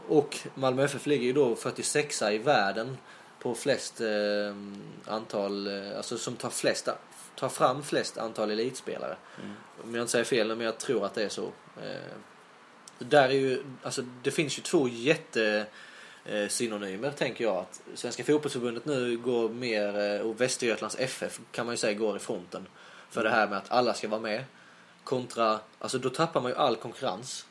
Och 0.09 0.38
Malmö 0.55 0.85
FF 0.85 1.07
ligger 1.07 1.25
ju 1.25 1.33
då 1.33 1.57
46 1.57 2.23
i 2.23 2.38
världen 2.38 2.96
på 3.42 3.55
flest 3.55 4.01
antal, 5.07 5.68
alltså 5.96 6.18
som 6.18 6.37
tar 6.37 6.51
flest, 6.51 6.88
tar 7.40 7.48
fram 7.48 7.83
flest 7.83 8.18
antal 8.18 8.50
elitspelare. 8.50 9.16
Mm. 9.42 9.55
Om 9.85 9.94
jag 9.94 10.03
inte 10.03 10.12
säger 10.12 10.24
fel, 10.24 10.48
men 10.48 10.61
jag 10.61 10.79
tror 10.79 11.05
att 11.05 11.14
det 11.14 11.24
är 11.24 11.29
så. 11.29 11.44
Eh, 11.83 12.14
där 12.98 13.29
är 13.29 13.33
ju, 13.33 13.62
alltså 13.83 14.03
det 14.22 14.31
finns 14.31 14.59
ju 14.59 14.62
två 14.62 14.88
jätte 14.88 15.66
eh, 16.24 16.48
synonymer 16.48 17.11
tänker 17.11 17.44
jag. 17.44 17.57
Att 17.57 17.81
Svenska 17.94 18.24
fotbollsförbundet 18.24 18.85
nu 18.85 19.16
går 19.16 19.48
mer, 19.48 19.98
eh, 19.98 20.20
och 20.20 20.40
Västergötlands 20.40 20.96
FF 20.98 21.40
kan 21.53 21.66
man 21.66 21.72
ju 21.72 21.76
säga 21.76 21.98
går 21.98 22.16
i 22.16 22.18
fronten. 22.18 22.66
För 23.11 23.24
det 23.24 23.31
här 23.31 23.48
med 23.48 23.59
att 23.59 23.70
alla 23.70 23.94
ska 23.94 24.09
vara 24.09 24.20
med. 24.20 24.44
Kontra, 25.05 25.61
alltså 25.79 25.98
då 25.98 26.11
tappar 26.11 26.40
man 26.40 26.50
ju 26.50 26.57
all 26.57 26.76
konkurrens. 26.76 27.46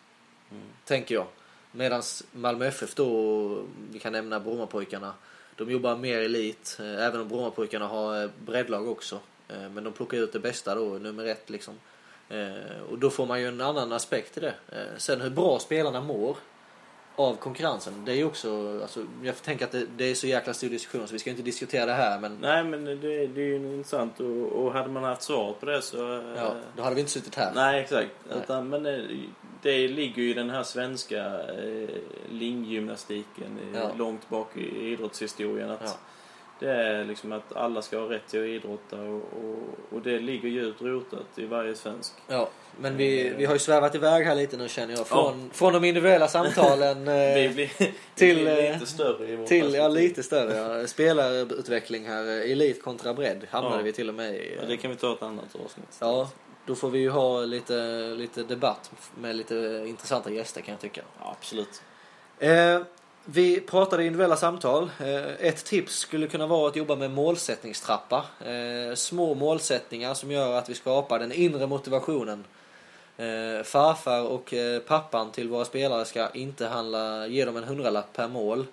Tänker 0.86 1.16
jag. 1.16 1.28
Medan 1.72 2.02
Malmö 2.32 2.66
FF 2.66 2.96
då, 2.96 3.64
vi 3.92 4.00
kan 4.00 4.14
nämna 4.14 4.40
Brommapojkarna. 4.40 5.14
De 5.56 5.72
jobbar 5.72 5.98
mer 5.98 6.20
elit, 6.20 6.78
eh, 6.80 7.06
även 7.06 7.22
om 7.22 7.28
Brommapojkarna 7.28 7.88
har 7.88 8.30
breddlag 8.46 8.88
också. 8.88 9.20
Eh, 9.50 9.70
Men 9.70 9.84
de 9.84 9.94
plockar 9.94 10.18
ut 10.18 10.34
det 10.34 10.40
bästa 10.40 10.76
då, 10.76 10.82
nummer 10.82 11.26
ett 11.26 11.50
liksom. 11.50 11.74
Eh, 12.30 12.82
Och 12.92 12.98
då 13.00 13.10
får 13.10 13.26
man 13.26 13.42
ju 13.42 13.48
en 13.48 13.62
annan 13.62 13.92
aspekt 13.94 14.38
i 14.38 14.40
det. 14.40 14.54
Eh, 14.72 14.98
Sen 14.98 15.22
hur 15.22 15.30
bra 15.30 15.60
spelarna 15.60 16.02
mår 16.02 16.38
av 17.16 17.36
konkurrensen. 17.36 18.06
Det 18.06 18.12
är 18.12 18.16
ju 18.16 18.24
också, 18.26 18.80
alltså, 18.82 19.06
jag 19.24 19.42
tänker 19.42 19.66
att 19.66 19.72
det, 19.72 19.86
det 19.98 20.06
är 20.06 20.16
så 20.16 20.28
jäkla 20.28 20.54
stor 20.54 20.70
diskussion 20.70 21.08
så 21.08 21.14
vi 21.14 21.20
ska 21.20 21.30
inte 21.30 21.42
diskutera 21.42 21.86
det 21.86 21.94
här 21.94 22.20
men 22.20 22.38
Nej, 22.42 22.64
men 22.64 22.86
det, 22.86 22.96
det 23.28 23.42
är 23.42 23.46
ju 23.46 23.56
intressant 23.56 24.20
och, 24.20 24.28
och 24.48 24.74
hade 24.74 24.90
man 24.90 25.04
haft 25.04 25.22
svar 25.22 25.54
på 25.60 25.66
det 25.66 25.82
så... 25.82 25.98
ja, 26.38 26.56
då 26.78 26.84
hade 26.84 26.96
vi 26.96 27.02
inte 27.02 27.12
suttit 27.14 27.36
här. 27.36 27.52
Nej, 27.56 27.82
exakt. 27.82 28.10
Nej. 28.30 28.38
Utan, 28.44 28.70
men 28.70 28.84
det, 28.84 29.08
det 29.62 29.88
ligger 29.88 30.22
ju 30.22 30.30
i 30.30 30.34
den 30.34 30.50
här 30.50 30.64
svenska 30.64 31.26
eh, 31.42 31.90
linggymnastiken 32.32 33.60
Ja. 33.74 33.92
långt 33.98 34.30
bak 34.30 34.58
i 34.58 34.92
idrottshistorien. 34.92 35.70
Att 35.70 35.82
Ja. 35.84 35.94
Det 36.60 36.72
är 36.72 37.06
liksom 37.06 37.32
att 37.32 37.56
alla 37.56 37.82
ska 37.82 38.00
ha 38.00 38.10
rätt 38.10 38.28
till 38.28 38.40
att 38.42 38.48
idrotta 38.48 39.02
och, 39.02 39.16
och, 39.16 39.94
och 39.96 40.02
det 40.02 40.20
ligger 40.20 40.50
djupt 40.50 40.82
rotat 40.82 41.26
i 41.36 41.46
varje 41.46 41.76
svensk. 41.76 42.14
Ja, 42.28 42.50
men 42.80 42.98
vi, 42.98 43.34
vi 43.38 43.46
har 43.46 43.54
ju 43.54 43.60
svävat 43.60 43.96
iväg 43.96 44.26
här 44.26 44.36
lite 44.36 44.58
nu 44.58 44.68
känner 44.70 44.96
jag. 44.96 45.08
Från, 45.08 45.50
från 45.54 45.74
de 45.74 45.84
individuella 45.84 46.28
samtalen 46.28 47.06
Vi 47.06 47.46
eh, 47.46 47.52
blir, 47.52 47.68
till, 48.16 48.38
vi 48.38 48.44
blir 48.44 48.66
eh, 48.66 48.74
lite 48.74 48.86
större 48.86 49.28
i 49.28 49.36
vårt 49.36 49.48
till, 49.48 49.74
ja 49.74 49.88
lite 49.88 50.24
större. 50.24 50.80
Ja. 50.80 50.88
Spelarutveckling 50.88 52.08
här, 52.08 52.28
eh, 52.28 52.52
elit 52.52 52.84
kontra 52.84 53.14
bredd 53.14 53.48
hamnade 53.50 53.76
Ja. 53.78 53.82
vi 53.82 53.94
till 53.94 54.10
och 54.10 54.16
med 54.16 54.34
i. 54.36 54.58
Ja, 54.62 54.68
det 54.68 54.78
kan 54.78 54.92
vi 54.92 54.98
ta 54.98 55.14
ett 55.14 55.24
annat 55.24 55.56
avsnitt. 55.66 55.98
Ja, 56.00 56.30
då 56.66 56.76
får 56.76 56.90
vi 56.90 57.00
ju 57.00 57.10
ha 57.10 57.40
lite, 57.46 58.00
lite 58.18 58.44
debatt 58.44 58.92
med 59.22 59.36
lite 59.36 59.84
intressanta 59.88 60.32
gäster 60.32 60.62
kan 60.62 60.72
jag 60.72 60.82
tycka. 60.82 61.02
Ja, 61.20 61.36
absolut. 61.40 61.82
Eh, 62.40 62.82
vi 63.26 63.60
pratade 63.62 64.04
individuella 64.06 64.36
samtal. 64.36 64.92
Eh, 65.00 65.48
ett 65.48 65.66
tips 65.66 65.96
skulle 65.96 66.28
kunna 66.28 66.48
vara 66.48 66.68
att 66.68 66.76
jobba 66.76 66.96
med 66.96 67.12
målsättningstrappa. 67.12 68.26
Eh, 68.46 68.96
små 68.96 69.34
målsättningar 69.34 70.14
som 70.14 70.32
gör 70.32 70.54
att 70.58 70.70
vi 70.70 70.76
skapar 70.76 71.20
den 71.20 71.32
inre 71.32 71.68
motivationen. 71.68 72.44
Eh, 73.18 73.64
farfar 73.64 74.22
och 74.22 74.54
pappan 74.88 75.32
till 75.32 75.50
våra 75.50 75.66
spelare 75.66 76.06
ska 76.06 76.30
inte 76.30 76.68
handla, 76.68 77.28
ge 77.28 77.46
dem 77.46 77.58
en 77.58 77.64
hundralapp 77.64 78.14
per 78.14 78.28
mål. 78.28 78.66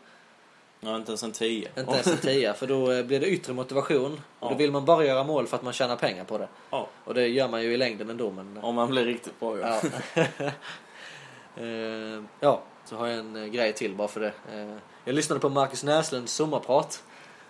Ja, 0.80 0.96
inte 0.96 1.10
ens 1.10 1.22
en 1.22 1.32
tio. 1.32 1.68
Inte 1.78 1.92
ens 1.92 2.06
en 2.06 2.16
tia, 2.18 2.54
för 2.54 2.66
då 2.66 3.02
blir 3.02 3.20
det 3.20 3.26
yttre 3.26 3.52
motivation. 3.52 4.12
Och 4.38 4.48
då 4.48 4.54
Ja. 4.54 4.58
vill 4.58 4.72
man 4.72 4.84
bara 4.84 5.04
göra 5.04 5.24
mål 5.24 5.46
för 5.46 5.56
att 5.56 5.62
man 5.62 5.72
tjänar 5.72 5.96
pengar 5.96 6.24
på 6.24 6.38
det. 6.38 6.48
Ja, 6.70 6.88
Och 7.04 7.14
det 7.14 7.26
gör 7.28 7.48
man 7.48 7.62
ju 7.62 7.72
i 7.74 7.76
längden 7.76 8.10
ändå. 8.10 8.30
Men, 8.30 8.58
om 8.62 8.74
man 8.74 8.88
blir 8.90 9.04
riktigt 9.04 9.40
bra. 9.40 9.58
Ja. 9.58 9.80
Ja. 12.40 12.62
Så 12.86 12.96
har 12.96 13.06
jag 13.06 13.18
en 13.18 13.36
eh, 13.36 13.46
grej 13.46 13.72
till 13.72 13.94
bara 13.94 14.08
för 14.08 14.20
det. 14.20 14.32
Eh, 14.52 14.76
jag 15.04 15.14
lyssnade 15.14 15.40
på 15.40 15.48
Marcus 15.48 15.84
Näslunds 15.84 16.32
sommarprat. 16.32 17.04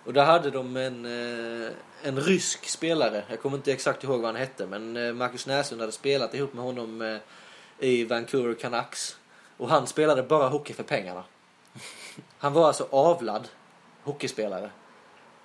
Och 0.05 0.13
där 0.13 0.25
hade 0.25 0.51
de 0.51 0.77
en, 0.77 1.05
eh, 1.05 1.71
en 2.03 2.19
rysk 2.19 2.69
spelare. 2.69 3.23
Jag 3.29 3.41
kommer 3.41 3.57
inte 3.57 3.71
exakt 3.71 4.03
ihåg 4.03 4.21
vad 4.21 4.25
han 4.25 4.35
hette. 4.35 4.67
Men 4.67 5.17
Marcus 5.17 5.47
Näslund 5.47 5.81
hade 5.81 5.91
spelat 5.91 6.33
ihop 6.33 6.53
med 6.53 6.63
honom 6.63 7.19
i 7.79 8.03
Vancouver 8.03 8.53
Canucks. 8.53 9.17
Och 9.57 9.69
han 9.69 9.87
spelade 9.87 10.23
bara 10.23 10.49
hockey 10.49 10.73
för 10.73 10.83
pengarna. 10.83 11.23
Han 12.37 12.53
var 12.53 12.67
alltså 12.67 12.87
avlad 12.89 13.47
hockeyspelare. 14.03 14.69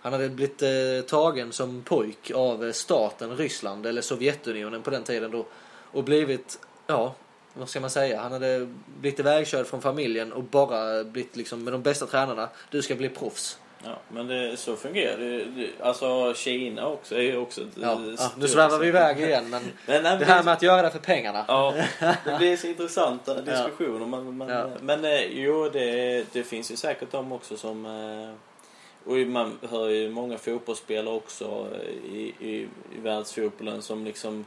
Han 0.02 0.12
hade 0.12 0.28
blivit 0.28 0.62
eh, 0.62 1.08
tagen 1.08 1.52
som 1.52 1.82
pojk 1.82 2.30
av 2.34 2.72
staten 2.72 3.36
Ryssland 3.36 3.86
eller 3.86 4.02
Sovjetunionen 4.02 4.82
på 4.82 4.90
den 4.90 5.04
tiden 5.04 5.30
då. 5.30 5.46
Och 5.92 6.04
blivit, 6.04 6.58
ja, 6.86 7.14
vad 7.54 7.68
ska 7.68 7.80
man 7.80 7.90
säga? 7.90 8.20
Han 8.20 8.32
hade 8.32 8.68
blivit 9.00 9.20
ivägkörd 9.20 9.66
från 9.66 9.82
familjen 9.82 10.32
och 10.32 10.42
bara 10.42 11.04
blivit 11.04 11.36
liksom 11.36 11.64
med 11.64 11.72
de 11.72 11.82
bästa 11.82 12.06
tränarna. 12.06 12.48
Du 12.70 12.82
ska 12.82 12.94
bli 12.94 13.08
proffs. 13.08 13.58
Ja, 13.84 13.98
men 14.08 14.26
det, 14.26 14.56
så 14.56 14.76
fungerar 14.76 15.18
det. 15.18 15.68
Alltså 15.80 16.34
Kina 16.34 16.86
också 16.88 17.14
är 17.14 17.20
ju 17.20 17.36
också 17.36 17.60
ett 17.60 17.66
Ja, 17.74 17.92
eh, 17.92 18.14
ja, 18.18 18.30
nu 18.36 18.48
svävar 18.48 18.78
vi 18.78 18.86
iväg 18.88 19.20
igen 19.20 19.50
men 19.50 19.62
Men, 19.86 20.02
nej, 20.02 20.18
det 20.18 20.24
här 20.24 20.42
med 20.42 20.52
att 20.54 20.62
göra 20.62 20.82
det 20.82 20.90
för 20.90 20.98
pengarna. 20.98 21.44
Ja, 21.48 21.74
det 22.24 22.38
blir 22.38 22.56
så 22.56 22.66
intressanta 22.66 23.40
diskussioner. 23.40 24.06
Men, 24.06 24.36
men, 24.38 24.48
Ja. 24.48 24.66
men 24.80 25.04
eh, 25.04 25.20
jo, 25.22 25.68
det, 25.68 26.24
det 26.32 26.42
finns 26.44 26.72
ju 26.72 26.76
säkert 26.76 27.10
de 27.10 27.32
också 27.32 27.56
som... 27.56 27.86
eh, 27.86 29.10
Och 29.10 29.16
man 29.16 29.58
hör 29.70 29.88
ju 29.88 30.10
många 30.10 30.38
fotbollsspelare 30.38 31.14
också 31.14 31.68
eh, 31.74 32.12
i, 32.16 32.34
i, 32.40 32.52
i 32.96 33.00
världsfotbollen 33.02 33.82
som 33.82 34.04
liksom... 34.04 34.44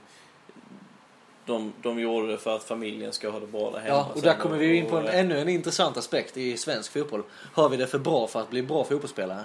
De, 1.46 1.74
de 1.82 2.00
gjorde 2.00 2.28
det 2.32 2.38
för 2.38 2.56
att 2.56 2.64
familjen 2.64 3.14
ska 3.14 3.30
ha 3.30 3.39
det 3.39 3.48
bra 3.48 3.72
där 3.72 3.80
hemma. 3.80 3.96
Ja, 3.96 4.08
och 4.16 4.22
där 4.22 4.34
kommer 4.34 4.58
vi 4.58 4.76
in 4.76 4.86
på 4.86 4.98
en, 4.98 5.08
eh, 5.08 5.20
ännu 5.20 5.39
en 5.39 5.50
intressant 5.50 5.98
aspekt 5.98 6.38
i 6.38 6.58
svensk 6.58 6.93
fotboll. 6.93 7.24
Har 7.54 7.70
vi 7.70 7.78
det 7.78 7.88
för 7.88 8.00
bra 8.00 8.28
för 8.28 8.41
att 8.41 8.50
bli 8.50 8.64
bra 8.64 8.84
fotbollsspelare? 8.84 9.43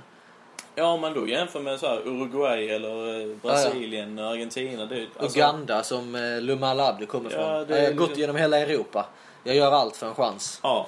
Ja, 0.74 0.96
man 0.96 1.14
då 1.14 1.28
jämför 1.28 1.60
med 1.60 1.80
så 1.80 1.86
här 1.86 2.00
Uruguay 2.08 2.68
eller 2.68 3.20
eh, 3.30 3.36
Brasilien, 3.42 4.18
Argentina. 4.18 4.86
Det, 4.86 5.06
alltså, 5.18 5.38
Uganda 5.38 5.82
som 5.82 6.14
eh, 6.14 6.40
Lumal 6.40 6.80
Abdi 6.80 7.06
kommer 7.06 7.30
Ja, 7.30 7.36
från. 7.36 7.76
Jag 7.78 7.84
har 7.86 7.92
gått 7.92 8.08
liksom- 8.08 8.20
genom 8.20 8.36
hela 8.36 8.58
Europa. 8.58 9.06
Jag 9.44 9.56
gör 9.56 9.72
allt 9.72 9.96
för 9.96 10.06
en 10.06 10.14
chans. 10.14 10.60
Ja. 10.62 10.86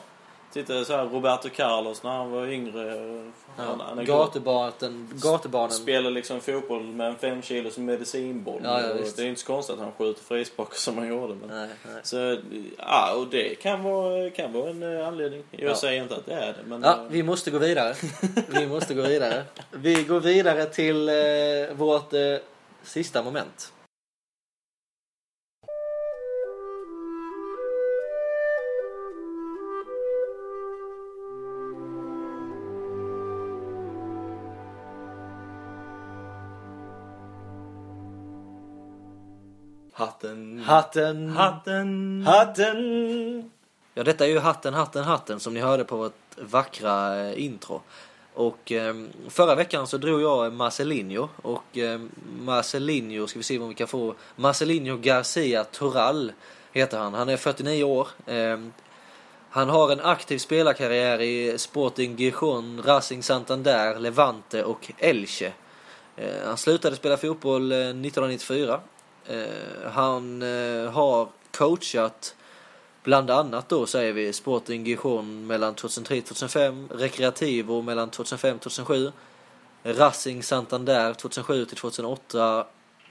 Titta 0.53 0.85
så 0.85 0.97
här 0.97 1.05
Roberto 1.05 1.49
Carlos 1.49 2.03
när 2.03 2.11
han 2.11 2.31
var 2.31 2.47
yngre. 2.47 2.83
Han 3.57 3.99
är 3.99 4.05
Gatubarnen, 4.05 5.71
spelar 5.71 6.11
liksom 6.11 6.41
fotboll 6.41 6.83
med 6.83 7.07
en 7.07 7.17
5 7.17 7.43
kilos 7.43 7.79
medicinboll. 7.79 8.61
Ja, 8.65 8.81
ja, 8.81 8.89
det 9.17 9.23
är 9.23 9.27
inte 9.27 9.41
så 9.41 9.47
konstigt 9.47 9.75
att 9.77 9.81
han 9.83 9.93
skjuter 9.99 10.23
frisparkar 10.23 10.75
som 10.75 10.99
han 10.99 11.09
gjorde. 11.09 11.35
Men... 11.35 11.49
Nej, 11.59 11.69
nej. 11.85 12.01
Så, 12.03 12.37
ja, 12.79 13.15
och 13.15 13.27
det 13.27 13.55
kan 13.55 13.83
vara, 13.83 14.31
kan 14.31 14.53
vara 14.53 14.71
en 14.71 14.99
eh, 14.99 15.09
anledning. 15.09 15.43
Jag 15.51 15.71
Ja. 15.71 15.75
säger 15.77 16.03
inte 16.03 16.15
att 16.17 16.27
det 16.27 16.35
är 16.35 16.47
det. 16.47 16.59
Men, 16.67 16.83
Ja, 16.83 16.93
eh, 16.93 17.03
vi 17.09 17.23
måste 17.23 17.51
gå 17.51 17.59
vidare. 17.59 17.95
Vi 18.49 18.67
måste 18.67 18.95
gå 18.95 19.03
vidare. 19.03 19.45
Vi 19.71 20.03
går 20.05 20.21
vidare 20.21 20.65
till 20.65 21.09
eh, 21.09 21.15
vårt 21.77 22.13
eh, 22.13 22.21
sista 22.83 23.23
moment. 23.23 23.73
Hatten. 40.63 41.29
Hatten. 41.29 42.23
Hatten. 42.27 43.51
Ja, 43.95 44.03
detta 44.05 44.25
är 44.25 44.29
ju 44.29 44.39
Hatten, 44.39 44.75
hatten, 44.75 45.05
hatten 45.05 45.41
som 45.41 45.55
ni 45.55 45.61
hörde 45.61 45.85
på 45.85 45.97
vårt 45.97 46.13
vackra 46.39 47.21
eh, 47.21 47.45
intro. 47.45 47.81
Och 48.35 48.73
eh, 48.73 48.95
förra 49.29 49.55
veckan 49.55 49.87
så 49.87 49.99
drog 49.99 50.23
jag 50.23 50.53
Marcelinho 50.53 51.29
och 51.37 51.79
eh, 51.79 52.01
Marcelinho, 52.41 53.27
ska 53.27 53.39
vi 53.39 53.43
se 53.43 53.59
om 53.59 53.69
vi 53.69 53.75
kan 53.75 53.89
få 53.89 54.15
Marcelinho 54.37 54.97
Garcia 54.97 55.65
Toral 55.65 56.33
heter 56.73 56.99
han. 56.99 57.15
Han 57.15 57.29
är 57.29 57.37
49 57.37 57.85
år. 57.85 58.09
Eh, 58.27 58.59
han 59.51 59.69
har 59.69 59.93
en 59.93 60.01
aktiv 60.01 60.39
spelarkarriär 60.39 61.21
i 61.21 61.59
Sporting 61.59 62.17
Gijon, 62.17 62.83
Racing 62.85 63.23
Santander, 63.23 63.99
Levante 63.99 64.65
och 64.65 64.93
Elche. 64.99 65.53
Eh, 66.17 66.47
han 66.47 66.57
slutade 66.57 66.97
spela 66.97 67.17
fotboll 67.17 67.73
eh, 67.73 67.79
1994. 67.79 68.81
Eh, 69.27 69.91
han 69.91 70.43
eh, 70.43 70.91
har 70.91 71.29
coachat 71.51 72.35
bland 73.03 73.31
annat 73.31 73.69
då 73.69 73.87
säger 73.87 74.13
vi 74.13 74.33
Sporting 74.33 74.87
Gijon 74.87 75.47
mellan 75.47 75.75
2003-2005, 75.75 76.89
Recreativo 76.91 77.83
mellan 77.83 78.11
2005-2007, 78.11 79.13
Racing 79.85 80.43
Santander 80.43 81.13
2007-2008. 81.15 82.65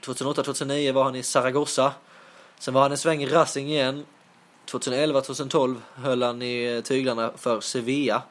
2008-2009 0.04 0.92
var 0.92 1.04
han 1.04 1.14
i 1.14 1.22
Zaragoza. 1.22 1.92
Sen 2.58 2.74
var 2.74 2.82
han 2.82 2.90
en 2.90 2.98
sväng 2.98 3.22
i 3.22 3.26
Racing 3.26 3.70
igen. 3.70 4.04
2011-2012 4.66 5.76
höll 5.94 6.22
han 6.22 6.42
i 6.42 6.82
tyglarna 6.84 7.30
för 7.36 7.60
Sevilla. 7.60 8.22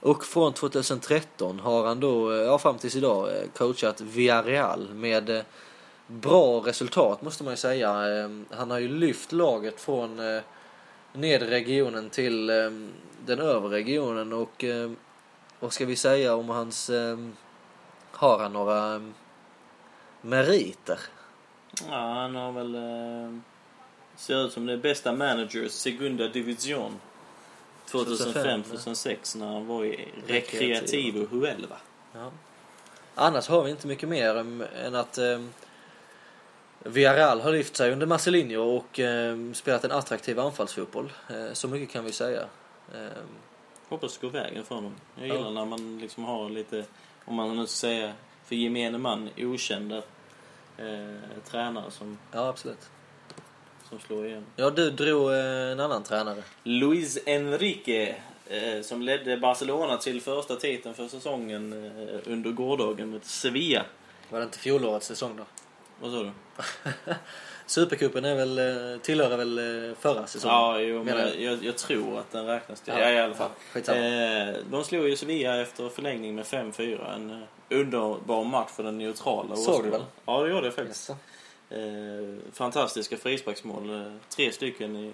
Och 0.00 0.24
från 0.24 0.52
2013 0.52 1.60
har 1.60 1.86
han 1.86 2.00
då, 2.00 2.32
ja 2.32 2.58
fram 2.58 2.78
tills 2.78 2.96
idag, 2.96 3.28
coachat 3.56 4.00
Villarreal 4.00 4.88
med 4.94 5.30
eh, 5.30 5.42
bra 6.06 6.60
resultat 6.60 7.22
måste 7.22 7.44
man 7.44 7.52
ju 7.52 7.56
säga. 7.56 8.18
Eh, 8.18 8.30
Han 8.50 8.70
har 8.70 8.78
ju 8.78 8.88
lyft 8.88 9.32
laget 9.32 9.80
från 9.80 10.18
eh, 10.18 10.42
nedre 11.12 11.50
regionen 11.50 12.10
till 12.10 12.50
eh, 12.50 12.70
den 13.26 13.38
övre 13.40 13.76
regionen 13.76 14.32
och 14.32 14.64
eh, 14.64 14.90
vad 15.60 15.72
ska 15.72 15.86
vi 15.86 15.96
säga 15.96 16.34
om 16.34 16.48
hans, 16.48 16.90
har 18.10 18.38
han 18.38 18.52
några 18.52 19.12
meriter? 20.20 20.98
Ja, 21.88 22.12
han 22.12 22.34
har 22.34 22.52
väl... 22.52 22.76
Ser 24.16 24.46
ut 24.46 24.52
som 24.52 24.66
det 24.66 24.76
bästa 24.76 25.12
manager, 25.12 25.68
Segunda 25.68 26.28
Division. 26.28 27.00
2005-2006 27.90 29.38
när 29.38 29.46
han 29.46 29.66
var 29.66 29.84
i 29.84 30.08
Recreativo 30.26 31.26
Huelva. 31.30 31.76
Ja. 32.12 32.30
Annars 33.14 33.48
har 33.48 33.62
vi 33.62 33.70
inte 33.70 33.86
mycket 33.86 34.08
mer 34.08 34.36
än 34.84 34.94
att 34.94 35.18
Villarreal 36.84 37.40
har 37.40 37.52
lyft 37.52 37.76
sig 37.76 37.92
under 37.92 38.06
Marcelinho 38.06 38.60
och 38.76 39.00
eh, 39.00 39.36
spelat 39.52 39.84
en 39.84 39.92
attraktiv 39.92 40.38
anfallsfotboll. 40.40 41.12
Eh, 41.30 41.52
så 41.52 41.68
mycket 41.68 41.90
kan 41.90 42.04
vi 42.04 42.12
säga. 42.12 42.40
Eh, 42.94 43.06
Hoppas 43.88 44.18
det 44.18 44.26
går 44.26 44.32
vägen 44.32 44.64
för 44.64 44.74
honom. 44.74 44.94
Jag 45.18 45.28
Ja. 45.28 45.34
gillar 45.34 45.50
när 45.50 45.64
man 45.64 45.98
liksom 45.98 46.24
har 46.24 46.50
lite, 46.50 46.84
om 47.24 47.34
man 47.34 47.56
nu 47.56 47.66
ska 47.66 47.74
säga 47.86 48.12
för 48.44 48.54
gemene 48.54 48.98
man, 48.98 49.30
okända 49.38 49.96
eh, 50.78 51.42
tränare 51.50 51.90
som, 51.90 52.18
ja, 52.32 52.48
absolut. 52.48 52.88
som 53.88 53.98
slår 54.00 54.26
igenom. 54.26 54.44
Ja, 54.56 54.70
du 54.70 54.90
drog 54.90 55.32
eh, 55.32 55.72
en 55.72 55.80
annan 55.80 56.02
tränare. 56.02 56.42
Luis 56.62 57.18
Enrique 57.26 58.16
eh, 58.48 58.82
som 58.82 59.02
ledde 59.02 59.36
Barcelona 59.36 59.96
till 59.96 60.20
första 60.20 60.56
titeln 60.56 60.94
för 60.94 61.08
säsongen 61.08 61.72
under 62.26 62.50
gårdagen 62.50 63.10
mot 63.10 63.24
Sevilla. 63.24 63.84
Var 64.30 64.38
det 64.38 64.44
inte 64.44 64.58
fjolårets 64.58 65.06
säsong 65.06 65.36
då? 65.36 65.44
Vad 66.00 66.12
sa 66.12 66.22
du? 66.22 66.30
Supercupen 67.66 68.24
är 68.24 68.34
väl, 68.34 68.58
eh, 68.58 69.00
tillhör 69.00 69.36
väl 69.36 69.58
eh, 69.88 69.94
förra 69.96 70.26
säsongen? 70.26 70.56
Ja, 70.56 70.80
jo, 70.80 71.04
men 71.04 71.18
jag, 71.18 71.40
jag, 71.40 71.64
jag 71.64 71.76
tror 71.76 72.18
att 72.18 72.32
den 72.32 72.46
räknas 72.46 72.80
till. 72.80 72.92
Ja, 72.96 73.00
Ja, 73.00 73.10
i 73.10 73.18
alla 73.20 73.34
fall. 73.34 73.50
ja. 73.86 73.94
Eh, 73.94 74.54
de 74.70 74.84
slog 74.84 75.08
ju 75.08 75.16
Sevilla 75.16 75.60
efter 75.60 75.88
förlängning 75.88 76.34
med 76.34 76.44
5-4. 76.44 77.14
En 77.14 77.30
eh, 77.30 77.78
underbar 77.80 78.44
match 78.44 78.70
för 78.70 78.82
den 78.82 78.98
neutrala. 78.98 79.56
Såg 79.56 79.84
du 79.84 79.90
den? 79.90 80.02
Ja, 80.26 80.42
det 80.42 80.50
gjorde 80.50 80.66
jag 80.66 80.74
faktiskt. 80.74 81.10
Eh, 81.70 81.76
fantastiska 82.52 83.16
frisparksmål. 83.16 84.12
Tre 84.36 84.52
stycken 84.52 84.96
i 84.96 85.12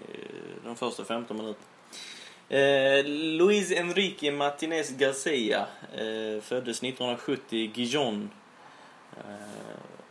de 0.65 0.77
första 0.77 1.05
15 1.05 1.37
minuterna. 1.37 1.67
Eh, 2.49 3.05
Luis 3.07 3.73
Enrique 3.73 4.33
Martinez 4.33 4.91
Garcia 4.91 5.67
eh, 5.95 6.41
föddes 6.43 6.83
1970 6.83 7.59
i 7.59 7.71
Gijon. 7.75 8.31
Eh, 9.17 9.35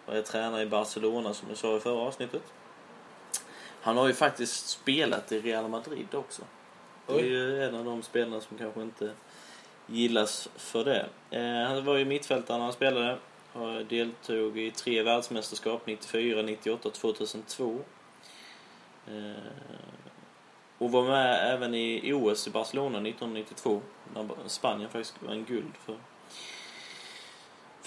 och 0.10 0.16
är 0.16 0.22
tränare 0.22 0.62
i 0.62 0.66
Barcelona 0.66 1.34
som 1.34 1.50
jag 1.50 1.58
sa 1.58 1.78
i 1.78 1.80
förra 1.80 2.00
avsnittet. 2.00 2.44
Han 3.82 3.98
har 3.98 4.08
ju 4.08 4.14
faktiskt 4.14 4.70
spelat 4.70 5.32
i 5.32 5.40
Real 5.40 5.68
Madrid 5.68 6.16
också. 6.16 6.42
Det 7.08 7.20
är 7.20 7.24
ju 7.24 7.64
en 7.64 7.76
av 7.76 7.86
de 7.86 8.02
spelarna 8.02 8.42
som 8.42 8.58
kanske 8.58 8.82
inte 8.82 9.12
gillas 9.88 10.50
för 10.56 10.86
det. 10.86 11.10
Eh, 11.30 11.68
han 11.68 11.86
var 11.86 11.98
ju 11.98 12.06
mittfältare 12.06 12.58
när 12.58 12.64
han 12.64 12.74
spelade. 12.74 13.18
Och 13.54 13.86
deltog 13.86 14.58
i 14.58 14.72
tre 14.72 15.04
världsmästerskap, 15.04 15.82
94, 15.86 16.42
98 16.42 16.88
och 16.88 16.94
2002. 16.94 17.80
Eh, 19.08 19.32
och 20.78 20.92
var 20.92 21.04
med 21.04 21.54
även 21.54 21.74
i 21.74 22.14
OS 22.14 22.48
i 22.48 22.52
Barcelona 22.52 22.98
1992. 22.98 23.82
När 24.14 24.28
Spanien 24.48 24.90
faktiskt 24.90 25.24
vann 25.24 25.46
guld 25.46 25.74
för. 25.86 25.96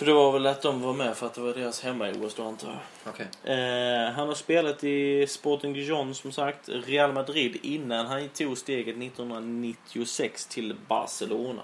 För 0.02 0.06
det 0.06 0.14
var 0.14 0.32
väl 0.32 0.46
att 0.46 0.62
de 0.62 0.82
var 0.82 0.92
med 0.92 1.16
för 1.16 1.26
att 1.26 1.34
det 1.34 1.40
var 1.40 1.54
deras 1.54 1.80
hemma-OS 1.82 2.34
då 2.34 2.42
antar 2.42 2.68
jag. 2.68 3.12
Okej. 3.12 3.26
Eh, 3.44 4.12
han 4.12 4.28
har 4.28 4.34
spelat 4.34 4.84
i 4.84 5.26
Sporting 5.26 5.72
Dijon 5.72 6.14
som 6.14 6.32
sagt, 6.32 6.68
Real 6.68 7.12
Madrid 7.12 7.58
innan 7.62 8.06
han 8.06 8.28
tog 8.28 8.58
steget 8.58 8.96
1996 8.96 10.46
till 10.46 10.76
Barcelona. 10.88 11.62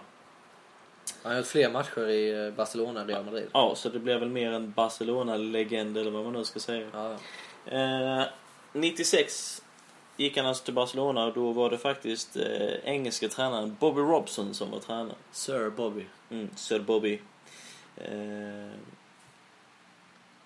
Han 1.23 1.33
har 1.33 1.39
gjort 1.39 1.47
fler 1.47 1.71
matcher 1.71 2.09
i 2.09 2.47
eh, 2.47 2.53
Barcelona 2.53 3.01
än 3.01 3.07
Real 3.07 3.25
Madrid. 3.25 3.47
Ja, 3.53 3.75
så 3.77 3.89
det 3.89 3.99
blev 3.99 4.21
väl 4.21 4.29
mer 4.29 4.53
en 4.53 4.73
Barcelona-legend 4.73 5.99
eller 5.99 6.11
vad 6.11 6.25
man 6.25 6.33
nu 6.33 6.45
ska 6.45 6.61
säga. 6.61 6.87
Ja. 6.93 7.17
Eh, 7.77 8.25
96 8.73 9.63
gick 10.17 10.37
han 10.37 10.47
alltså 10.47 10.65
till 10.65 10.75
Barcelona 10.75 11.25
och 11.25 11.33
då 11.33 11.53
var 11.53 11.71
det 11.71 11.79
faktiskt 11.79 12.37
eh, 12.37 12.75
engelska 12.85 13.29
tränaren 13.29 13.77
Bobby 13.81 14.01
Robson 14.01 14.55
som 14.55 14.71
var 14.71 14.79
tränare. 14.79 15.17
Sir 15.33 15.71
Bobby. 15.71 16.07
Mm, 16.31 16.49
Sir 16.57 16.79
Bobby. 16.79 17.21
Eh, 18.01 18.79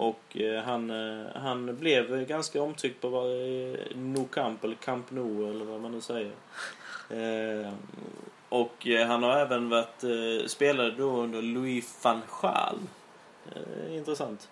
och 0.03 0.37
eh, 0.37 0.63
han, 0.63 0.91
eh, 0.91 1.27
han 1.35 1.77
blev 1.77 2.27
ganska 2.27 2.63
omtyckt 2.63 3.01
på 3.01 3.09
eh, 3.09 3.97
Nou 3.97 4.27
Camp 4.27 4.65
eller 4.65 4.75
Camp 4.75 5.11
Nou 5.11 5.51
eller 5.51 5.65
vad 5.65 5.81
man 5.81 5.93
nu 5.93 6.01
säger. 6.01 6.33
Och 8.49 8.87
han 9.07 9.23
har 9.23 9.37
även 9.37 9.69
varit, 9.69 9.99
spelare 9.99 10.49
spelade 10.49 10.91
då 10.91 11.11
under 11.11 11.43
Louis 11.43 11.99
van 12.03 12.23
Gaal. 12.43 12.79
Intressant. 13.91 14.49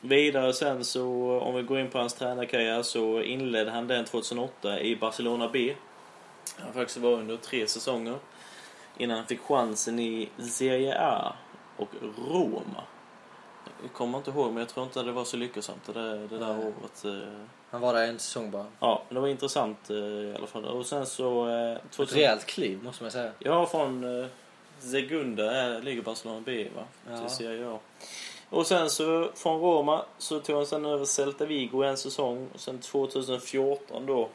Vidare 0.00 0.52
sen 0.52 0.84
så, 0.84 1.04
om 1.40 1.54
vi 1.54 1.62
går 1.62 1.78
in 1.78 1.90
på 1.90 1.98
hans 1.98 2.14
tränarkarriär, 2.14 2.82
så 2.82 3.22
inledde 3.22 3.70
han 3.70 3.86
den 3.86 4.04
2008 4.04 4.80
i 4.80 4.96
Barcelona 4.96 5.48
B. 5.52 5.74
Han 6.58 6.72
faktiskt 6.72 6.98
var 6.98 7.12
under 7.12 7.36
tre 7.36 7.66
säsonger. 7.66 8.18
Innan 8.98 9.16
han 9.16 9.26
fick 9.26 9.40
chansen 9.40 9.98
i 9.98 10.28
Serie 10.38 10.98
A 11.00 11.32
och 11.76 11.88
Roma. 12.28 12.82
Jag 13.82 13.92
kommer 13.92 14.18
inte 14.18 14.30
ihåg, 14.30 14.46
men 14.52 14.56
jag 14.56 14.68
tror 14.68 14.86
inte 14.86 15.02
det 15.02 15.12
var 15.12 15.24
så 15.24 15.36
lyckosamt 15.36 15.84
det 15.86 15.92
där, 15.92 16.16
det 16.30 16.38
där 16.38 16.54
Nej. 16.56 16.66
året. 16.66 17.04
eh. 17.04 17.28
Han 17.70 17.80
var 17.80 17.94
där 17.94 18.08
en 18.08 18.18
säsong 18.18 18.50
bara. 18.50 18.66
Ja, 18.80 19.02
men 19.08 19.14
det 19.14 19.20
var 19.20 19.28
intressant 19.28 19.90
eh, 19.90 19.96
i 19.96 20.34
alla 20.38 20.46
fall. 20.46 20.64
Och 20.64 20.86
sen 20.86 21.06
så... 21.06 21.48
eh, 21.48 21.72
Ett 21.72 21.90
2000 21.90 22.18
rejält 22.18 22.46
kliv 22.46 22.84
måste 22.84 23.02
man 23.04 23.10
säga. 23.12 23.32
Ja, 23.38 23.66
från 23.66 24.20
eh, 24.20 24.26
Segunda 24.78 25.52
är, 25.52 25.82
ligger 25.82 26.02
Barcelona 26.02 26.42
B, 26.44 26.68
va? 26.76 26.82
Ja. 27.10 27.18
Till 27.20 27.30
Serie 27.36 27.68
A. 27.70 27.78
Och 28.50 28.66
sen 28.66 28.90
så 28.90 29.30
från 29.34 29.60
Roma 29.60 30.04
så 30.18 30.40
tog 30.40 30.56
han 30.56 30.66
sen 30.66 30.84
över 30.86 31.04
Celta 31.04 31.44
Vigo 31.46 31.82
en 31.82 31.96
säsong. 31.96 32.48
Och 32.54 32.60
sen 32.60 32.78
2014 32.78 34.06
då, 34.06 34.28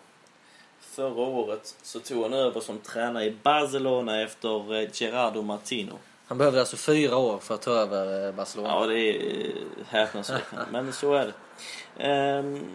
förra 0.91 1.21
året, 1.21 1.75
så 1.81 1.99
tog 1.99 2.23
han 2.23 2.33
över 2.33 2.61
som 2.61 2.79
tränare 2.79 3.25
i 3.25 3.35
Barcelona 3.43 4.21
efter 4.21 4.81
eh, 4.81 4.89
Gerardo 4.93 5.41
Martino. 5.41 5.99
Han 6.27 6.37
behövde 6.37 6.59
alltså 6.59 6.77
fyra 6.77 7.17
år 7.17 7.37
för 7.39 7.55
att 7.55 7.61
ta 7.61 7.71
över 7.71 8.27
eh, 8.27 8.33
Barcelona. 8.33 8.69
Ja, 8.69 8.85
det 8.85 8.99
är 8.99 9.15
eh, 9.15 9.85
häpnadsväckande. 9.87 10.65
Men 10.71 10.93
så 10.93 11.13
är 11.13 11.25
det. 11.25 11.33
Ehm, 12.03 12.65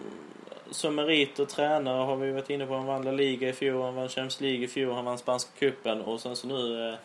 som 0.71 0.95
merit 0.95 1.39
och 1.39 1.49
tränare 1.49 2.05
har 2.05 2.15
vi 2.15 2.31
varit 2.31 2.49
inne 2.49 2.65
på. 2.65 2.73
Han 2.73 2.85
vann 2.85 3.05
La 3.05 3.11
Liga 3.11 3.49
i 3.49 3.53
fjol, 3.53 3.81
han 3.81 3.95
vann 3.95 4.09
Champions 4.09 4.41
League 4.41 4.63
i 4.63 4.67
fjol, 4.67 4.93
han 4.93 5.05
vann 5.05 5.17
Spanska 5.17 5.51
cupen 5.59 6.01
och 6.01 6.21
sen 6.21 6.35
så 6.35 6.47
nu 6.47 6.89
eh, 6.89 6.95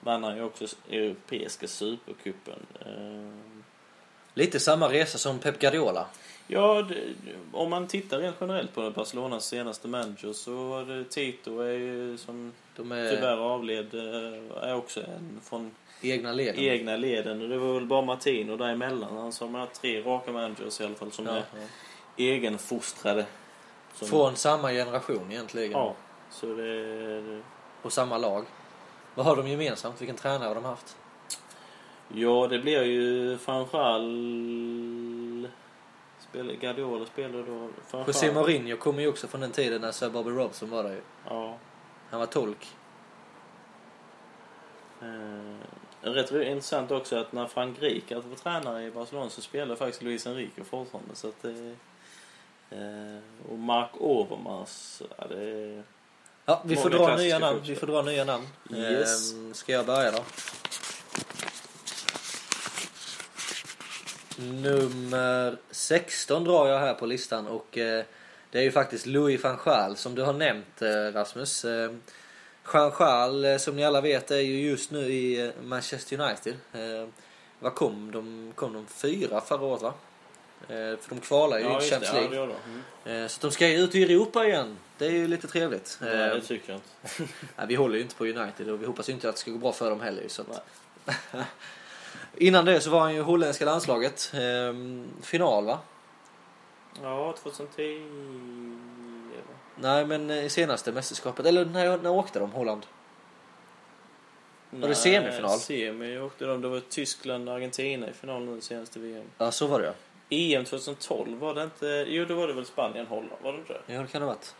vann 0.00 0.24
han 0.24 0.36
ju 0.36 0.42
också 0.42 0.66
Europeiska 0.90 1.68
supercupen. 1.68 2.66
Ehm, 2.86 3.62
Lite 4.34 4.60
samma 4.60 4.88
resa 4.88 5.18
som 5.18 5.38
Pep 5.38 5.58
Guardiola. 5.58 6.06
Ja, 6.52 6.82
det, 6.82 6.96
om 7.52 7.70
man 7.70 7.86
tittar 7.86 8.18
rent 8.18 8.36
generellt 8.40 8.74
på 8.74 8.90
Barcelonas 8.90 9.46
senaste 9.46 9.88
manager 9.88 10.32
så 10.32 10.84
Tito 11.10 11.58
är 11.60 11.72
ju 11.72 12.18
som 12.18 12.52
De 12.76 12.92
är 12.92 13.10
tyvärr 13.10 13.36
avled, 13.36 13.94
eh, 13.94 14.62
är 14.68 14.74
också 14.76 15.00
en 15.00 15.40
från 15.44 15.70
egna 16.02 16.32
leden. 16.32 16.60
egna 16.60 16.96
leden. 16.96 17.42
Och 17.42 17.48
det 17.48 17.58
var 17.58 17.74
väl 17.74 17.86
bara 17.86 18.02
Martino 18.02 18.56
däremellan. 18.56 19.16
Han 19.16 19.32
som 19.32 19.54
har 19.54 19.66
tre 19.66 20.02
raka 20.02 20.32
managers 20.32 20.80
i 20.80 20.84
alla 20.84 20.94
fall 20.94 21.12
som 21.12 21.26
Ja, 21.26 21.32
är 21.32 21.36
ja. 21.36 21.66
egenfostrade. 22.24 23.26
Som, 23.94 24.08
Från 24.08 24.36
samma 24.36 24.70
generation 24.70 25.30
egentligen. 25.32 25.70
Ja, 25.72 25.94
så 26.30 26.46
det... 26.54 27.42
Och 27.82 27.92
samma 27.92 28.18
lag. 28.18 28.44
Vad 29.14 29.26
har 29.26 29.36
de 29.36 29.48
gemensamt? 29.48 30.00
Vilken 30.00 30.16
tränare 30.16 30.48
har 30.48 30.54
de 30.54 30.64
haft? 30.64 30.96
ja, 32.14 32.46
det 32.50 32.58
blir 32.58 32.82
ju 32.82 33.38
Fanchal... 33.38 34.10
Spelar, 36.30 36.54
Guardiola 36.54 37.06
spelar 37.06 37.42
då... 37.42 37.68
José. 38.06 38.32
Mourinho 38.32 38.76
kommer 38.76 39.02
ju 39.02 39.08
också 39.08 39.28
från 39.28 39.40
den 39.40 39.52
tiden 39.52 39.80
när 39.80 39.92
Sir 39.92 40.10
Bobby 40.10 40.30
Robson 40.30 40.70
var 40.70 40.82
där 40.82 40.90
ju. 40.90 41.00
Ja. 41.28 41.58
Han 42.10 42.20
var 42.20 42.26
tolk. 42.26 42.76
Eh, 45.02 46.08
rätt 46.10 46.30
intressant 46.30 46.90
också 46.90 47.16
att 47.16 47.32
när 47.32 47.46
Frank 47.46 47.82
Rijkaard 47.82 48.24
var 48.24 48.36
tränare 48.36 48.84
i 48.84 48.90
Barcelona 48.90 49.30
så 49.30 49.40
spelade 49.40 49.76
faktiskt 49.76 50.02
Luis 50.02 50.26
Enrique 50.26 50.64
fortfarande. 50.64 51.14
Så 51.14 51.28
att 51.28 51.42
det, 51.42 51.76
eh, 52.70 53.50
och 53.52 53.58
Mark 53.58 53.90
Overmars, 53.98 55.02
ja, 55.18 55.26
det. 55.28 55.82
Ja, 56.44 56.62
vi 56.64 56.76
får 56.76 56.90
dra 56.90 57.16
nya 57.16 57.38
namn. 57.38 57.60
Vi 57.66 57.76
får 57.76 57.86
dra 57.86 58.02
nya 58.02 58.24
namn. 58.24 58.46
Yes. 58.74 59.32
Ehm, 59.32 59.54
ska 59.54 59.72
jag 59.72 59.86
börja 59.86 60.10
då? 60.10 60.24
Nummer 64.40 65.56
16 65.70 66.44
drar 66.44 66.68
jag 66.68 66.78
här 66.78 66.94
på 66.94 67.06
listan 67.06 67.46
och 67.46 67.78
eh, 67.78 68.04
det 68.50 68.58
är 68.58 68.62
ju 68.62 68.72
faktiskt 68.72 69.06
Louis 69.06 69.42
van 69.42 69.58
Gaal 69.64 69.96
som 69.96 70.14
du 70.14 70.22
har 70.22 70.32
nämnt 70.32 70.82
eh, 70.82 70.88
Rasmus. 70.88 71.64
Eh, 71.64 71.90
Van 72.72 72.92
Gaal 72.98 73.44
eh, 73.44 73.56
som 73.56 73.76
ni 73.76 73.84
alla 73.84 74.00
vet 74.00 74.30
är 74.30 74.40
ju 74.40 74.70
just 74.70 74.90
nu 74.90 75.00
i 75.00 75.52
Manchester 75.62 76.20
United. 76.20 76.54
Eh, 76.72 77.08
vad 77.58 77.74
kom 77.74 78.10
de? 78.10 78.52
Kom 78.54 78.72
de 78.72 78.86
fyra 78.86 79.40
förra 79.40 79.64
året 79.64 79.82
va? 79.82 79.94
Eh, 80.62 80.98
för 80.98 81.08
de 81.08 81.20
kvalar 81.20 81.58
ju 81.58 81.64
i 81.64 81.72
just 81.72 81.90
Champions 81.90 82.14
ja, 82.14 82.20
League. 82.30 82.36
de. 82.36 82.54
Mm. 83.10 83.22
Eh, 83.22 83.28
Så 83.28 83.38
de 83.40 83.52
ska 83.52 83.68
ju 83.68 83.78
ut 83.78 83.94
i 83.94 84.02
Europa 84.02 84.46
igen. 84.46 84.78
Det 84.98 85.06
är 85.06 85.10
ju 85.10 85.28
lite 85.28 85.48
trevligt. 85.48 85.98
Nej, 86.00 86.10
det 86.10 86.40
tycker 86.40 86.72
jag 86.72 86.76
inte. 86.76 87.32
Nej, 87.56 87.66
vi 87.68 87.74
håller 87.74 87.96
ju 87.96 88.02
inte 88.02 88.14
på 88.14 88.24
United 88.26 88.68
och 88.70 88.82
vi 88.82 88.86
hoppas 88.86 89.08
ju 89.08 89.12
inte 89.12 89.28
att 89.28 89.34
det 89.34 89.40
ska 89.40 89.50
gå 89.50 89.58
bra 89.58 89.72
för 89.72 89.90
dem 89.90 90.00
heller. 90.00 90.28
Så 90.28 90.42
att... 90.42 90.66
Innan 92.40 92.64
det 92.64 92.80
så 92.80 92.90
var 92.90 93.00
han 93.00 93.14
ju 93.14 93.22
holländska 93.22 93.64
landslaget. 93.64 94.32
Ehm, 94.34 95.08
final 95.22 95.64
va? 95.64 95.78
Ja, 97.02 97.34
2010... 97.42 97.82
eller? 97.82 99.42
Nej 99.76 100.06
men 100.06 100.30
i 100.30 100.48
senaste 100.48 100.92
mästerskapet. 100.92 101.46
Eller 101.46 101.64
när, 101.64 101.98
när 101.98 102.10
åkte 102.10 102.38
de 102.38 102.50
Holland? 102.52 102.86
Var 104.70 104.88
det 104.88 104.94
semifinal? 104.94 105.58
Semi 105.58 106.18
åkte 106.18 106.44
de. 106.44 106.60
Det 106.60 106.68
var 106.68 106.80
Tyskland 106.80 107.48
och 107.48 107.54
Argentina 107.54 108.08
i 108.08 108.12
finalen 108.12 108.54
nu 108.54 108.60
senaste 108.60 108.98
VM. 108.98 109.24
Ja 109.38 109.50
så 109.50 109.66
var 109.66 109.80
det 109.80 109.86
ja. 109.86 109.92
EM 110.36 110.64
2012 110.64 111.38
var 111.38 111.54
det 111.54 111.62
inte... 111.62 112.04
Jo, 112.08 112.24
det 112.24 112.34
var 112.34 112.46
det 112.46 112.52
väl 112.52 112.66
Spanien, 112.66 113.06
Holland. 113.06 113.42
Var 113.42 113.52
det 113.52 113.58
inte 113.58 113.72
det? 113.72 113.94
Ja 113.94 114.00
det 114.00 114.08
kan 114.08 114.20
det 114.20 114.26
ha 114.26 114.34
varit. 114.34 114.54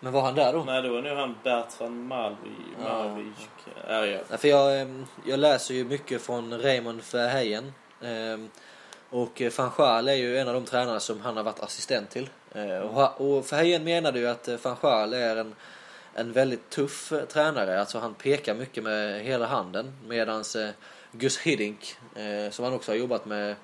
Men 0.00 0.12
var 0.12 0.22
han 0.22 0.34
där 0.34 0.52
då? 0.52 0.64
Nej, 0.64 0.82
det 0.82 0.88
var 0.88 1.02
nog 1.02 1.16
han 1.16 1.34
Bertrand 1.42 2.06
Malvi. 2.06 2.50
Ja. 2.84 2.98
Malvik. 3.04 3.48
Ja, 3.88 4.06
ja. 4.06 4.36
För 4.38 4.48
jag, 4.48 4.80
ehm, 4.80 5.06
jag 5.26 5.38
läser 5.38 5.74
ju 5.74 5.84
mycket 5.84 6.22
från 6.22 6.58
Raymond 6.60 7.00
Verheyen. 7.12 7.72
Ehm, 8.02 8.50
Och 9.10 9.42
eh, 9.42 9.52
van 9.58 9.70
Gaal 9.76 10.08
är 10.08 10.14
ju 10.14 10.38
en 10.38 10.48
av 10.48 10.54
de 10.54 10.64
tränare 10.64 11.00
som 11.00 11.20
han 11.20 11.36
har 11.36 11.44
varit 11.44 11.60
assistent 11.60 12.10
till. 12.10 12.28
Eh, 12.54 12.78
Och 12.78 13.52
Verheyen 13.52 13.84
menade 13.84 14.18
ju 14.18 14.26
att 14.28 14.48
eh, 14.48 14.56
van 14.62 14.76
Gaal 14.82 15.12
är 15.12 15.36
en, 15.36 15.54
en 16.14 16.32
väldigt 16.32 16.70
tuff 16.70 17.12
eh, 17.12 17.24
tränare. 17.24 17.80
Alltså 17.80 17.98
han 17.98 18.14
pekar 18.14 18.54
mycket 18.54 18.84
med 18.84 19.20
hela 19.22 19.46
handen. 19.46 19.92
Medans 20.06 20.56
eh, 20.56 20.70
Gus 21.12 21.38
Hiddink, 21.38 21.96
eh, 22.14 22.50
som 22.50 22.64
han 22.64 22.74
också 22.74 22.92
har 22.92 22.96
jobbat 22.96 23.26
med, 23.26 23.54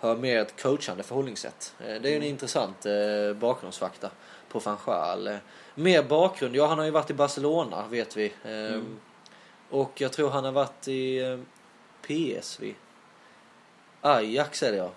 har 0.00 0.16
mer 0.16 0.38
ett 0.38 0.62
coachande 0.62 1.02
förhållningssätt. 1.02 1.74
Eh, 1.80 1.86
Det 2.00 2.08
är 2.08 2.10
ju 2.10 2.16
en 2.16 2.22
intressant 2.22 2.86
eh, 2.86 3.32
bakgrundsfakta 3.34 4.10
på 4.48 4.58
van 4.58 4.76
Gaal. 4.86 5.38
Mer 5.74 6.02
bakgrund, 6.02 6.56
ja 6.56 6.66
han 6.66 6.78
har 6.78 6.84
ju 6.84 6.90
varit 6.90 7.10
i 7.10 7.14
Barcelona 7.14 7.86
vet 7.90 8.16
vi. 8.16 8.32
Eh, 8.44 8.80
Och 9.70 10.00
jag 10.00 10.12
tror 10.12 10.30
han 10.30 10.44
har 10.44 10.52
varit 10.52 10.88
i 10.88 11.18
eh, 11.18 11.38
PSV. 12.06 12.74
Ajax 14.00 14.62
är 14.62 14.72
det 14.72 14.78
ja. 14.78 14.90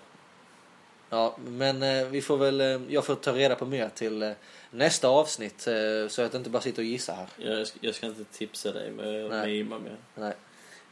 Ja, 1.10 1.36
men 1.46 1.82
eh, 1.82 2.06
vi 2.06 2.22
får 2.22 2.36
väl, 2.36 2.60
eh, 2.60 2.80
jag 2.88 3.04
får 3.04 3.14
ta 3.14 3.32
reda 3.32 3.54
på 3.54 3.66
mer 3.66 3.88
till 3.88 4.22
eh, 4.22 4.30
nästa 4.70 5.08
avsnitt 5.08 5.60
så 6.08 6.22
att 6.22 6.32
jag 6.32 6.34
inte 6.34 6.50
bara 6.50 6.62
sitter 6.62 6.82
och 6.82 6.86
gissar 6.86 7.14
här. 7.14 7.26
Jag, 7.36 7.66
ska, 7.66 7.78
jag 7.80 7.94
ska 7.94 8.06
inte 8.06 8.24
tipsa 8.24 8.72
dig 8.72 8.90
med, 8.90 9.06
Nej. 9.06 9.28
med 9.28 9.54
Ima 9.54 9.78
mer. 9.78 9.96
Nej. 10.14 10.34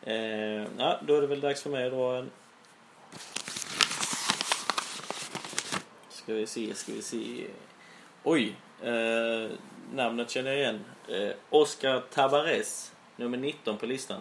Eh, 0.02 0.66
ja, 0.78 1.00
då 1.06 1.16
är 1.16 1.20
det 1.20 1.26
väl 1.26 1.40
dags 1.40 1.62
för 1.62 1.70
mig 1.70 1.86
att 1.86 1.92
dra 1.92 2.16
en... 2.16 2.30
Ska 6.10 6.34
vi 6.34 6.46
se, 6.46 6.74
ska 6.74 6.92
vi 6.92 7.02
se. 7.02 7.46
Oj! 8.22 8.56
Eh, 8.82 9.50
namnet 9.94 10.30
känner 10.30 10.50
jag 10.50 10.60
igen. 10.60 10.84
Eh, 11.08 11.30
Oscar 11.50 12.02
Tabares, 12.14 12.92
nummer 13.16 13.38
19 13.38 13.76
på 13.78 13.86
listan. 13.86 14.20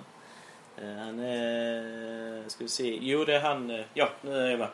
Eh, 0.77 0.93
han 1.05 1.19
är... 1.19 2.49
Ska 2.49 2.63
vi 2.63 2.69
se. 2.69 2.97
Jo, 3.01 3.25
det 3.25 3.35
är 3.35 3.39
han... 3.39 3.69
eh, 3.71 3.85
Ja, 3.93 4.09
nu 4.21 4.35
är 4.35 4.49
jag 4.49 4.59
med. 4.59 4.67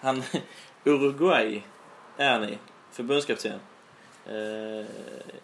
Han... 0.00 0.22
Uruguay 0.84 1.62
är 2.16 2.40
ni. 2.40 2.58
Förbundskapten. 2.92 3.60
Eh, 4.26 4.86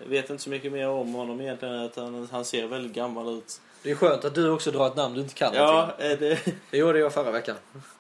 vet 0.09 0.31
inte 0.31 0.43
så 0.43 0.51
mycket 0.51 0.73
mer 0.73 0.89
om 0.89 1.15
honom 1.15 1.41
egentligen. 1.41 1.75
Att 1.75 1.97
han, 1.97 2.29
han 2.33 2.45
ser 2.45 2.67
väldigt 2.67 2.93
gammal 2.93 3.39
ut. 3.39 3.61
Det 3.83 3.91
är 3.91 3.95
skönt 3.95 4.25
att 4.25 4.35
du 4.35 4.51
också 4.51 4.71
drar 4.71 4.87
ett 4.87 4.97
namn 4.97 5.15
du 5.15 5.21
inte 5.21 5.35
kan. 5.35 5.55
Ja, 5.55 5.93
eh, 5.99 6.19
det... 6.19 6.39
Det 6.71 6.79
gjorde 6.79 6.99
jag 6.99 7.13
förra 7.15 7.31
veckan. 7.31 7.57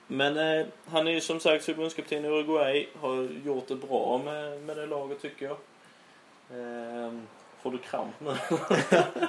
Men 0.06 0.36
eh, 0.36 0.66
han 0.86 1.08
är 1.08 1.12
ju 1.12 1.20
som 1.20 1.40
sagt 1.40 1.64
förbundskapten 1.64 2.24
i 2.24 2.28
Uruguay. 2.28 2.88
Har 3.00 3.28
gjort 3.44 3.68
det 3.68 3.74
bra 3.74 4.20
med, 4.24 4.60
med 4.62 4.76
det 4.76 4.86
laget 4.86 5.22
tycker 5.22 5.46
jag. 5.46 5.56
Eh, 6.50 7.12
får 7.62 7.70
du 7.70 7.78
kramp 7.78 8.14
nu? 8.20 8.34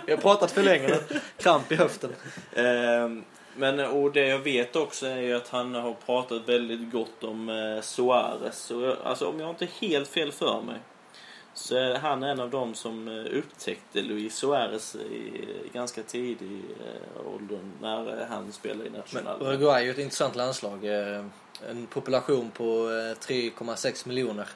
Jag 0.07 0.15
har 0.17 0.21
pratat 0.21 0.51
för 0.51 0.63
länge 0.63 0.87
nu. 0.87 1.19
Kramp 1.37 1.71
i 1.71 1.75
höften. 1.75 2.13
eh, 2.53 3.09
men 3.55 3.79
och 3.79 4.11
det 4.11 4.27
jag 4.27 4.39
vet 4.39 4.75
också 4.75 5.07
är 5.07 5.21
ju 5.21 5.35
att 5.35 5.47
han 5.49 5.75
har 5.75 5.93
pratat 6.05 6.49
väldigt 6.49 6.91
gott 6.91 7.23
om 7.23 7.49
eh, 7.49 7.81
Suarez. 7.81 8.71
Jag- 8.71 8.97
alltså 9.03 9.27
om 9.27 9.39
jag 9.39 9.49
inte 9.49 9.65
helt 9.79 10.07
fel 10.07 10.31
för 10.31 10.61
mig. 10.61 10.75
Så 11.53 11.75
är 11.75 11.95
han 11.95 12.23
en 12.23 12.39
av 12.39 12.49
dem 12.49 12.73
som 12.73 13.07
eh, 13.07 13.37
upptäckte 13.37 14.01
Luis 14.01 14.35
Suarez 14.35 14.95
i 14.95 15.31
ganska 15.73 16.03
tidig 16.03 16.61
eh, 16.79 17.27
ålder 17.35 17.59
när 17.81 18.25
han 18.29 18.51
spelade 18.51 18.85
i 18.87 18.89
Men 18.89 18.99
national. 18.99 19.41
Uruguay 19.41 19.81
är 19.81 19.85
ju 19.85 19.91
ett 19.91 19.97
intressant 19.97 20.35
landslag. 20.35 20.85
Eh, 20.85 21.25
En 21.69 21.85
population 21.87 22.51
på 22.51 22.63
eh, 22.63 23.17
3,6 23.27 24.07
miljoner. 24.07 24.47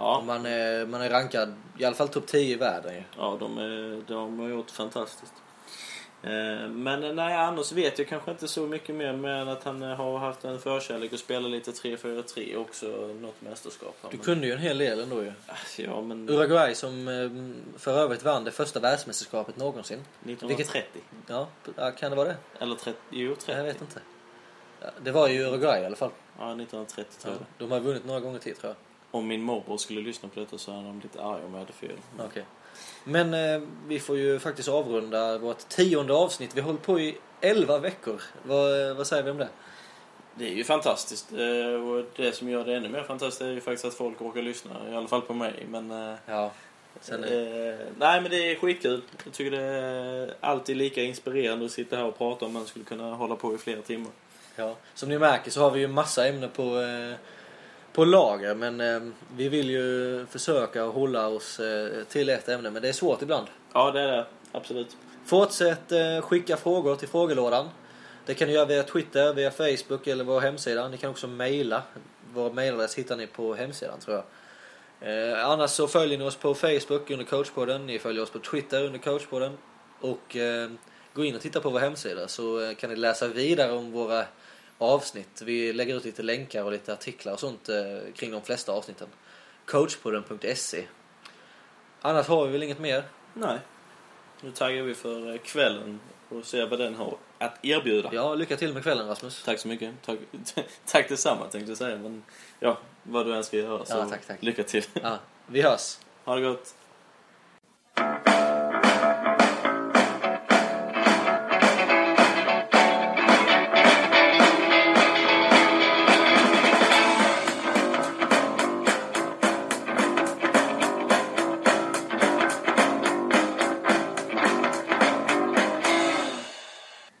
Ja, 0.00 0.22
Man, 0.26 0.46
är, 0.46 0.86
man 0.86 1.02
är 1.02 1.10
rankad 1.10 1.54
i 1.78 1.84
alla 1.84 1.94
fall 1.96 2.08
topp 2.08 2.26
10 2.26 2.54
i 2.54 2.56
världen 2.56 2.94
ju. 2.94 3.02
ja 3.18 3.36
de, 3.40 3.58
är, 3.58 4.02
de 4.08 4.38
har 4.38 4.48
gjort 4.48 4.70
fantastiskt. 4.70 5.32
Eh, 6.22 6.68
Men 6.68 7.16
nej, 7.16 7.34
annars 7.36 7.72
vet 7.72 7.98
jag 7.98 8.08
kanske 8.08 8.30
inte 8.30 8.48
så 8.48 8.66
mycket 8.66 8.94
mer 8.94 9.26
än 9.28 9.48
att 9.48 9.64
han 9.64 9.82
eh, 9.82 9.88
har 9.96 10.18
haft 10.18 10.44
en 10.44 10.58
förkärlek 10.58 11.12
att 11.12 11.18
spela 11.18 11.48
lite 11.48 11.70
3-4-3 11.70 12.56
också, 12.56 12.86
något 13.20 13.42
mästerskap. 13.42 13.96
Du 14.02 14.08
Men- 14.16 14.18
kunde 14.18 14.46
ju 14.46 14.52
en 14.52 14.58
hel 14.58 14.78
del 14.78 15.00
ändå 15.00 15.22
ju. 15.22 15.32
Ja, 15.76 16.00
men 16.00 16.28
Uruguay 16.30 16.74
som 16.74 17.08
eh, 17.08 17.78
för 17.78 17.98
övrigt 17.98 18.22
vann 18.24 18.44
det 18.44 18.50
första 18.50 18.80
världsmästerskapet 18.80 19.56
någonsin. 19.56 20.00
1930. 20.24 21.02
Ja, 21.26 21.48
ja, 21.76 21.90
kan 21.90 22.10
det 22.10 22.16
vara 22.16 22.28
det? 22.28 22.36
Eller 22.58 22.74
30, 22.74 22.98
jo 23.10 23.34
30. 23.34 23.52
Jag 23.52 23.64
vet 23.64 23.80
inte. 23.80 24.00
Ja, 24.80 24.88
det 25.02 25.10
var 25.10 25.28
ju 25.28 25.40
Uruguay 25.42 25.82
i 25.82 25.86
alla 25.86 25.96
fall. 25.96 26.10
Ja, 26.38 26.44
1930 26.44 27.04
tror 27.22 27.34
Ja, 27.34 27.40
jag. 27.58 27.68
de 27.68 27.72
har 27.72 27.80
vunnit 27.80 28.04
några 28.04 28.20
gånger 28.20 28.38
till 28.38 28.56
tror 28.56 28.68
jag. 28.72 28.76
Om 29.10 29.26
min 29.28 29.42
morbror 29.42 29.76
skulle 29.76 30.00
lyssna 30.00 30.28
på 30.28 30.40
detta 30.40 30.58
så 30.58 30.70
är 30.72 30.74
de 30.76 31.00
lite 31.02 31.22
arga 31.22 31.44
om 31.46 31.52
jag 31.52 31.58
hade 31.60 31.72
fel. 31.72 31.96
Okej. 32.18 32.44
Men 33.04 33.34
eh, 33.34 33.62
vi 33.86 34.00
får 34.00 34.16
ju 34.18 34.38
faktiskt 34.38 34.68
avrunda 34.68 35.38
vårt 35.38 35.68
tionde 35.68 36.14
avsnitt. 36.14 36.50
Vi 36.56 36.60
har 36.60 36.66
hållit 36.66 36.82
på 36.82 37.00
i 37.00 37.18
11 37.40 37.78
veckor. 37.78 38.22
Vad, 38.42 38.96
vad 38.96 39.06
säger 39.06 39.22
vi 39.22 39.30
om 39.30 39.36
det? 39.38 39.48
Det 40.34 40.44
är 40.48 40.54
ju 40.54 40.64
fantastiskt. 40.64 41.32
eh, 41.32 41.88
Och 41.88 42.04
det 42.16 42.32
som 42.32 42.48
gör 42.48 42.64
det 42.64 42.74
ännu 42.76 42.88
mer 42.88 43.02
fantastiskt 43.02 43.42
är 43.42 43.50
ju 43.50 43.60
faktiskt 43.60 43.84
att 43.84 43.94
folk 43.94 44.20
orkar 44.22 44.42
lyssna. 44.42 44.70
I 44.90 44.94
alla 44.94 45.08
fall 45.08 45.22
på 45.22 45.34
mig. 45.34 45.66
Men, 45.68 45.90
eh, 45.90 46.14
Ja. 46.26 46.50
Sen, 47.00 47.24
eh, 47.24 47.32
eh, 47.32 47.74
nej, 47.98 48.20
men 48.20 48.30
det 48.30 48.50
är 48.52 48.56
skitkul. 48.56 49.02
Jag 49.24 49.32
tycker 49.32 49.50
det 49.50 49.62
är 49.62 50.34
alltid 50.40 50.76
lika 50.76 51.02
inspirerande 51.02 51.64
att 51.66 51.70
sitta 51.72 51.96
här 51.96 52.04
och 52.04 52.18
prata 52.18 52.46
om 52.46 52.52
man 52.52 52.66
skulle 52.66 52.84
kunna 52.84 53.14
hålla 53.14 53.36
på 53.36 53.54
i 53.54 53.58
flera 53.58 53.82
timmar. 53.82 54.12
ja. 54.56 54.76
Som 54.94 55.08
ni 55.08 55.18
märker 55.18 55.50
så 55.50 55.60
har 55.60 55.70
vi 55.70 55.80
ju 55.80 55.88
massa 55.88 56.28
ämnen 56.28 56.50
på, 56.50 56.62
eh, 56.80 57.14
på 57.92 58.04
lager. 58.04 58.54
Men 58.54 58.80
eh, 58.80 59.00
vi 59.36 59.48
vill 59.48 59.70
ju 59.70 60.26
försöka 60.26 60.84
hålla 60.84 61.28
oss 61.28 61.60
eh, 61.60 62.04
till 62.04 62.28
ett 62.28 62.48
ämne. 62.48 62.70
Men 62.70 62.82
det 62.82 62.88
är 62.88 62.92
svårt 62.92 63.22
ibland. 63.22 63.46
Ja, 63.72 63.90
det 63.90 64.00
är 64.00 64.06
det. 64.06 64.26
Absolut. 64.52 64.96
Fortsätt 65.24 65.92
eh, 65.92 66.20
skicka 66.20 66.56
frågor 66.56 66.96
till 66.96 67.08
frågelådan. 67.08 67.68
Det 68.26 68.34
kan 68.34 68.48
ni 68.48 68.54
göra 68.54 68.66
via 68.66 68.82
Twitter, 68.82 69.34
via 69.34 69.50
Facebook 69.50 70.06
eller 70.06 70.24
vår 70.24 70.40
hemsida. 70.40 70.88
Ni 70.88 70.96
kan 70.96 71.10
också 71.10 71.26
mejla. 71.26 71.82
Vår 72.34 72.52
mejladress 72.52 72.94
hittar 72.94 73.16
ni 73.16 73.26
på 73.26 73.54
hemsidan 73.54 74.00
tror 74.00 74.16
jag. 74.16 74.24
Eh, 75.00 75.46
annars 75.46 75.70
så 75.70 75.88
följer 75.88 76.18
ni 76.18 76.24
oss 76.24 76.36
på 76.36 76.54
Facebook 76.54 77.10
under 77.10 77.24
coachpodden. 77.24 77.86
Ni 77.86 77.98
följer 77.98 78.22
oss 78.22 78.30
på 78.30 78.38
Twitter 78.38 78.84
under 78.84 78.98
coachpodden. 78.98 79.58
Och 80.00 80.36
eh, 80.36 80.70
gå 81.14 81.24
in 81.24 81.34
och 81.34 81.40
titta 81.40 81.60
på 81.60 81.70
vår 81.70 81.80
hemsida 81.80 82.28
så 82.28 82.60
eh, 82.60 82.74
kan 82.74 82.90
ni 82.90 82.96
läsa 82.96 83.28
vidare 83.28 83.72
om 83.72 83.92
våra 83.92 84.24
avsnitt. 84.80 85.42
Vi 85.42 85.72
lägger 85.72 85.96
ut 85.96 86.04
lite 86.04 86.22
länkar 86.22 86.64
och 86.64 86.72
lite 86.72 86.92
artiklar 86.92 87.32
och 87.32 87.40
sånt 87.40 87.68
eh, 87.68 88.12
kring 88.14 88.30
de 88.30 88.42
flesta 88.42 88.72
avsnitten. 88.72 89.08
coachpodden.se 89.66 90.84
Annars 92.00 92.26
har 92.26 92.46
vi 92.46 92.52
väl 92.52 92.62
inget 92.62 92.78
mer? 92.78 93.04
Nej. 93.34 93.58
Nu 94.40 94.50
taggar 94.50 94.82
vi 94.82 94.94
för 94.94 95.32
eh, 95.32 95.38
kvällen 95.38 96.00
och 96.28 96.44
ser 96.44 96.66
vad 96.66 96.78
den 96.78 96.94
har 96.94 97.16
att 97.38 97.64
erbjuda. 97.64 98.08
Ja, 98.12 98.34
lycka 98.34 98.56
till 98.56 98.74
med 98.74 98.82
kvällen 98.82 99.08
Rasmus. 99.08 99.42
Tack 99.44 99.58
så 99.58 99.68
mycket. 99.68 99.94
Tack, 100.02 100.18
tack 100.86 101.08
detsamma 101.08 101.46
tänkte 101.46 101.70
jag 101.70 101.78
säga. 101.78 101.96
Men 101.98 102.22
ja, 102.60 102.78
vad 103.02 103.26
du 103.26 103.34
än 103.34 103.44
ska 103.44 103.56
göra 103.56 103.84
så 103.84 103.96
Ja, 103.96 104.08
tack, 104.08 104.26
tack. 104.26 104.42
lycka 104.42 104.62
till. 104.62 104.84
Ja, 105.02 105.18
vi 105.46 105.62
hörs. 105.62 105.98
Ha 106.24 106.34
det 106.34 106.42
gott. 106.42 106.74